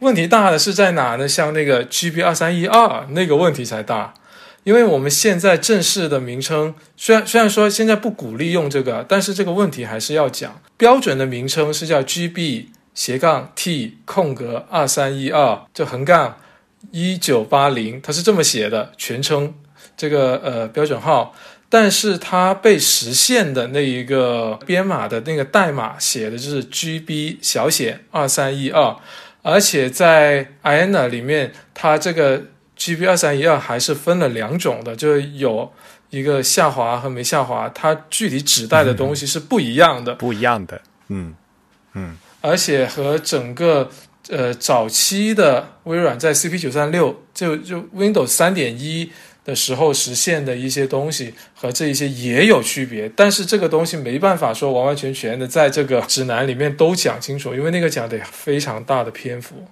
[0.01, 1.29] 问题大的是在哪呢？
[1.29, 4.15] 像那个 GB 二三一二那个问题才大，
[4.65, 10.61] 因为我们现在正式的名称虽然虽然说现在不鼓励用这个，但是这个问题还是要讲。
[10.77, 12.67] 标准的名称是叫 GB
[12.99, 16.37] 斜杠 T 空格二三一二，就横杠
[16.91, 19.55] 一九八零，它是这么写的，全称
[19.97, 21.33] 这个呃标准号。
[21.69, 28.97] 但是它被实现的那一个编码的那个代码写的就是 GB 小写二三一二，
[29.43, 32.47] 而且在 IANA 里面，它这个
[32.77, 35.73] GB 二三一二还是分了两种的，就有
[36.11, 41.37] 一个下滑和没下滑，它具体指代的东西是不一样的，不一样的，嗯
[41.93, 43.91] 嗯，而且和整个
[44.29, 49.11] 呃早期的微软在 CP 九三六就就 Windows 三点一。
[49.45, 59.67] 的时候实现的一些东西和这一些也有区别，但是这个东西没办法说完完全全的在这个指南里面都讲清楚，因为那个讲的非常大的篇幅。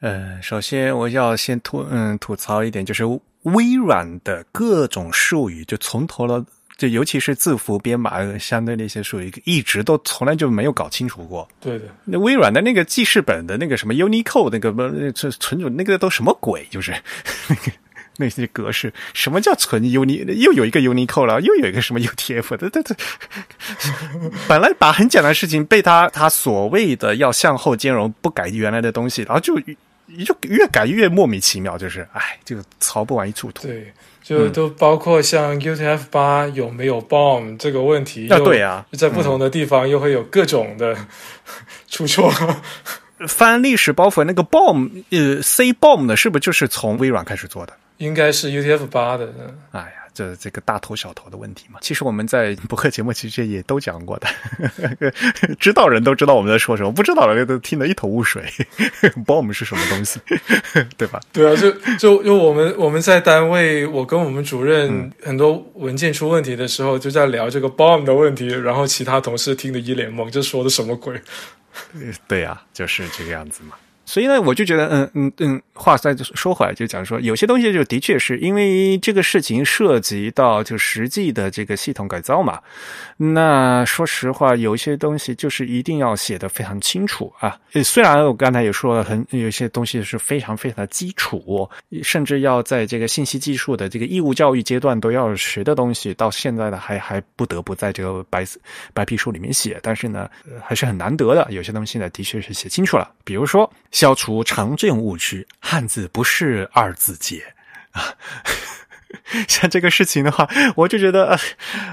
[0.00, 3.04] 呃，首先我要先吐嗯吐槽一点，就是
[3.42, 6.44] 微软的各种术语，就从头到
[6.82, 11.48] 就尤其是字符编码相对那些术语，一直都从来就没有搞清楚过。
[11.60, 14.82] 对的，那微软的那个记事本的那个什么 Unicode 那个不
[15.12, 16.90] 存存储那个都什么鬼，就是
[17.48, 17.72] 那个。
[18.18, 20.22] 那些格式，什么叫存 Uni？
[20.34, 22.94] 又有一个 Unicode 了，又有一个什么 UTF 的，这这
[24.46, 29.58] 本来把很简单的事情被他他所谓的要向后兼容，不改原来的东西，然后就
[30.26, 33.66] 就越改越莫名其妙，就是哎，就槽不完一处土。
[33.66, 33.90] 对，
[34.38, 40.96] 就都包括像 UTF 八有没有 bomb 这个问题，啊对啊，在不同的地方又会有各种的
[41.88, 42.32] 出错。
[43.28, 47.72] 翻历史包袱，那个 bomb 呃 C bomb 的，是不是就是从微软开始做的？
[47.98, 49.32] 应该是 UTF 八的，
[49.70, 51.78] 哎呀，这这个大头小头的问题嘛。
[51.82, 54.28] 其实我们在博客节目其实也都讲过的，
[55.58, 58.42] 知道人都知道我们在说什么，不知道的人都听得一头雾水。
[59.26, 60.20] bomb 是什么东西，
[60.96, 61.20] 对吧？
[61.32, 71.20] 对啊，就就就我们我们在单位，我跟我们主任很多文件出问题的时候，就在聊这个 bomb 的问题，然后其他同事听得一脸懵，这说的什么鬼？
[72.28, 73.76] 对呀，就是这个样子嘛。
[74.04, 82.60] 所以呢，我就觉得，嗯嗯嗯，话再说回来，就讲说，有些东西就的确是因为这个事情涉及到就实际的这个系统改造嘛。
[83.16, 87.56] 那说实话，有些东西就是一定要写的非常清楚啊。
[87.84, 91.70] 虽然我刚才也说了，很有些东西是非常非常的基础，
[92.02, 98.44] 甚至要在这个信息技术的这个义务教育阶段都要学的东西，到现在呢还还不得不在这个白
[98.92, 99.78] 白皮书里面写。
[99.80, 100.28] 但是呢，
[100.60, 103.72] 还是很难得的，有些东西呢的确是写清楚了，比如说。
[103.92, 107.44] 消除常见误区，汉字不是二字节
[107.92, 108.12] 啊！
[109.46, 111.38] 像这个事情的话，我就觉得，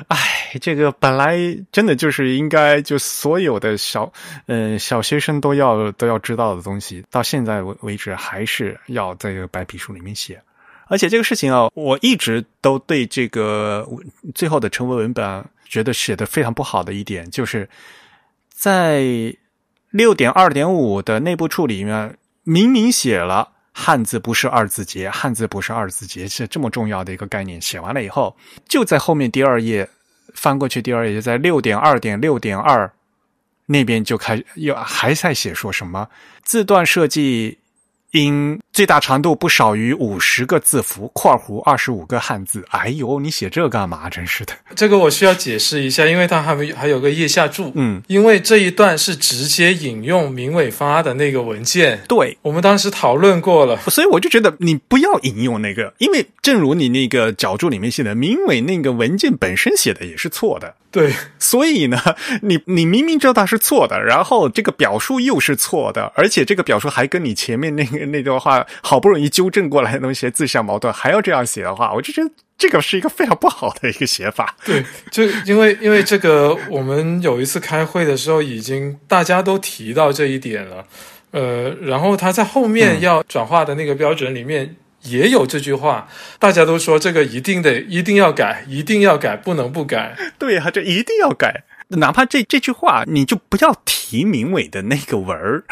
[0.07, 0.17] 哎，
[0.61, 1.37] 这个本来
[1.69, 4.09] 真的就是应该就所有的小
[4.47, 10.41] 嗯小学生都要都要知道的东西，到现在为为止还是要在这个白皮书里面写。
[10.87, 13.85] 而且这个事情啊，我一直都对这个
[14.33, 17.69] 最后的成文文本觉得写的非常不好的一点，就是
[18.49, 19.35] 在。
[19.91, 27.61] 六点二点五的内部处理里面明明写了汉字不是二字节，汉字不是二字节是这么重要的一个概念。
[27.61, 28.35] 写完了以后，
[28.67, 29.87] 就在后面第二页
[30.33, 32.91] 翻过去，第二页就在六点二点六点二
[33.67, 36.09] 那边就开又还在写说什么
[36.43, 37.58] 字段设计。
[38.11, 42.65] 因最大长度不少于五十个字符（括弧二十五个汉字）。
[42.71, 44.09] 哎呦，你写这干嘛？
[44.09, 44.53] 真是的！
[44.75, 47.71] 这个我需要解释一下，因为它还没还有个腋下注。
[47.75, 51.99] 嗯，因为这一段是直接引用明伟发的那个文件。
[52.07, 60.75] 对，我们当时讨论过了，所以我就觉得你不要引用那个，因为正如你那个脚注里面写的，明伟那个文件本身写的也是错的。
[60.91, 62.01] 对，所以呢，
[62.41, 74.55] 你你明明知道它是错的，然后这个表述又是错的，而且这个表述还跟你前面那个那段话好不容易纠正过来的东西自相矛盾，还要这样写的话，我就觉得这个是一个非常不好的一个写法。
[74.65, 80.85] 对，就因为因为这个，我们有一次开会的时候，已经大家都提到这一点了，
[81.31, 84.75] 呃，然后他在后面要转化的那个标准里面。
[85.03, 86.09] 也有这句话，
[86.39, 90.13] 大家都说这个一定得一定要改，一定要改，不能不改。
[90.37, 95.63] 对呀，这一定要改，哪怕这这句话你就不要提明伟的那个文儿，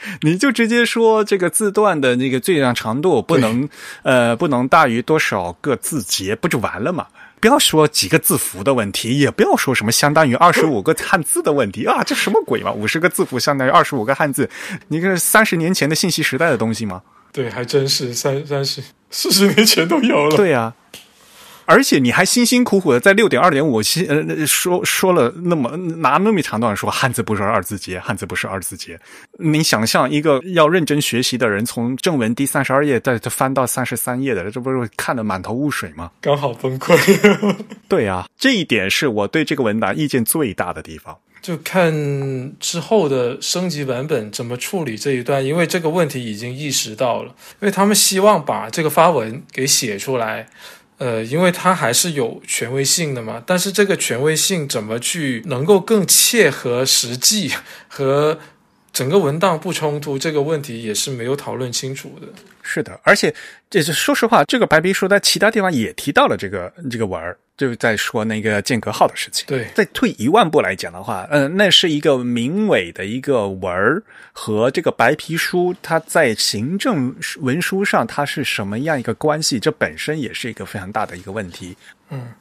[0.22, 3.68] 你就直接说这个字段的那个最大长度不能
[4.02, 7.06] 呃不能大于多少个字节，不就完了吗？
[7.40, 12.72] 不要说几个字符的问题，也不要说什么相当于二十五个汉字的问题啊，这什么鬼嘛？
[12.72, 14.50] 五十个字符相当于二十五个汉字，
[14.88, 17.02] 你是三十年前的信息时代的东西吗？
[17.32, 20.36] 对，还真是三三十四十年前都有了。
[20.36, 20.74] 对呀，
[21.70, 28.98] 而且你还辛辛苦苦的在六点二点五七呃说说了那么拿那么长段说汉字不是二字节，汉字不是二字节。
[29.38, 36.10] 你想象一个要认真学习的人，从正文第三十二页再翻到三十三页的，这不是看得满头雾水吗？
[36.22, 36.96] 刚好崩溃。
[37.86, 41.18] 对啊，这一点是我对这个文档意见最大的地方。
[41.40, 41.92] 就看
[42.58, 47.28] 之后的升级版本怎么处理这一段，因为这个问题已经意识到了，
[47.60, 50.48] 因为他们希望把这个发文给写出来，
[50.98, 53.42] 呃，因为它还是有权威性的嘛。
[53.46, 57.52] 但是这个权威性怎么去能够更切合实际
[57.88, 58.38] 和
[58.92, 62.26] 整个文档不冲突，这个问题也是没有讨论清楚的。
[62.62, 63.34] 是的，而且
[63.70, 67.38] 这是说实话，这个白皮书在其他地方也提到了这个这个文儿。
[67.58, 69.44] 就是在说那个间隔号的事情。
[69.46, 74.02] 对，再退一万步来讲的话，嗯，那是一个明伪的一个文儿
[74.32, 79.60] 和这个白皮书，它在行政文书上它是什么样一个关系？
[79.60, 81.76] 这本身也是一个非常大的一个问题。
[82.10, 82.32] 嗯，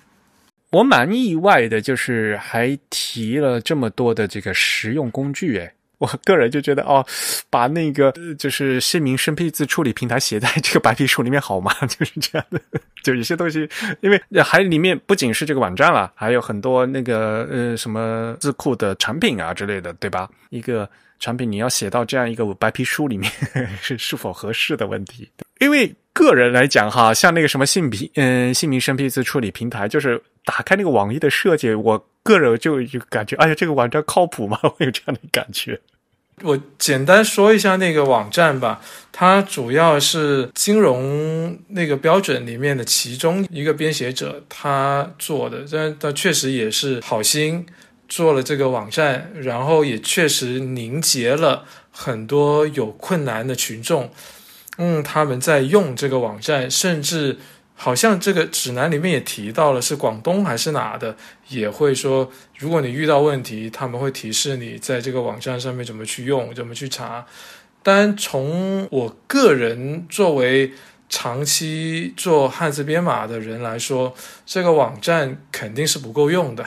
[0.70, 5.74] 我蛮意外的，就是还提了这么多的这个实用工具，诶。
[5.98, 7.06] 我个人就觉得哦，
[7.50, 11.74] 把那个就是姓名生僻字处理平台写在这个白皮书里面好吗？
[11.88, 12.62] 就是这样的，
[13.04, 13.68] 就有些东西，
[14.02, 20.30] 因为还里面不仅是这个网站了，还有很多那个呃什么字库的产品啊之类的，对吧？
[20.50, 23.32] 一个产品你要写到这样一个白皮书里面
[23.82, 25.28] 是是否合适的问题？
[25.60, 32.08] 因为个人来讲哈，像那个什么姓名嗯姓名生僻字处理平台，就是打开那个网页的设计，我。
[32.28, 34.60] 个人就就感觉，哎呀，这个网站靠谱吗？
[34.68, 35.80] 我有这样的感觉。
[36.44, 38.82] 我简单说一下那个网站吧，
[39.14, 47.66] 它主要是金融那个标准里面的其中一个编写者他做的，但他确实也是好心
[48.10, 54.12] 做了这个网站，然后也确实凝结了很多有困难的群众，
[54.78, 57.38] 嗯，他们在用这个网站，甚至。
[57.80, 61.16] 好像这个指南里面也提到了，是广东还是哪的，
[61.48, 67.24] 也会说，如果你遇到问题，他们会提示你在这个网站上面怎么去用，怎么去查。
[67.84, 70.74] 但从我个人作为
[71.08, 76.66] 长期做汉字编码的人来说，这个网站肯定是不够用的，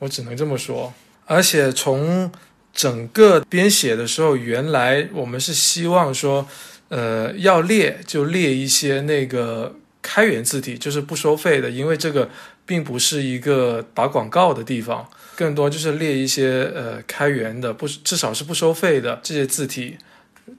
[0.00, 0.92] 我只能这么说。
[1.24, 2.30] 而且从
[2.74, 6.46] 整个编写的时候，原来我们是希望说，
[6.90, 9.76] 呃，要列就列一些那个。
[10.02, 12.28] 开源字体就是不收费的，因为这个
[12.64, 19.98] 并不是一个打广告的地方，更多就是列一些呃开源的，不至少是不收费的这些字体。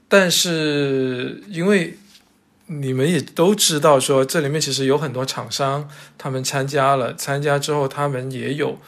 [0.08, 1.98] 但是因为
[2.66, 8.78] 你们也都知道，说这里面其实有很多厂商他们参加了，参加之后他们也有。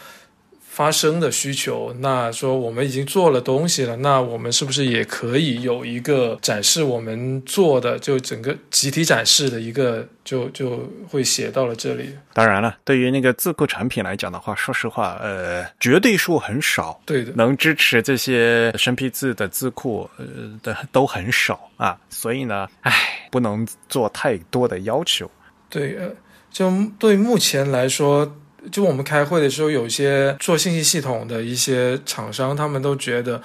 [0.75, 12.13] 发生的需求，那说我们已经做了东西了，那我们是不是也可以有一个展示我们做的，就整个集体展示的一个，就就会写到了这里。
[12.33, 20.27] 当然了，对于那个字库产品来讲的话，说实话，呃，绝对数很少，对的，能支持这些生僻字的字库，呃
[20.61, 25.31] 的都很少啊，所以呢，唉，不能做太多的要求。
[25.71, 26.11] 对，呃，
[26.51, 26.69] 就
[26.99, 28.37] 对目前来说。
[28.71, 33.41] 就我们开会的时候，有些做信息系统的一些厂商，他们都觉得，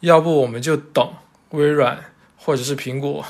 [0.00, 1.08] 要不我们就等
[1.50, 1.98] 微软
[2.36, 3.24] 或者是苹果，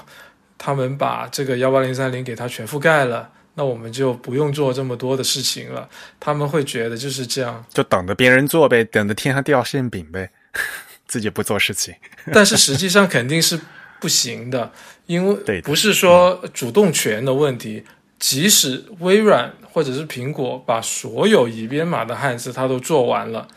[0.59, 5.89] 他们把这个幺八零三零给它全覆盖了，那我们就不用做这么多的事情了。
[6.19, 10.31] 他们会觉得就是这样，就等着别人做呗，等着天上掉馅饼呗，
[11.07, 11.95] 自己不做事情。
[12.33, 13.61] 但是实际上肯定是
[14.01, 14.73] 不行的，
[15.07, 17.85] 因为不是说主动权的问题。
[18.17, 23.49] 即使微软或者是苹果把所有已编码的汉字它都做完了，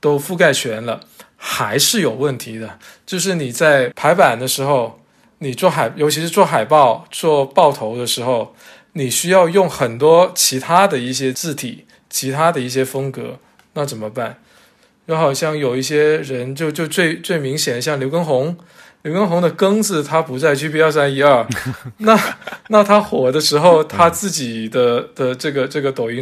[0.00, 0.98] 都覆盖全了，
[1.36, 2.78] 还是有问题的。
[3.04, 4.98] 就是你在排版的时候，
[5.40, 8.56] 你做海，尤其是做海报、做报头的时候，
[8.94, 13.38] 你需要用很多其他的一些字体、其他的一些风格，
[13.74, 14.38] 那怎么办？
[15.06, 18.56] 就好像有一些人，就就最最明显，像刘畊宏。
[19.06, 21.46] 刘畊宏的“庚”字，他不在 G B 二三一二，
[21.98, 22.18] 那
[22.70, 26.20] 那他火的时候，他自己的的这个这个抖音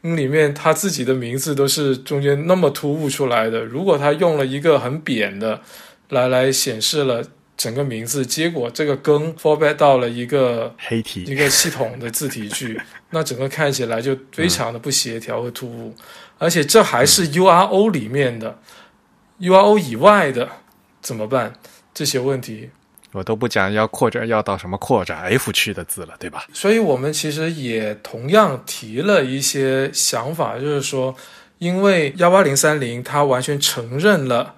[0.00, 3.62] 里面，他自己的名字都是中间那么突兀出来的。
[3.62, 5.60] 如果他用了一个很扁的
[6.08, 7.22] 来来显示了
[7.58, 12.80] 整个名字，结果这个“庚 f o r b a c k 到了一个黑体一个系统的字体去，
[13.10, 15.94] 那整个看起来就非常的不协调和突兀。
[16.38, 18.58] 而且这还是 U R O 里面的
[19.40, 20.48] ，U R O 以外的
[21.02, 21.52] 怎么办？
[21.94, 22.68] 这些问题，
[23.12, 26.44] 我都不讲要扩展要到什么扩展 F 区的字了，对吧？
[26.52, 31.14] 所以我们其实也同样提了一些想法，就是说，
[31.58, 34.56] 因为幺八零三零它完全承认了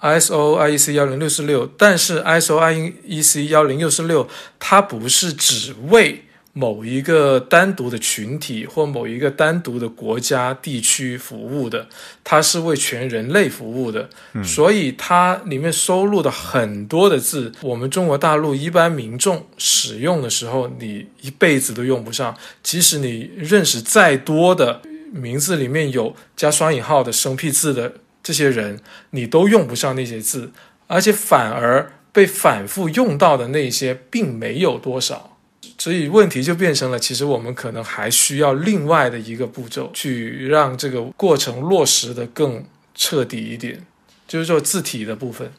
[0.00, 4.28] ISO IEC 幺零六四六，但是 ISO IEC 幺零六四六
[4.58, 6.26] 它不是只为
[6.56, 11.88] 某一个单独的群体或某一个单独的国家地区服务的，
[12.22, 14.08] 它是为全人类服务的，
[14.44, 28.78] 所以它里面收录的很多的字，我们中国大陆一般民众使用的时候，你一辈子都用不上，即使你认识再多的名字里面有加双引号的生僻字的这些人，
[29.10, 30.52] 你都用不上那些字，
[30.86, 35.33] 而且反而被反复用到的那些并没有多少。
[35.84, 43.84] 所以问题就变成了，其实我们可能还需要另外的一个步骤，去让这个过程落实的更彻底一点，
[44.26, 45.52] 就是说字体的部分。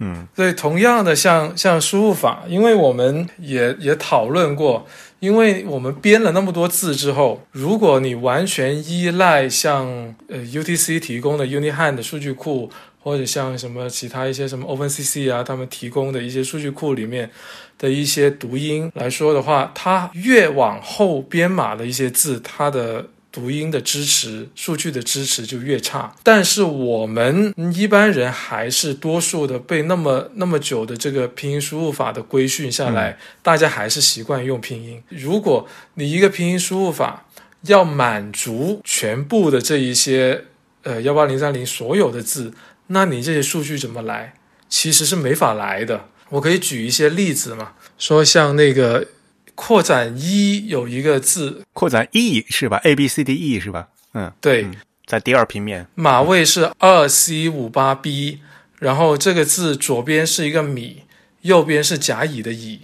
[0.00, 4.84] 嗯，对，同样的像像输入法，因为我们也也讨论过，
[5.20, 9.86] 因为我们编了那么多字之后，如果你完全依赖像
[10.26, 12.68] 呃 UTC 提供的 UniHand 的数据库，
[13.00, 17.30] 或者像什么其他一些什么 OpenCC 啊，他们提供的一些数据库里面。
[17.80, 26.14] 的一些读音来说的话，它越往后编码的一些字，它的读音的支持、数据的支持就越差。
[26.22, 35.02] 但是我们一般人还是多数的被那么那么久的这个拼音输入法的规训下来，大家还是习惯用拼音。
[35.08, 37.24] 如果你一个拼音输入法
[37.62, 40.44] 要满足全部的这一些
[40.82, 42.52] 呃幺八零三零所有的字，
[42.92, 44.34] 那你这些数据怎么来？
[44.68, 46.08] 其实是没法来的。
[46.28, 49.08] 我可以举一些例子嘛，说像那个
[49.56, 53.88] 扩展一有一个字，扩展 e 是吧？a b c d e 是吧？
[54.14, 54.68] 嗯，对，
[55.06, 58.38] 在第二平面，码位是二 c 五八 b，
[58.78, 61.02] 然后这个字左边是一个米，
[61.42, 62.82] 右边是甲乙的乙，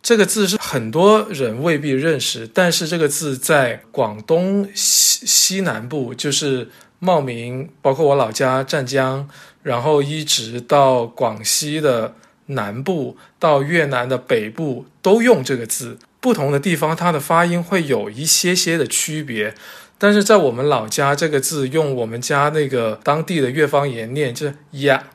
[0.00, 9.28] 这个字是很多人未必认识，但是这个字在广东西西南部，就是茂名，包括我老家湛江，
[9.62, 12.14] 然后一直到广西的。
[12.50, 19.54] 南部到越南的北部都用这个字，不同的地方它的发音会有一些些的区别，
[19.98, 25.10] 但是在我们老家这个字用我们家那个当地的粤方言念，就是呀，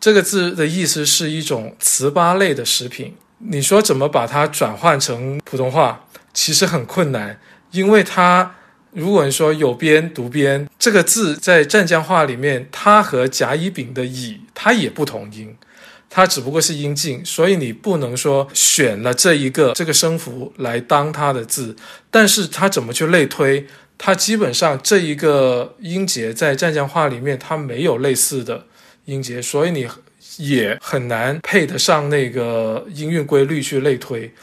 [0.00, 3.14] 这个字的意思是一种糍粑类的食品。
[3.36, 7.38] 你说怎么把它转换成普通话，其实很困难，
[7.72, 8.54] 因为它
[8.92, 15.56] 如果你说有边读边，这个字在湛江话里面，它和甲乙丙的乙它也不同音。
[16.12, 21.76] 它只不过是音近，所以你不能说选了这一个这个声符来当它的字，
[22.10, 23.64] 但是它怎么去类推？
[23.96, 28.66] 它基本上这一个音节在湛江话里面它没有类似的
[29.04, 29.86] 音节，所以你
[30.38, 34.34] 也很难配得上那个音韵规律去类推。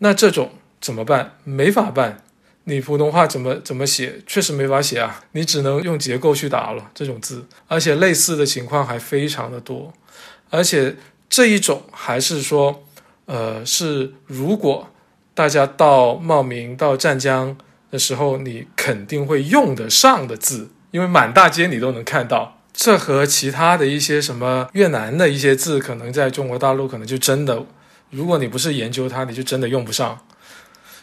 [0.00, 0.50] 那这种
[0.82, 1.38] 怎么办？
[1.44, 2.25] 没法办。
[2.68, 4.20] 你普通话怎么怎么写？
[4.26, 9.92] 确实没法写啊，你只能用结构去打了这种字，而且类似的情况还非常的多。
[10.50, 10.96] 而且
[11.30, 12.84] 这一种还是说，
[13.26, 14.90] 呃，是如果
[15.32, 17.56] 大家到茂名、到湛江
[17.88, 22.58] 的时候，你肯定会用得上的字，因为满大街你都能看到。
[22.72, 27.64] 这和其他的一些什么越南的一些字，可能在中国大陆可能就真的，
[28.10, 30.18] 如果你不是研究它，你就真的用不上。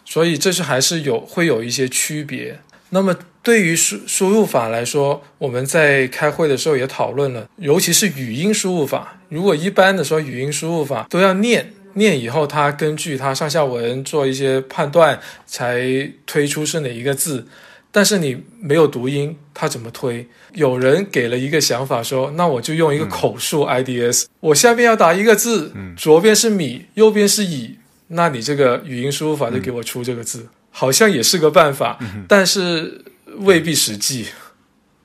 [0.06, 2.60] 所以这是还是有会有一些区别。
[2.90, 9.20] 那么对于输输入法来说，我们在开会的时候也讨论了，尤其是语音输入法。
[9.30, 17.48] 如果一般的说语音输入法都要念念以后，它根据它上下文做一些判断，才推出是哪一个字。
[17.92, 20.28] 但是你没有读音，它怎么推？
[20.54, 27.78] 有人给了一个想法说，那我就用一个口述 IDS，我下面要打一个字，嗯左边是米，右边是乙，
[28.08, 30.48] 那你这个语音输入法就给我出这个字。
[30.76, 33.06] 好像也是个办法，但是
[33.38, 34.26] 未必实际，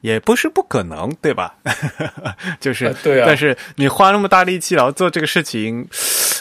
[0.01, 1.57] 也不是不可能，对吧？
[2.59, 3.25] 就是对啊。
[3.27, 5.87] 但是你花那么大力气然后做这个事情，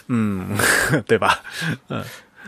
[0.07, 0.57] 嗯，
[1.05, 1.43] 对吧？
[1.89, 2.01] 嗯，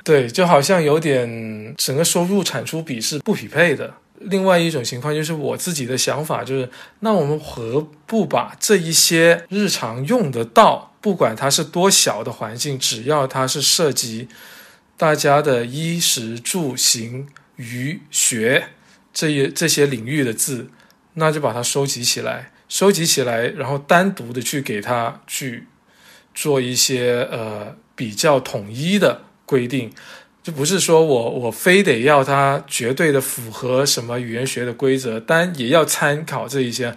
[0.05, 3.93] 对，就好像有点整个收入产出比是不匹配的。
[4.19, 6.69] 另外一种情况就是我自己的想法就是，
[6.99, 14.27] 那我们何不把这一些日常用得到，不管它是多小的环境，只要它是涉及。
[14.97, 18.67] 大家的衣食住行、娱学
[19.13, 20.69] 这些这些领域的字，
[21.13, 25.69] 那就把它收集起来，收集起来，然后单独的去给它去
[26.35, 29.89] 做一些呃比较统一的规定，
[30.43, 36.95] 就不是说我我非得要它绝对的符合什么语言学的规则，但也要参考这一些。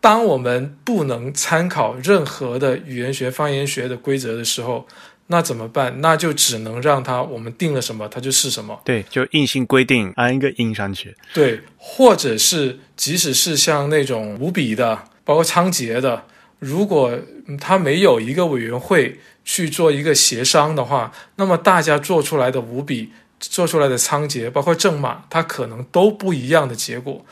[0.00, 4.86] 当我们不能参考任何的语言学、方言学的规则的时候。
[5.30, 6.00] 那怎么办？
[6.00, 8.80] 那就只能让它，我们定了什么，它就是什么。
[8.82, 11.14] 对，就硬性规定安一个音上去。
[11.34, 16.24] 对，或者是即使是像那种五笔的，包括仓颉的，
[16.58, 17.12] 如果
[17.60, 19.18] 他没有一个委员会
[19.50, 23.10] 去做一个协商的话，那么大家做出来的五笔
[23.40, 27.24] 做出来的仓颉，包括正码，它可能都不一样的结果。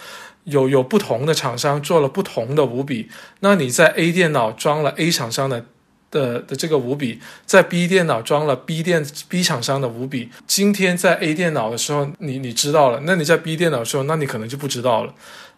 [0.44, 3.10] 有有不同的厂商做了不同的五笔，
[3.40, 5.66] 那你在 A 电脑装了 A 厂商的
[6.10, 15.12] 的的这个五笔，在 B 电脑装了 B 电 B 厂商的五笔，今天在 A 电脑的时候，你你知道了，那你在 B 电脑的时候，那你可能就不知道了。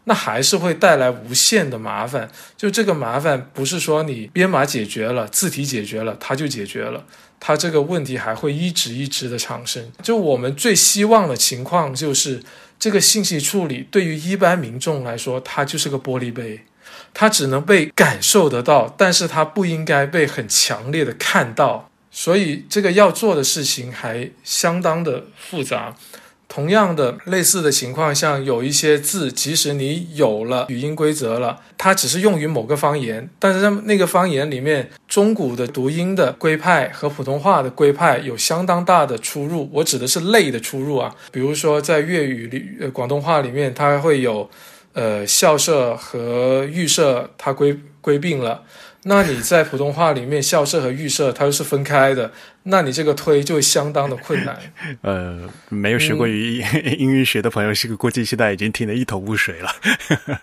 [0.09, 2.29] 那还是会带来无限的麻烦。
[2.57, 7.05] 就这个麻烦，不是说你编码解决了，字体解决了，它就解决了。
[7.39, 9.93] 它这个问题还会一直一直的产生。
[10.03, 12.43] 就我们最希望的情况，就是
[12.79, 16.65] 这个信息处理对于一般民众来说，它就是个玻璃杯，
[17.13, 21.91] 它只能被感受得到，但是它不应该被很强烈的看到。
[22.11, 25.95] 所以这个要做的事情还相当的复杂。
[26.49, 39.69] 同样的类似的情况，像有一些字，即使你有了语音规则了，它只是用于某个方言，但是在那个方言里面，中古的读音的规派和普通话的规派有相当大的出入。
[39.75, 44.49] 我指的是类的出入啊，比如说在粤语里、呃广东话里面，它会有，
[44.95, 48.63] 呃校舍和预设它归归并了。
[49.09, 52.31] 那你在普通话里面，校舍和预设它又是分开的，
[52.65, 54.59] 那你这个推就相当的困难。
[55.01, 56.63] 呃，没有学过语
[56.99, 59.71] 英语学的朋友，是个估计现在已经听得一头雾水了。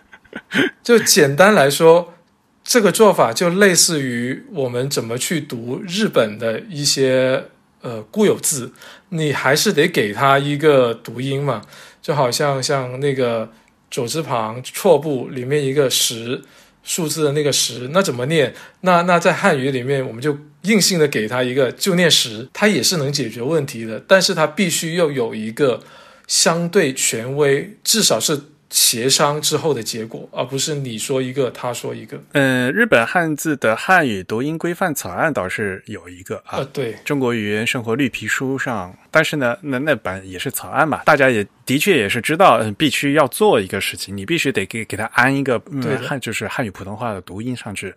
[0.83, 2.15] 就简单来说，
[2.63, 7.45] 这个做法就类似于我们怎么去读日本的一些
[7.81, 8.73] 呃固有字，
[9.09, 11.61] 你还是得给它一个读音嘛，
[12.01, 13.51] 就好像像那个
[13.91, 16.41] 左字旁错部里面一个十。
[16.85, 18.53] 数字的那个十，那怎么念？
[18.81, 24.01] 那那在汉语里面，我们就硬性的给他一个，就念十，它也是能解决问题的。
[24.07, 25.83] 但是它必须要有一个
[26.25, 28.39] 相对权威，至少是。
[28.75, 32.21] 协商之后的结果，而不是你说一个，他说一个。
[32.33, 45.57] 嗯，日本汉字的汉语读音规范草案倒是有一个啊，对，中国语言生活绿皮书上，但是呢，那那版也是草案嘛，大家也的确也是知道，嗯，必须要做一个事情，你必须得给给他安一个
[46.05, 47.95] 汉，就是汉语普通话的读音上去。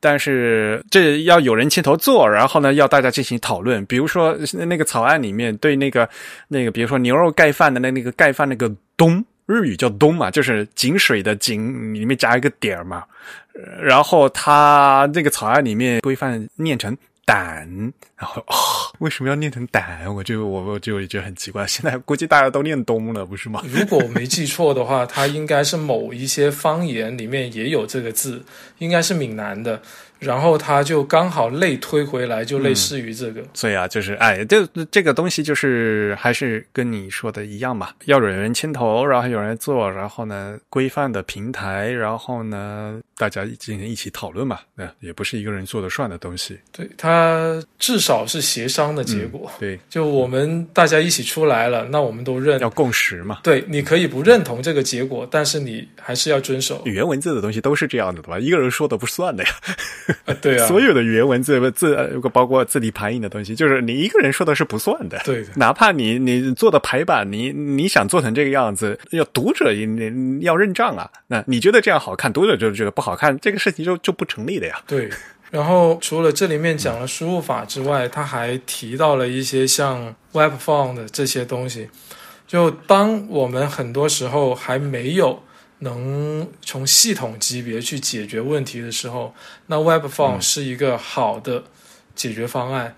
[0.00, 3.84] 但是这要有人牵头做，然后呢，要大家进行讨论。
[3.84, 6.08] 比如说那个草案里面对那个
[6.48, 9.22] 那个，比如说牛肉盖饭的那那个盖饭那个东。
[9.48, 13.02] 日语叫“东”嘛，就是井水的“井”里面加一个点儿嘛，
[13.80, 16.94] 然后它那个草案里面规范念成
[17.24, 17.66] “胆”，
[18.14, 18.44] 然后
[18.98, 20.04] 为什么要念成“胆”？
[20.14, 21.66] 我就我我就觉得很奇怪。
[21.66, 23.64] 现在估计大家都念“东”了，不是吗？
[23.72, 28.44] 如果我没记错的话，它应该是某一些方言里面也有这个字，
[28.76, 29.80] 应该是闽南的。
[30.18, 46.58] 然后他就刚好类推回来，就类似于这个，所以啊，就是哎，这这个东西就是还是跟你说的一样嘛，要有人牵头，然后有人做，然后呢，规范的平台，然后呢，大家进行一起讨论嘛，那也不是一个人做的算的东西。
[46.72, 49.50] 对，他至少是协商的结果。
[49.58, 53.40] 对，就我们大家一起出来了，那我们都认，要共识嘛。
[53.42, 56.82] 对，你可以不认同这个结果，但是你还是要遵守。
[56.84, 58.38] 语言文字的东西都是这样的，对吧？
[58.38, 59.50] 一个人说的不算的呀。
[60.24, 65.20] 啊，对啊，所有的语言文字字，如果包括字体排印的东西，就是你一个人说的是不算的。
[65.24, 71.10] 对，哪怕你你做的排版，你你想做成这个样子，要读者你要认账啊。
[71.26, 74.80] 那你觉得这样好看，读者就觉得不好看，这个事情就就不成立的呀。
[74.86, 75.10] 对。
[75.50, 81.88] 然后除了这里面讲了输入法之外，他还提到了一些像 Web Form 的这些东西。
[82.46, 85.42] 就当我们很多时候还没有。
[85.80, 89.34] 能从系统级别去解决问题的时候，
[89.66, 91.64] 那 Web Form 是一个好的
[92.14, 92.96] 解决方案。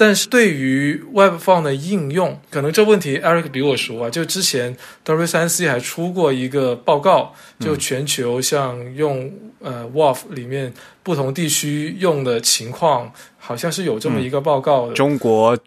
[0.00, 4.08] 但是对于 Web Form 的应用，可能这问题 Eric 比我熟啊。
[4.08, 10.72] 就之前 W 三 C 还出过一个报告，就全球像用呃 WAF 里面
[11.02, 14.94] 不同地区用的情况，好像是有这么一个报告的。
[14.94, 15.58] 中国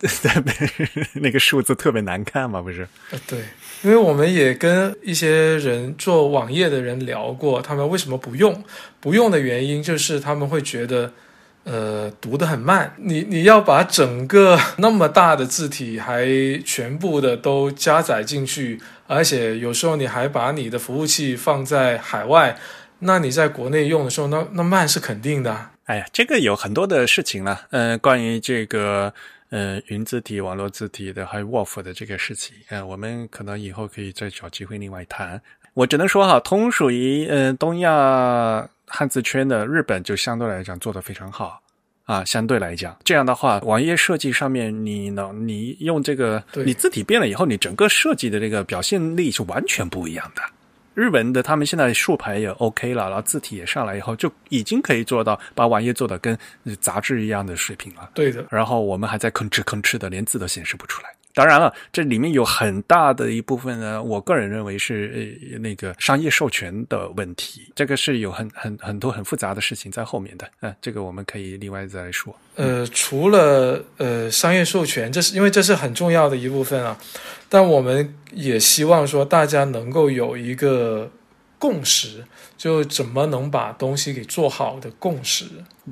[1.16, 2.88] 那个数字特别难看嘛，不是？
[3.12, 3.40] 呃，对。
[3.84, 8.64] 因为我们也跟一些人做网页的人聊过，他们为什么不用？
[9.00, 11.12] 不用的原因就是他们会觉得，
[11.64, 12.94] 呃，读得很慢。
[12.98, 16.28] 你你要把整个那么大的字体还
[16.64, 22.56] 全部的都加载进去，而且有时候你还把你的服务器放在海外，
[23.00, 25.70] 那你在国内用的时候，那那慢是肯定的。
[25.92, 27.68] 哎呀，这个有很多的事情了。
[27.72, 29.14] 嗯，关于这个。
[29.50, 35.42] 呃，云字体、网络字体的，还有 Wolf 的这个事情，呃，我们可能以后可以再找机会另外谈。
[35.74, 41.62] 我只能说哈，同属于呃东亚汉字圈的日本，就相对来讲做的非常好
[42.06, 42.24] 啊。
[42.24, 50.42] 相对来讲，这样的话，网页设计上面，你能你用这个，你字体变了以后，你整个设计的这个表现力是完全不一样的。
[50.94, 56.38] 日本的他们现在竖排也 OK 了，然后字体也上来以后，就已经可以做到把网页做的跟
[56.80, 58.10] 杂志一样的水平了。
[58.14, 58.46] 对的。
[58.50, 61.10] 然后我们还在吭哧吭哧的，连字都显示不出来。
[61.34, 70.48] 当然了，这里面有很大的一部分呢，我个人认为是呃那个商业授权的问题，这个是有很很很多很复杂的事情在后面的。
[70.62, 72.36] 嗯、这个我们可以另外再说。
[72.56, 76.98] 呃，除了呃商业授权，这是因为这是很重要的一部分啊，
[77.48, 81.10] 但我们也希望说大家能够有一个
[81.62, 82.26] 共识，
[82.58, 85.46] 就怎么能把东西给做好的共识。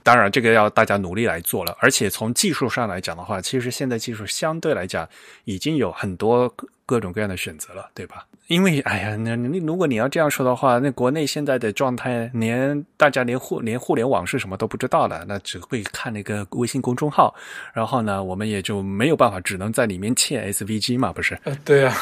[0.04, 1.78] 当然，这个要大家努力来做了。
[1.80, 5.08] 而且从技术上来讲的话，其实现在技术相对来讲
[5.44, 6.52] 已经有很多
[6.88, 8.26] 各种各样的选择了，对吧？
[8.49, 17.34] 因为哎呀，那你如果你要这样说的话，那国内现在的状态，连大家连互连互联网是什么都不知道了，那只会看那个微信公众号，
[17.73, 21.38] 然后呢，我们也就没有办法，只能在里面嵌 SVG 嘛，不是？
[21.43, 21.95] 呃，对啊，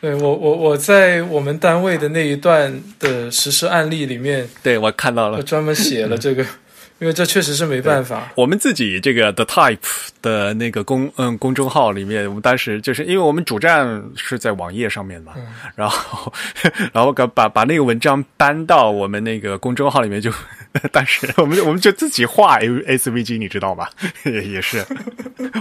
[0.00, 6.46] 对我我我在我们单位的那一段的实施案例里面，对我看到了，我专门写了这个。
[7.00, 8.30] 因为这确实是没办法。
[8.36, 9.78] 我们自己这个 The Type
[10.22, 16.32] 的那个公嗯公众号里面，我们当时就是因为我们主站是在网页上面嘛，嗯然后
[16.92, 20.30] 然后把把把那个文章搬到我们那个公众号里面就，
[20.92, 23.90] 当时我们我们就自己画 A S V G，你知道吧？
[24.24, 24.84] 也 也是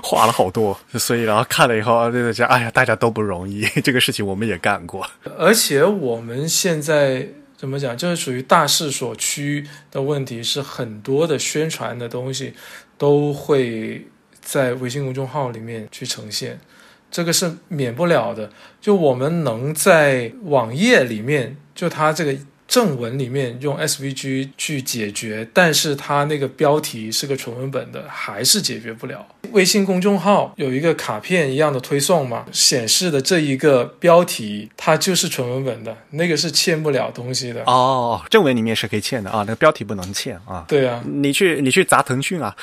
[0.03, 5.07] 画了好多，所以然后看了以后就在想，哎呀，大家都不容易，这个事情我们也干过。
[5.37, 7.25] 而且我们现在
[7.59, 12.53] 怎么讲，就是属于大势所趋的问题，是很多的宣传的东西
[12.97, 14.07] 都会
[14.39, 16.57] 在微信公众号里面去呈现，
[17.11, 18.49] 这个是免不了的。
[18.79, 22.33] 就我们能在网页里面，就它这个。
[22.69, 29.27] 正文里面用 SVG 去解决，但是它那个标题是个纯文本的，还是解决不了。
[29.51, 37.63] 微信公众号有一个卡片一样的推送嘛，显示的这一个标题它就是纯文本的，那个是嵌不了东西的。
[37.63, 40.63] 哦，正文里面是可以嵌的啊，那个标题不能嵌啊。
[40.67, 42.55] 对啊，你去你去砸腾讯啊。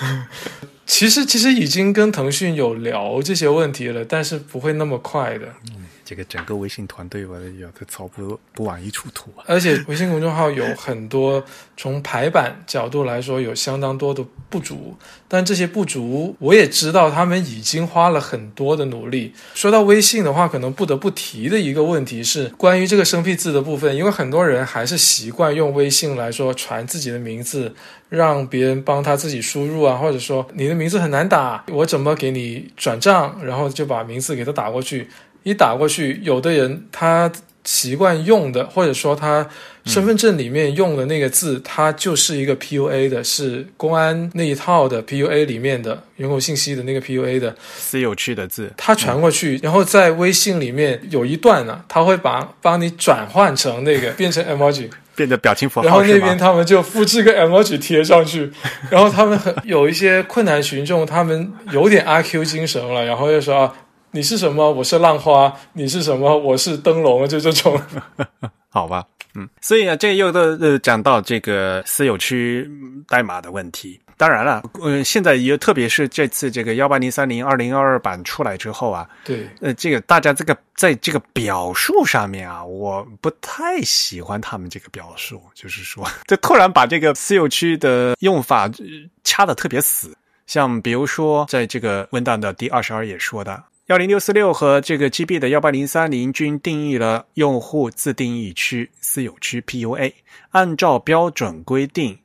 [0.84, 5.46] 其实其实已经跟腾讯有聊这些问题了，但是不会那么快的。
[5.70, 9.44] 嗯这个整个微信团队，我有的草不不往一处吐啊。
[9.46, 11.44] 而且微信公众号有很多
[11.76, 14.96] 从排版角度来说有相当多的不足，
[15.28, 19.34] 但这些不足我也知道，他们已经花了很多的努力。
[19.52, 27.74] 说到微信的话，可能不得不提的一个问题是关于这个生僻字的部分，因为很多人还是习惯用微信来说传自己的名字，
[28.08, 35.06] 让别人帮他自己输入啊，或者说你的名字很难打，我怎么给你转账，然后就把名字给他打过去。
[35.42, 37.30] 一打过去，有的人他
[37.64, 39.46] 习惯用的，或者说他
[39.84, 47.54] 身份证里面用的那个字，它就是一个 PUA 的，是公安那一套的 PUA 里面的人口信息的那个 PUA 的。
[47.76, 58.50] 私有区的字，他传过去，然后在微信里面有一段呢、他会把帮你转换成那个变成 emoji，变得表情符号然后那边他们就复制个 emoji 贴上去，
[58.90, 63.74] 然后他们很有一些困难群众，他们有点阿 Q 精神了，然后就说啊，
[64.10, 64.70] 你是什么？
[64.70, 66.36] 我是浪花，你是什么？
[66.36, 67.80] 我是灯笼，就这种。
[68.70, 69.04] 好吧，
[69.34, 74.00] 嗯，所以啊，这又都呃讲到这个私有区嗯代码的问题。
[74.16, 88.84] 当然了，呃，现在也特别是这次这个幺八零三零二零二二版出来之后啊，对，呃，这个大家这个在这个表述上面啊，我不太喜欢他们这个表述，就是说， 就突然把这个私有区的用法呃
[89.22, 90.16] 掐的特别死。
[90.48, 100.12] 像比如说，在这个文档的第二十二页说的，幺零六四六和这个 GB 的幺八零三零均定义了用户自定义区私有区 PUA，
[100.50, 102.18] 按照标准规定，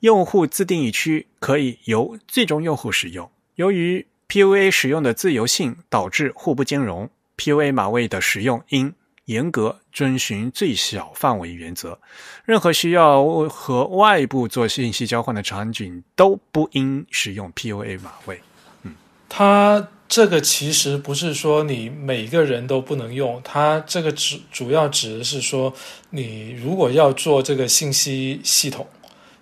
[0.00, 3.30] 用户自定义区可以由最终用户使用。
[3.54, 7.08] 由于 PUA 使用的自由性导致互不兼容
[7.38, 8.92] ，PUA 码位的使用应
[9.24, 11.98] 严格遵循最小范围原则。
[12.44, 18.38] 任何需要和外部做信息交换的场景都不应使用 PUA 码位。
[18.82, 18.94] 嗯
[19.30, 25.72] 它这个其实不是说你每个人都不能用，它这个主主要指的是说，
[26.10, 28.84] 你如果要做这个信息系统，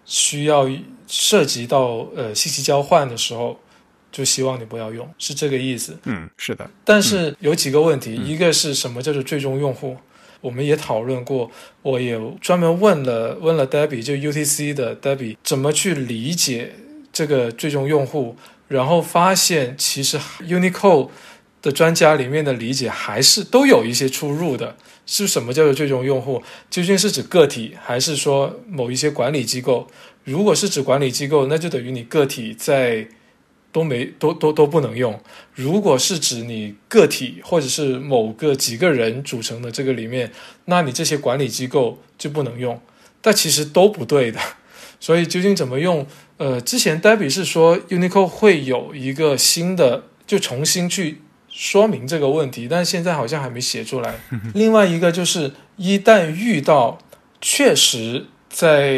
[0.04, 0.68] 需要
[1.06, 3.58] 涉及到呃信息交换的时候，
[4.12, 5.98] 就希望你不要用，是这个意思。
[6.04, 9.96] 嗯，是的，但是有几个问题，一个是什么叫做最终用户？
[10.42, 11.50] 我们也讨论过，
[11.80, 16.74] 我也专门问了问了 Debbie，就 UTC 的 Debbie 怎么去理解
[17.10, 18.36] 这个最终用户，
[18.68, 21.08] 然后发现其实 Unicode
[21.60, 24.76] 的专家里面的理解还是都有一些出入的。
[25.10, 26.42] 是什么叫做最终用户？
[26.68, 29.88] 究竟是指个体，还是说某一些管理机构？
[30.24, 33.08] 如果是指管理机构，那就等于你个体在
[33.72, 35.18] 都没都都都不能用。
[35.54, 40.30] 如果是指你个体或者是某个几个人组成的这个里面，
[40.66, 42.78] 那你这些管理机构就不能用。
[43.22, 44.38] 但其实都不对的。
[45.00, 46.06] 所以究竟怎么用？
[46.38, 54.14] 呃，之前 Debbie 是说 Unicode 会有一个新的，就重新去说明这个问题，但是现在好像还没写出来。
[54.54, 56.98] 另外一个就是，一旦遇到
[57.40, 58.92] 确实在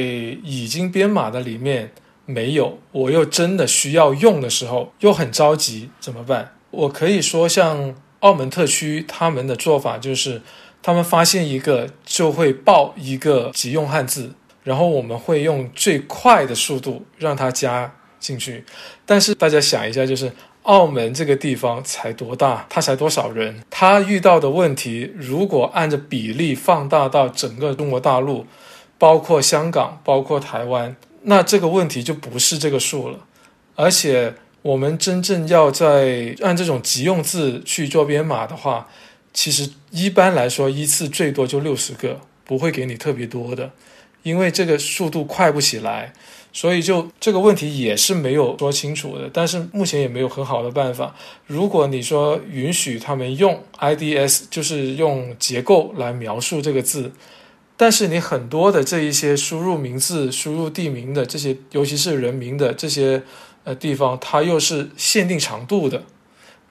[0.45, 1.93] 已经编码的里面
[2.27, 6.55] 没有，我又真的需要用的时候，又很着急，怎么办？
[6.71, 10.43] 我可以说，像澳门特区他们的做法就是，
[10.83, 18.65] 他们发现一个就会报一个急用汉字，然后我们会用最快的速度让它加进去。
[19.07, 20.31] 但是大家想一下，就是
[20.63, 28.47] 澳门这个地方才多大，它才多少人，它遇到的问题，如果按照比例放大到整个中国大陆，
[28.99, 33.21] 包括香港，包括台湾，那这个问题就不是这个数了。
[33.75, 38.87] 而且我们真正要在按这种急用字去做编码的话，
[39.33, 43.71] 其实一般来说一次最多就六十个，不会给你特别多的，
[44.23, 46.13] 因为这个速度快不起来。
[46.53, 51.15] 所以就这个问题也是没有说清楚的，但是目前也没有很好的办法。
[51.47, 57.13] 如果你说允许他们用 IDS，就是用结构来描述这个字，
[57.77, 63.23] 但是你很多的这一些输入名字、输入地名的这些，尤其是人名的这些
[63.63, 66.03] 呃地方，它又是限定长度的。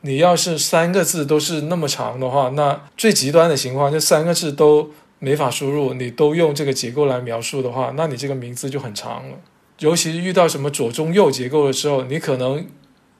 [0.02, 9.38] 你要是三个字都是那么长的话，那最极端的情况，就三个字都没法输入，你都用这个结构来描述的话，那你这个名字就很长了。
[9.80, 12.66] 尤其遇到什么左中右结构的时候，你可能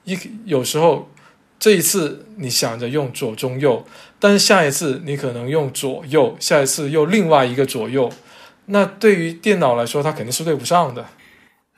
[0.04, 1.08] 一有时候
[1.58, 3.84] 这一次你想着用左中右，
[4.18, 8.10] 但是下一次你可能用左右，下一次又另外一个左右，
[8.66, 11.06] 那对于电脑来说，它肯定是对不上的。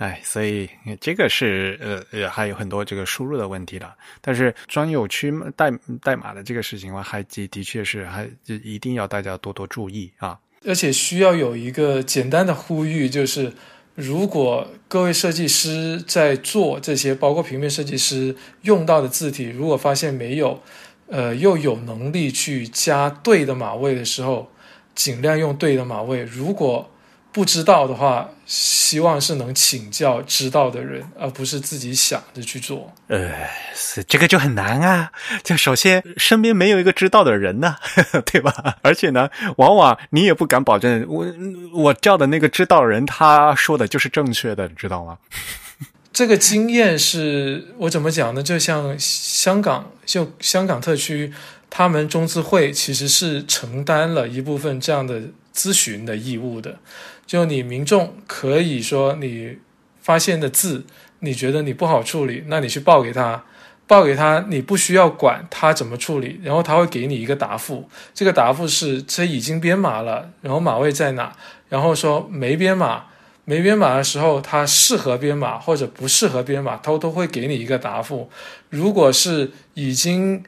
[0.03, 0.69] 哎，所以
[1.01, 3.95] 这个是呃呃还有很多这个输入的问题了。
[4.21, 5.71] 但是专有区代
[6.03, 10.37] 代码的这个事情的话，还的的确是还一定要大家多多注意啊。
[10.67, 13.53] 而且需要有一个简单的呼吁，就是
[13.95, 20.61] 如果各位设计师在做这些，包括平面设计师用到的字体，如果发现没有，
[21.07, 24.51] 呃，又有能力去加对的码位的时候，
[24.97, 26.25] 尽量用对的码位。
[26.25, 26.91] 如果
[27.33, 32.93] 不知道的话，希望是能请教知道的人，而不是自己想着去做。
[33.09, 33.31] 呃，
[33.75, 35.11] 是这个就很难啊。
[35.43, 37.77] 就首先身边没有一个知道的人呢，
[38.31, 38.77] 对吧？
[38.83, 41.27] 而且呢，往往你也不敢保证我
[41.73, 45.17] 我叫的那个知道的人他说的就是正确的，你知道吗？
[46.13, 48.43] 这个经验是我怎么讲呢？
[48.43, 51.33] 就像香港，就香港特区，
[51.75, 55.23] 他们中资会其实是承担了一部分这样的
[55.55, 56.79] 咨询的义务的。
[57.27, 59.57] 就你民众可以说你
[60.03, 60.85] 发现的字，
[61.21, 63.43] 你觉得你不好处理，那你去报给他，
[63.87, 67.89] 报给他，你不需要管他怎么处理，然后他会给你一个答复。
[68.13, 71.35] 这个答复是这已经编码了，然后码位在哪，
[71.71, 73.05] 然后说没编码。
[73.45, 78.31] 没编码的时候，它适合编码或者不适合编码，它都会给你一个答复。
[78.71, 80.45] 如果是已经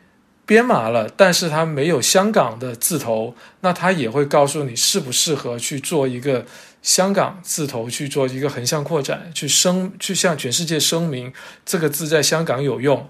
[0.46, 6.44] 编码了，但是它没有香港的字头，那它也会告诉你适不适合去做一个
[6.82, 11.32] 香港字头去做一个横向扩展，去声去向全世界声明
[11.64, 13.08] 这个字在香港有用。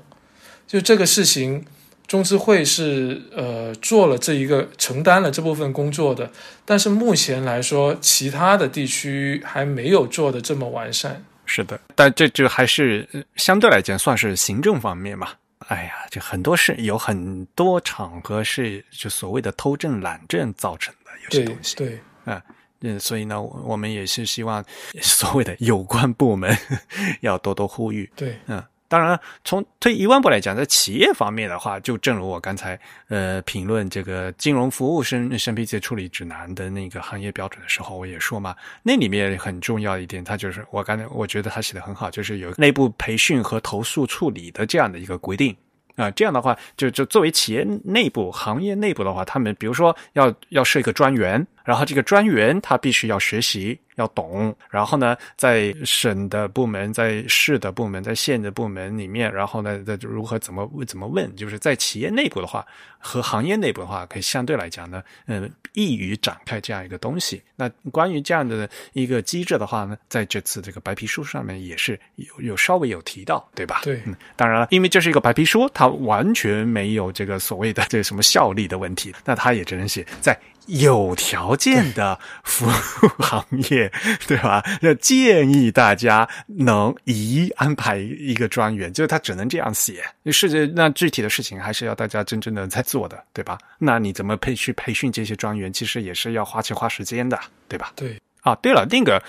[0.67, 1.65] 就这个事情。
[2.07, 6.31] 中资会是呃做了这一个承担了这部分工作的，
[6.63, 11.25] 但是目前来说，其他的地区还没有做的这么完善。
[11.47, 15.31] 是的，但这就还是相对来讲算是行政方面嘛。
[15.69, 21.77] 哎呀，这很多事有很多场合是就所谓的偷政懒政造成的有些东西。
[21.77, 22.43] 对，啊。
[22.87, 24.63] 嗯，所以呢，我们也是希望
[25.01, 26.55] 所谓的有关部门
[27.23, 28.13] 要多多呼吁。
[28.15, 28.63] 对，嗯。
[28.95, 38.55] 当然，从退一万步来讲，在企业方面的话，就正如我刚才呃评论这个金融服务审审批及处理指南的那个行业标准的时候，我也说嘛，
[38.85, 45.57] 那里面很重要一点，它就是我刚才我觉得它写的很好，就是有内部培训和投诉处理的这样的一个规定。
[45.97, 53.81] 啊、这样的话，就就作为企业内部、行业内部的话，他们比如说要要设一个专员，然后这个专员他必须要学习。
[53.97, 62.67] 要懂，然后呢，在省的部门、在市的部门、在县的部门里面，然后呢，在如何怎么怎么问，就是在企业内部的话
[62.99, 67.41] 和行业内部的话，可以相对来讲呢，嗯，易于展开这样一个东西。
[67.55, 73.83] 那关于这样的一个机制的话呢，在这次这个白皮书上面也是有有稍微有提到，对吧？
[73.85, 80.37] 对，嗯，当然了，因为这是一个白皮书，它完全没有这个所谓的这个什么效力的问题，那它也只能写在。
[80.67, 83.93] 有条件的服务行业，
[84.27, 84.63] 对吧？
[84.83, 90.05] 要建议大家能一安排一个专员，就是他只能这样写。
[90.33, 93.59] 是那具体的事情还是要大家真正的在做的，对吧？
[93.79, 97.39] 那你怎么培去培训这些专员，其实也是要花钱花时间的，
[97.69, 97.93] 对吧？
[97.97, 99.23] 对啊，对了，那个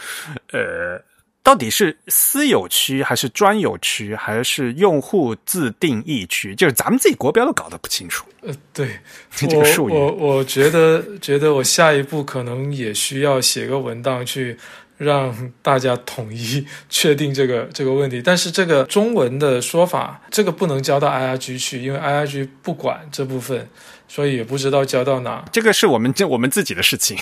[0.51, 1.01] 呃，
[1.45, 6.55] 到底是私有区还是专有区，还是用户自定义区？
[6.55, 8.25] 就是咱们自己国标都搞得不清楚。
[8.41, 8.99] 呃，对，
[9.29, 14.57] 这个术语我我我觉得觉得我下一步可能也需要写个文档去
[14.97, 18.23] 让大家统一确定这个这个问题。
[18.23, 23.69] 但是这个中文的说法，这个不能交到 IRG 去，因为 IRG 不管这部分，
[24.07, 25.45] 所以也不知道交到哪。
[25.51, 27.15] 这个是我们这我们自己的事情。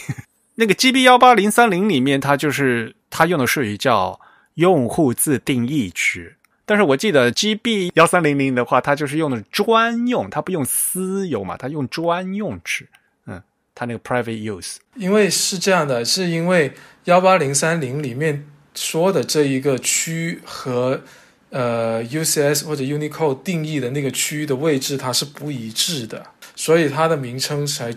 [0.55, 4.19] 那个 GB 幺八零三零里面，它就是它用的术语叫
[4.55, 6.35] 用户自定义区。
[6.65, 12.87] 但是我记得 GB 幺三零零的话，它就是用的专用，它不用私有嘛，它用专用区。
[13.25, 13.41] 嗯，
[13.75, 14.77] 它那个 private use。
[14.95, 16.71] 因为是这样的，是因为
[17.05, 21.01] 幺八零三零里面说的这一个区和
[21.49, 27.93] 呃 UCS 或者 Unicode 定义的那个区域的位置它是不一致的，所以它的名称才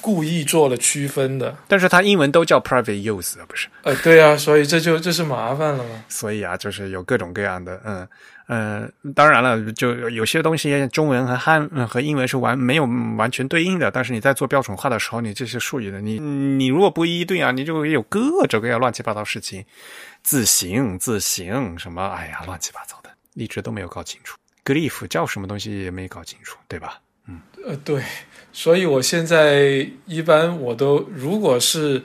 [0.00, 1.56] 故意做了区分的。
[1.66, 3.68] 但是它英文都叫 private use，不是？
[3.82, 6.04] 呃，对啊，所以这就这是麻烦了嘛。
[6.08, 8.08] 所以啊，就是有各种各样的，嗯
[8.48, 12.84] 嗯，当然了，就有些东西中文和汉嗯和英文是完没有
[13.16, 19.64] 完全对应的，但是你在做标准化的时候，你这些术语的，你你如果不一一对啊，你就会有各种各样乱七八糟事情，
[20.22, 24.38] 自行自行什么，哎呀，乱七八糟的，一直都没有搞清楚。
[24.64, 27.00] glyph 叫什么东西也没搞清楚，对吧？
[27.26, 28.02] 嗯呃，对，
[28.60, 32.02] 所以我现在一般我都如果是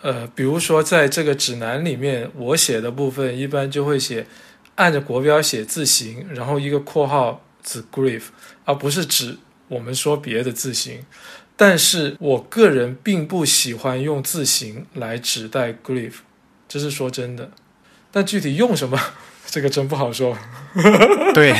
[0.00, 4.26] 呃，比如说在这个指南里面，我写的部分一般就会写
[4.74, 8.22] 按着国标写字形，然后一个括号指 grief，
[8.64, 9.38] 而不是指
[9.68, 11.04] 我们说别的字形。
[11.56, 16.14] 但是我个人并不喜欢用字形来指代 grief，
[16.68, 17.52] 这是说真的。
[18.10, 19.00] 但具体用什么，
[19.52, 20.34] 这个真不好说。
[21.34, 21.54] 对，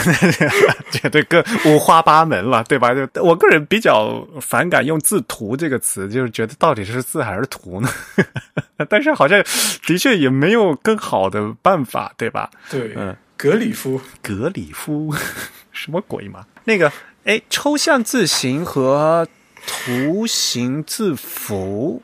[0.91, 2.95] 这对个五花八门了，对吧？
[2.95, 7.91] 就我个人比较反感用“字图”这个词，就是觉得到底是字还是图呢？
[8.89, 9.45] 但是好像
[9.87, 12.51] 的确也没有更好的办法，对吧？
[12.71, 15.15] 对，嗯，格里夫，格里夫
[15.71, 16.47] 什么鬼嘛？
[16.65, 16.91] 那个，
[17.25, 19.29] 哎，抽象字形和
[19.67, 22.03] 图形字符，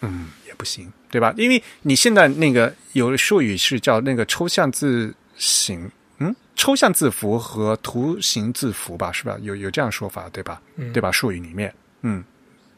[0.00, 1.32] 嗯，也不行，对吧？
[1.36, 5.88] 因为你现在那个有术语是叫那个抽象字形。
[6.18, 9.36] 嗯，抽象字符和图形字符吧，是吧？
[9.42, 10.60] 有有这样说法，对吧？
[10.74, 11.12] 嗯对吧？
[11.12, 11.72] 术语里面，
[12.02, 12.24] 嗯，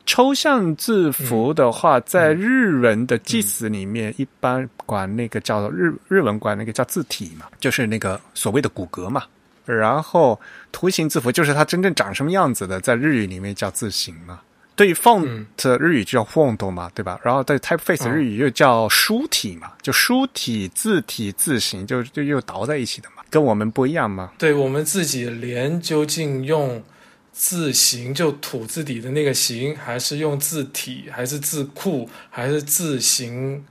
[0.04, 9.22] 抽象字符的话，在日文的祭祀里面，一般管那个叫日日文管那个叫字体嘛，就是那个所谓的骨骼嘛。
[9.64, 10.38] 然后
[10.72, 14.40] 图形字符就是它真正长什么样子的，在日语里面叫字形嘛。
[14.76, 15.46] 对于 font
[15.78, 17.18] 日语就叫 font 嘛，对吧？
[17.24, 24.32] 然后对 typeface 日语又叫书体嘛，就书体、字体、字形，就就又倒在一起的嘛，跟我们不一样嘛。
[24.38, 26.84] 对我们自己连究竟用
[27.32, 33.64] 字形就土字底的那个形，还是用字体，还是字库，还是字形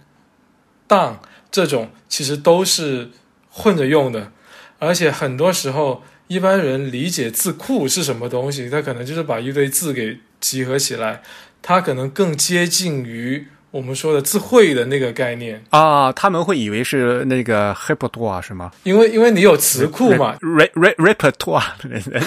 [0.88, 1.20] 档
[1.52, 3.12] 这种，其实都是
[3.50, 4.32] 混着用的。
[4.80, 11.22] 而且很多时候，一般人理解字库是什么东西，他可能就是把一堆字给集合起来，
[11.62, 15.62] 它可能更接近于我们说的自慧的那个概念。
[15.70, 18.72] 啊，他们会以为是那个 repertoire 是吗？
[18.84, 21.62] 因为因为你有词库嘛，re re repertoire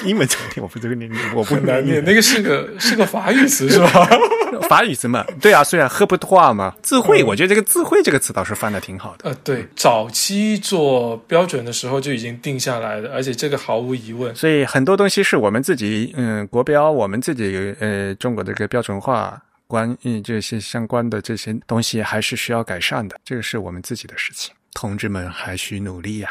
[0.05, 0.63] 英文怎么念？
[0.63, 4.07] 我不这个念，我不难念，那个是个是个法语词是吧？
[4.69, 9.31] 法语词嘛，对啊，虽然 repertoire 嘛，自慧，我觉得这个自慧这个词倒是翻的挺好的。
[9.31, 14.35] 呃，对，早期做标准的时候就已经定下来了，而且这个毫无疑问。
[14.35, 26.29] 所以很多东西是我们自己，嗯，国标，我们自己，呃，中国的这个标准化关，嗯，这些相关的这些东西还是需要改善的，这个是我们自己的事情，同志们还需努力呀、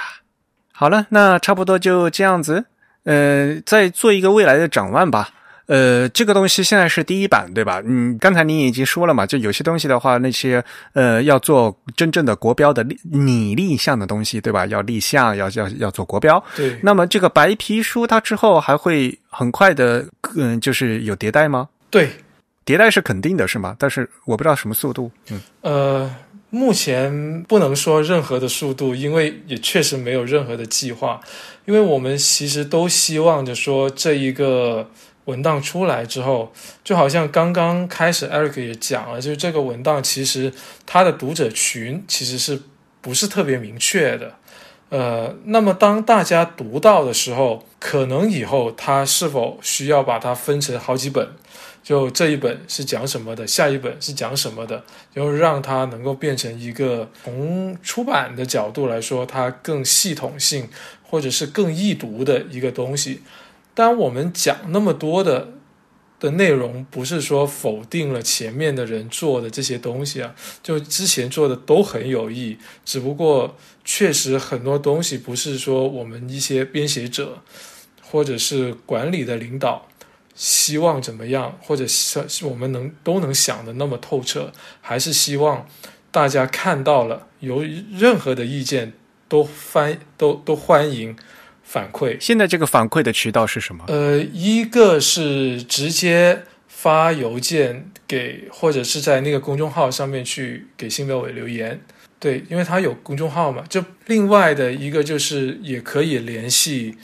[0.74, 2.66] 好了，那差不多就这样子，
[3.04, 5.30] 呃，再做一个未来的展望吧。
[5.68, 7.82] 呃，这个东西现在是第一版，对吧？
[7.86, 14.66] 嗯，刚才你已经说了嘛，就有些东西的话，那些呃要做真正的国标的立拟立项的东西，对吧？
[14.68, 16.42] 要立项，要要要做国标。
[16.56, 20.08] 对，那么这个白皮书它之后还会很快的，
[20.38, 21.68] 嗯，就是有迭代吗？
[21.90, 22.12] 对，
[22.68, 23.74] 迭代是肯定的，是吗？
[23.80, 25.10] 但是我不知道什么速度。
[25.30, 26.16] 嗯，呃，
[26.50, 31.22] 目前不能说任何的速度，因为也确实没有任何的计划，
[31.64, 34.90] 因为我们其实都希望着说这一个
[35.24, 36.52] 文档出来之后，
[36.84, 40.52] 就好像刚刚开始 Eric 也讲了，就是这个文档其实
[40.86, 42.62] 它的读者群其实是
[43.00, 44.34] 不是特别明确的。
[44.90, 51.30] 呃，那么当大家读到的时候，可能以后它是否需要把它分成好几本？
[51.88, 54.84] 就这一本是讲什么的，下一本是讲什么的，
[55.16, 60.68] 就让它能够变成一个从出版的角度来说，它更系统性
[61.02, 63.22] 或者是更易读的一个东西。
[63.74, 65.54] 当我们讲那么多的
[66.20, 73.56] 的内容不是说否定了前面的人做的这些东西啊，就之前做的都很有益，只不过
[73.86, 77.42] 确实很多东西不是说我们一些编写者
[78.02, 79.88] 或者是管理的领导
[80.38, 85.68] 希望怎么样，或者是我们能都能想的那么透彻，还是希望
[86.12, 87.62] 大家看到了有
[87.92, 88.94] 任何的意见
[89.28, 91.14] 都欢都都欢迎。
[91.64, 93.84] 反馈现在这个反馈的渠道是什么？
[93.90, 101.82] 呃，一个是直接发邮件给，或者是在那个公众号上面去给新标委留言。
[102.20, 103.66] 对，因为他有公众号嘛。
[103.68, 106.96] 就另外的一个就是也可以联系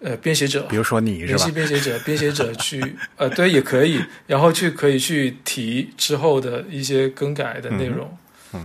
[0.00, 8.16] 呃编写者，比如说你联系编写者，编写者去呃对也可以，然后去可以去提之后的一些更改的内容。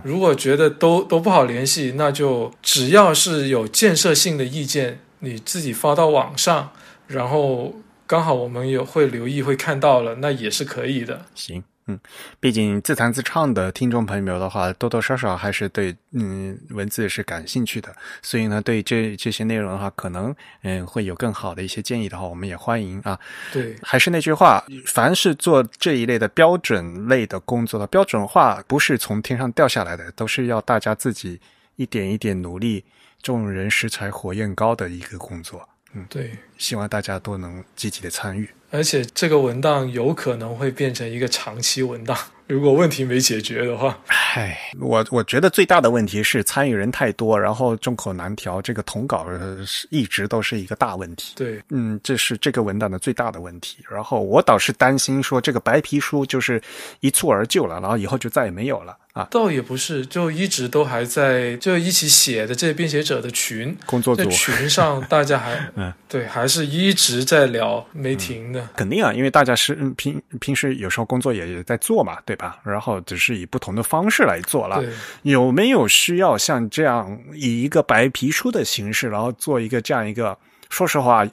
[0.02, 5.00] 如果觉得都都不好联系，那就只要是有建设性的意见。
[5.20, 6.70] 你自己发到网上，
[7.06, 7.74] 然后
[8.06, 11.24] 刚好我们有会留意会看到了，那也是可以的。
[11.34, 12.00] 行，嗯，
[12.40, 23.18] 毕竟自弹自唱的听众朋友的话，多多少少还是对嗯文字是感兴趣的，所以呢，对这这些内容的话，可能嗯会有更好的一些建议的话，我们也欢迎啊。
[23.52, 31.40] 对，还是那句话，凡是做这一类的标准类的工作的标准化，不是从天上掉下来的，都是要大家自己
[31.76, 32.84] 一点一点努力。
[33.22, 38.46] 众人拾柴火焰高的一个工作，嗯，对，希望大家都能积极的参与。
[38.74, 42.18] 而且这个文档有可能会变成一个长期文档，
[42.48, 43.96] 如果问题没解决的话。
[44.08, 49.28] 唉，我我觉得最大的问题是参与人太多，然后众口难调，这个统稿
[49.90, 51.34] 一直都是一个大问题。
[51.36, 53.78] 对，嗯，这是这个文档的最大的问题。
[53.88, 56.60] 然后我倒是担心说，这个白皮书就是
[56.98, 58.96] 一蹴而就了，然后以后就再也没有了。
[59.14, 68.68] 啊，倒也不是，就一直都还在，就一起写的这些编写者的群工作组群上，大家还 嗯，对，还是一直在聊，没停的。
[68.74, 72.58] 肯定啊，因为大家是平平时有时候工作也在做嘛，对吧？
[72.64, 74.82] 然后只是以不同的方式来做了。
[75.22, 80.36] 有没有需要像这样以一个白皮书的形式，然后做一个这样一个？
[80.70, 81.24] 说实话，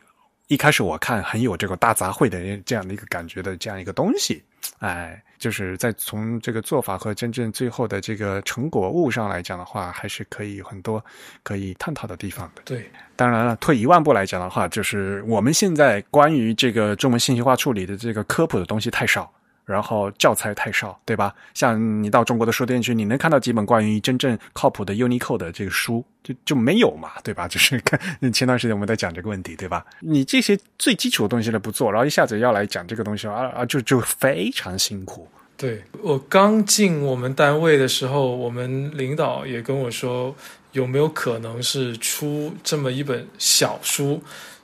[0.46, 4.44] 一开始我看很有这个大杂烩的这样的一个感觉的这样一个东西，
[4.78, 5.20] 哎。
[5.42, 11.04] 就是在从这个做法和真正最后的这个成果物上来讲的话，还是可以有很多
[11.42, 12.62] 可以探讨的地方的。
[12.64, 19.34] 对，当然了，退一万步来讲的话，就是我们现在关于这个中文信息化处理的这个科普的东西太少。
[19.66, 21.34] 然后教材太少，对吧？
[21.54, 27.48] 像你到中国的书店去，你能看到几本关于真正靠谱的 Unicode 的这个书，就就没有嘛，对吧？
[27.50, 28.00] 就是看
[28.32, 29.86] 前段时间我们在讲这个问题，对吧？
[30.00, 35.28] 你这些最基础的东西都不做，然后一下子要来讲这个东西啊啊，就就非常辛苦。
[35.58, 40.36] 对我刚进我们单位的时候，我们领导也跟我说，
[40.72, 44.22] 有没有可能是出这么一本小书？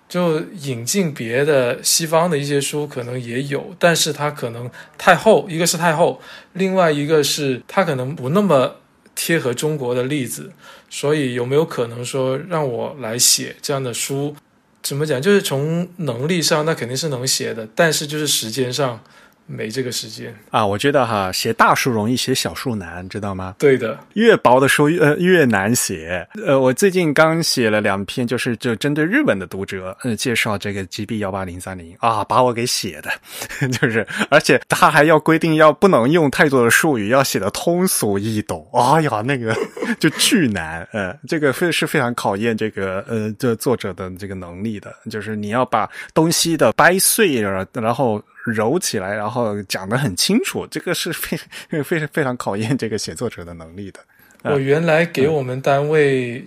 [0.08, 6.22] 就引进别的西方的一些书，可能也有，但是它可能太厚，一个是太厚，
[6.54, 8.78] 另外一个是它可能不那么
[9.16, 10.52] 贴合中国的例子，
[10.90, 14.36] 所以有没有可能说让我来写这样的书？
[14.82, 15.22] 怎么讲？
[15.22, 19.02] 就是从能力上，那肯定是能写的，但是就是时间上。
[19.48, 20.66] 没这个时间啊！
[20.66, 23.56] 我觉得哈，写大书容易，写小书难，知道吗？
[23.58, 26.28] 对的，越薄的书越越难写。
[26.46, 33.10] 呃，我最近刚写了两篇，就是就针对日本的读者，呃，介绍这个 GB 幺八零三零啊，把我给写的，
[33.70, 38.68] 就是而且他还要规定要不能用太多的术语，要写的通俗易懂。
[38.74, 39.56] 哎呀，那个
[39.98, 48.22] 就巨难，呃，这个非是非常考验这个呃这作者的这个能力的，就是你要把东西的掰碎了，然后。
[48.52, 51.38] 揉起来，然后讲得很清楚，这个是非
[51.84, 54.00] 非常非常考验这个写作者的能力的。
[54.44, 56.44] 我原来给我们单位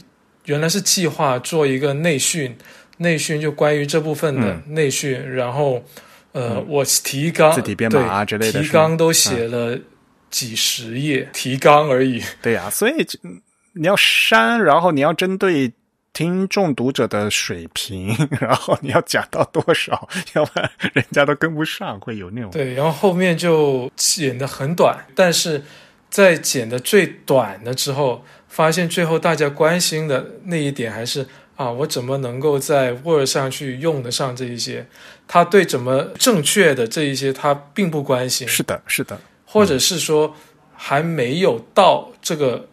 [0.47, 2.56] 原来是计划做一个内训，
[2.98, 5.85] 内训就关于这部分的内训，然后
[6.32, 9.78] 呃，我提纲字体编码啊之类的，提纲都写了
[10.31, 12.22] 几十页提纲而已。
[12.40, 13.06] 对呀，所以
[13.74, 15.72] 你要删，然后你要针对。
[16.12, 22.74] 听众读者的水平， 然后你要讲到多少， 要不然人家都跟不上，会有那种对。
[22.74, 25.62] 然后后面就剪的很短，但是
[26.10, 31.26] 在剪的最短的之后，发现最后大家关心的那一点还是
[31.56, 34.86] 啊，我怎么能够在 Word 上去用得上这一些？
[35.28, 38.48] 他对怎么正确的这一些他并不关心。
[38.48, 40.34] 是的，是的，或者是说
[40.74, 42.66] 还没有到这个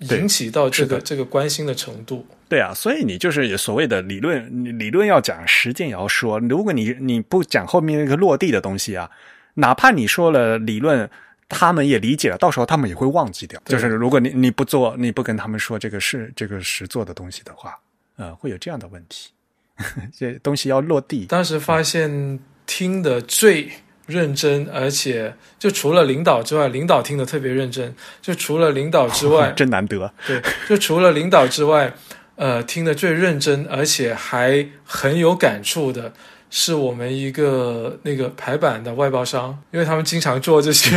[0.00, 2.26] 引起到这个这个关心的程度。
[2.48, 6.40] 对啊，所以你就是所谓的理论，理论要讲，实践也要说。
[6.40, 9.08] 如果你你不讲后面那个落地的东西啊，
[9.54, 11.08] 哪怕你说了理论，
[11.48, 13.60] 他们也理解了，到时候他们也会忘记掉。
[13.66, 17.78] 就是如果你你不做，你不跟他们说这个是这个实做的东西的话，
[18.16, 19.30] 呃，会有这样的问题。
[20.12, 21.26] 这东西要落地。
[21.26, 23.70] 当时发现听的最
[24.10, 27.94] 认真，而且就除了领导之外，领导听得特别认真。
[28.20, 30.12] 就除了领导之外， 真难得。
[30.26, 31.94] 对，就除了领导之外，
[32.36, 36.12] 呃，听得最认真，而且还很有感触的。
[36.50, 40.90] 是我们一个那个排版的外包商，因为他们经常做这些，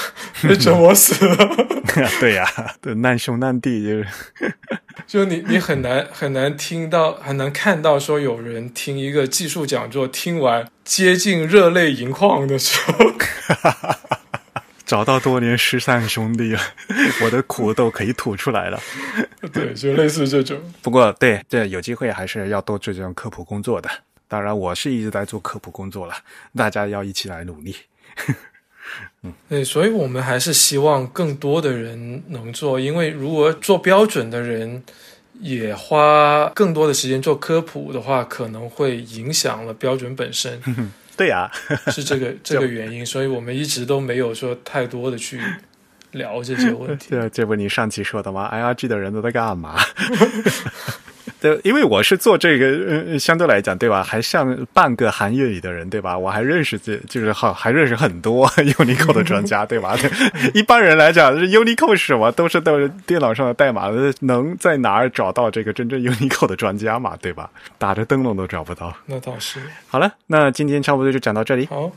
[0.46, 1.36] 被折磨死了。
[2.20, 2.46] 对呀，
[2.80, 4.06] 对难兄难弟就是，
[5.06, 13.12] 就你你很难很难听到，很难看到说有人听一个技术讲座听完接近热泪盈眶的时候，
[14.84, 16.60] 找到多年失散兄弟了，
[17.22, 18.80] 我的苦都可以吐出来了。
[19.52, 20.58] 对，就类似这种。
[20.82, 23.90] 不过，对这有机会还是要多做这种科普工作的。
[24.28, 26.14] 当然，我是一直在做科普工作了，
[26.54, 27.74] 大家要一起来努力。
[29.22, 34.82] 嗯，对，所以我们还是希望更多的人能做，因为如果做标准的人
[35.40, 40.60] 也花更多的时间做科普的话，可能会影响了标准本身。
[41.16, 41.50] 对呀，
[41.90, 45.40] 是这个这个原因，所以我们一直都没有说太多的去
[46.12, 47.10] 聊这些问题。
[47.16, 49.76] 对，这不你上期说的吗？IRG 的人都在干嘛？
[51.40, 52.66] 对，因为我是做这个，
[53.12, 54.02] 呃，相对来讲，对吧？
[54.02, 56.18] 还像半个行业里的人，对吧？
[56.18, 59.96] 我还认识这，就是好，还认识很多 Unicode 的专家，对吧？
[60.52, 62.32] 一般人来讲，Unicode 是什么？
[62.32, 63.88] 都是都是电脑上的代码，
[64.20, 67.16] 能在哪儿找到这个真正 Unicode 的专家嘛？
[67.22, 67.48] 对吧？
[67.78, 68.94] 打着灯笼都找不到。
[69.06, 69.60] 那倒是。
[69.86, 71.66] 好了，那今天差不多就讲到这里。
[71.66, 71.90] 好。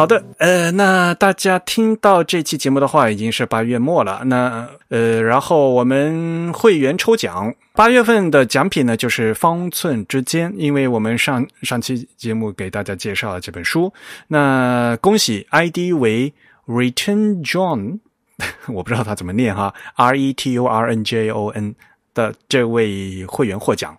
[0.00, 4.22] 好的，呃，那大家听到这期节目的话，已经是八月末了。
[4.24, 13.92] 那呃，然后我们会员抽奖，八月份的奖品呢就是《方寸之间》，因为我们上上期节目给大家介绍了这本书。
[14.28, 16.32] 那恭喜 ID 为
[16.66, 17.98] Return John，
[18.72, 21.74] 我不知道他怎么念哈，R E T U R N J O N
[22.14, 23.94] 的这位会员获奖。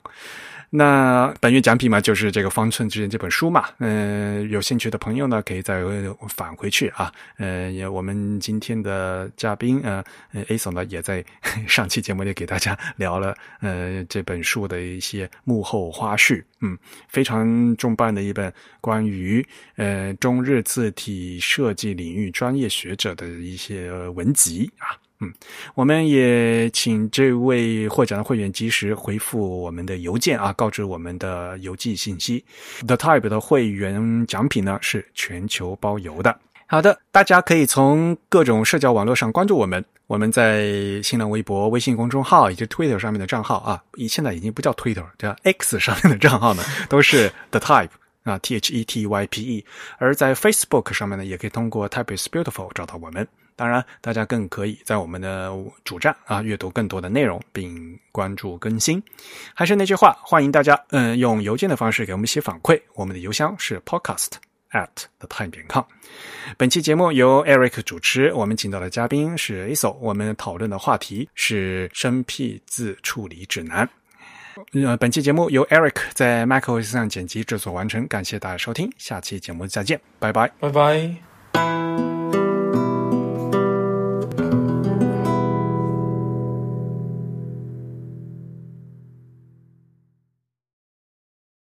[0.74, 3.68] 那本月奖品嘛，就是这个《方寸之间》这本书嘛。
[3.80, 5.84] 嗯，有兴趣的朋友呢，可以再
[6.30, 7.12] 返回去啊。
[7.36, 10.02] 呃，也我们今天的嘉宾呃
[10.48, 11.26] ，A 总呢，也在
[11.68, 16.42] 上期节目里给大家聊了呃这本书的一些幕后花絮。
[16.62, 16.78] 嗯，
[17.10, 19.46] 非常重磅的一本关于
[19.76, 24.96] 呃中日字体设计领域专业学者的一些文集啊。
[25.22, 25.32] 嗯，
[25.76, 32.44] 我们也请这位获奖的会员及时回复我们的邮件啊，告知我们的邮寄信息。
[32.88, 36.36] The Type 的会员奖品呢是全球包邮的。
[36.66, 39.84] 好的，大家可以从各种社交网络上关注我们。
[40.08, 47.92] 我们在新浪微博、微信公众号以及 Twitter 上面的账号啊，现在已经不叫 Twitter，叫 X 上面的账号呢，都是 The Type
[48.24, 49.66] 啊，T H E T Y P E。
[50.00, 53.26] 而在 Facebook 上面呢，也可以通过 Type is Beautiful 找到我们。
[53.62, 59.00] 当然，大家更可以在我们的主站啊阅读更多的内容，并关注更新。
[59.54, 62.82] 还是那句话，欢迎大家嗯用邮件的方式给我们写反馈。
[62.96, 64.30] 我们的邮箱是 podcast
[64.72, 64.88] at
[65.20, 65.84] the time 点 com。
[66.58, 69.92] 本期节目由 Eric 主持，我们请到的嘉宾是 Aso。
[70.00, 73.88] 我们讨论的话题是生僻字处理指南。
[74.74, 82.21] 呃，本期节目由 Eric 在 MacOS 上剪辑制作完成，感谢大家收听，下期节目再见，拜拜，拜拜。